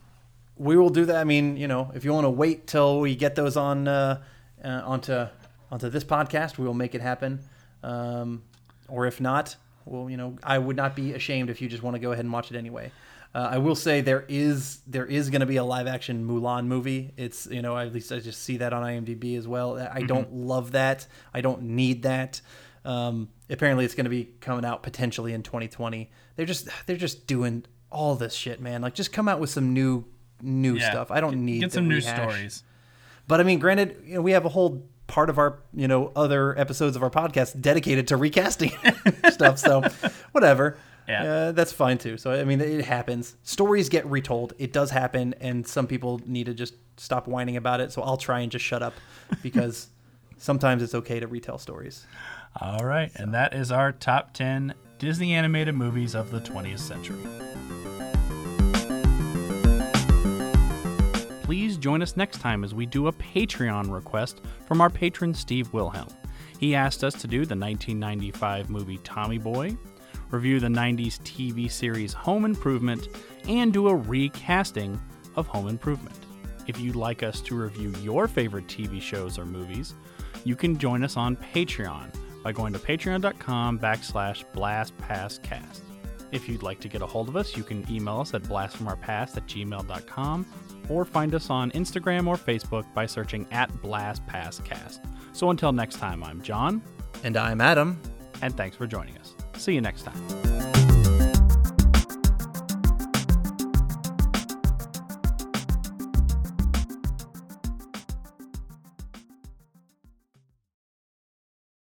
we 0.57 0.75
will 0.75 0.89
do 0.89 1.05
that. 1.05 1.15
I 1.15 1.23
mean, 1.23 1.55
you 1.55 1.67
know, 1.69 1.89
if 1.95 2.03
you 2.03 2.11
want 2.13 2.25
to 2.25 2.29
wait 2.29 2.67
till 2.67 2.99
we 2.99 3.15
get 3.15 3.35
those 3.35 3.55
on 3.55 3.87
uh, 3.87 4.21
uh, 4.63 4.81
onto 4.83 5.27
onto 5.71 5.89
this 5.89 6.03
podcast, 6.03 6.57
we 6.57 6.65
will 6.65 6.73
make 6.73 6.95
it 6.95 7.01
happen. 7.01 7.39
Um, 7.83 8.43
or 8.87 9.05
if 9.05 9.21
not, 9.21 9.55
well, 9.85 10.09
you 10.09 10.17
know, 10.17 10.37
I 10.43 10.57
would 10.57 10.75
not 10.75 10.95
be 10.95 11.13
ashamed 11.13 11.49
if 11.49 11.61
you 11.61 11.69
just 11.69 11.83
want 11.83 11.95
to 11.95 11.99
go 11.99 12.11
ahead 12.11 12.25
and 12.25 12.33
watch 12.33 12.51
it 12.51 12.57
anyway. 12.57 12.91
Uh, 13.33 13.47
I 13.51 13.57
will 13.59 13.75
say 13.75 14.01
there 14.01 14.25
is 14.27 14.79
there 14.87 15.05
is 15.05 15.29
going 15.29 15.41
to 15.41 15.45
be 15.45 15.57
a 15.57 15.63
live 15.63 15.85
action 15.85 16.27
Mulan 16.27 16.65
movie. 16.65 17.13
It's 17.15 17.45
you 17.45 17.61
know 17.61 17.77
at 17.77 17.93
least 17.93 18.11
I 18.11 18.19
just 18.19 18.41
see 18.41 18.57
that 18.57 18.73
on 18.73 18.81
IMDb 18.83 19.37
as 19.37 19.47
well. 19.47 19.77
I 19.79 20.01
don't 20.01 20.33
love 20.33 20.71
that. 20.71 21.05
I 21.31 21.41
don't 21.41 21.61
need 21.61 22.01
that. 22.03 22.41
Um, 22.83 23.29
apparently, 23.47 23.85
it's 23.85 23.93
going 23.93 24.05
to 24.05 24.09
be 24.09 24.29
coming 24.41 24.65
out 24.65 24.81
potentially 24.81 25.33
in 25.33 25.43
2020. 25.43 26.09
They're 26.37 26.47
just 26.47 26.69
they're 26.87 26.95
just 26.97 27.27
doing 27.27 27.65
all 27.91 28.15
this 28.15 28.33
shit, 28.33 28.59
man. 28.61 28.81
Like 28.81 28.95
just 28.95 29.13
come 29.13 29.27
out 29.27 29.39
with 29.39 29.51
some 29.51 29.73
new 29.73 30.05
new 30.41 30.77
Yeah. 30.77 30.89
stuff. 30.89 31.11
I 31.11 31.21
don't 31.21 31.45
need 31.45 31.59
get 31.59 31.69
the 31.69 31.75
some 31.75 31.87
new 31.87 31.97
rehash. 31.97 32.15
stories. 32.15 32.63
But 33.27 33.39
I 33.39 33.43
mean, 33.43 33.59
granted, 33.59 34.01
you 34.05 34.15
know, 34.15 34.21
we 34.23 34.31
have 34.31 34.45
a 34.45 34.49
whole 34.49 34.87
part 35.09 35.29
of 35.29 35.37
our 35.37 35.59
you 35.73 35.87
know 35.89 36.13
other 36.15 36.57
episodes 36.57 36.95
of 36.95 37.03
our 37.03 37.09
podcast 37.09 37.59
dedicated 37.59 38.07
to 38.07 38.15
recasting 38.15 38.71
stuff. 39.29 39.57
So 39.57 39.83
whatever. 40.31 40.77
Yeah. 41.07 41.23
Uh, 41.23 41.51
that's 41.51 41.73
fine 41.73 41.97
too. 41.97 42.17
So 42.17 42.31
I 42.31 42.45
mean, 42.45 42.61
it 42.61 42.85
happens. 42.85 43.35
Stories 43.43 43.89
get 43.89 44.05
retold. 44.05 44.53
It 44.57 44.71
does 44.71 44.91
happen, 44.91 45.33
and 45.41 45.67
some 45.67 45.87
people 45.87 46.21
need 46.25 46.45
to 46.45 46.53
just 46.53 46.75
stop 46.97 47.27
whining 47.27 47.57
about 47.57 47.81
it. 47.81 47.91
So 47.91 48.01
I'll 48.03 48.17
try 48.17 48.41
and 48.41 48.51
just 48.51 48.63
shut 48.63 48.83
up 48.83 48.93
because 49.41 49.87
sometimes 50.37 50.83
it's 50.83 50.95
okay 50.95 51.19
to 51.19 51.27
retell 51.27 51.57
stories. 51.57 52.05
All 52.61 52.85
right, 52.85 53.11
and 53.15 53.33
that 53.33 53.53
is 53.53 53.71
our 53.71 53.91
top 53.91 54.33
10 54.33 54.73
Disney 54.99 55.33
animated 55.33 55.75
movies 55.75 56.15
of 56.15 56.29
the 56.31 56.39
20th 56.39 56.79
century. 56.79 57.19
Join 61.79 62.01
us 62.01 62.17
next 62.17 62.39
time 62.39 62.63
as 62.63 62.75
we 62.75 62.85
do 62.85 63.07
a 63.07 63.13
Patreon 63.13 63.91
request 63.91 64.41
from 64.67 64.81
our 64.81 64.89
patron 64.89 65.33
Steve 65.33 65.71
Wilhelm. 65.73 66.09
He 66.59 66.75
asked 66.75 67.03
us 67.03 67.13
to 67.15 67.27
do 67.27 67.39
the 67.39 67.55
1995 67.55 68.69
movie 68.69 68.99
Tommy 69.03 69.37
Boy, 69.37 69.77
review 70.29 70.59
the 70.59 70.67
90s 70.67 71.19
TV 71.21 71.71
series 71.71 72.13
Home 72.13 72.45
Improvement, 72.45 73.07
and 73.47 73.73
do 73.73 73.87
a 73.87 73.95
recasting 73.95 74.99
of 75.35 75.47
Home 75.47 75.67
Improvement. 75.67 76.17
If 76.67 76.79
you'd 76.79 76.95
like 76.95 77.23
us 77.23 77.41
to 77.41 77.55
review 77.55 77.93
your 78.01 78.27
favorite 78.27 78.67
TV 78.67 79.01
shows 79.01 79.39
or 79.39 79.45
movies, 79.45 79.95
you 80.43 80.55
can 80.55 80.77
join 80.77 81.03
us 81.03 81.17
on 81.17 81.35
Patreon 81.35 82.13
by 82.43 82.51
going 82.51 82.73
to 82.73 82.79
patreon.com 82.79 83.79
backslash 83.79 84.43
blastpasscast. 84.53 85.81
If 86.31 86.47
you'd 86.47 86.63
like 86.63 86.79
to 86.81 86.87
get 86.87 87.01
a 87.01 87.07
hold 87.07 87.27
of 87.27 87.35
us, 87.35 87.57
you 87.57 87.63
can 87.63 87.89
email 87.89 88.19
us 88.19 88.33
at 88.33 88.43
blastfromourpast 88.43 89.37
at 89.37 89.47
gmail.com 89.47 90.45
or 90.89 91.05
find 91.05 91.33
us 91.35 91.49
on 91.49 91.71
Instagram 91.71 92.27
or 92.27 92.35
Facebook 92.35 92.91
by 92.93 93.05
searching 93.05 93.47
at 93.51 93.71
blastpasscast. 93.81 94.99
So 95.33 95.49
until 95.51 95.71
next 95.71 95.95
time, 95.97 96.23
I'm 96.23 96.41
John, 96.41 96.81
And 97.23 97.37
I'm 97.37 97.61
Adam. 97.61 98.01
and 98.41 98.55
thanks 98.55 98.75
for 98.77 98.87
joining 98.87 99.17
us. 99.17 99.35
See 99.57 99.73
you 99.73 99.81
next 99.81 100.03
time. 100.03 100.58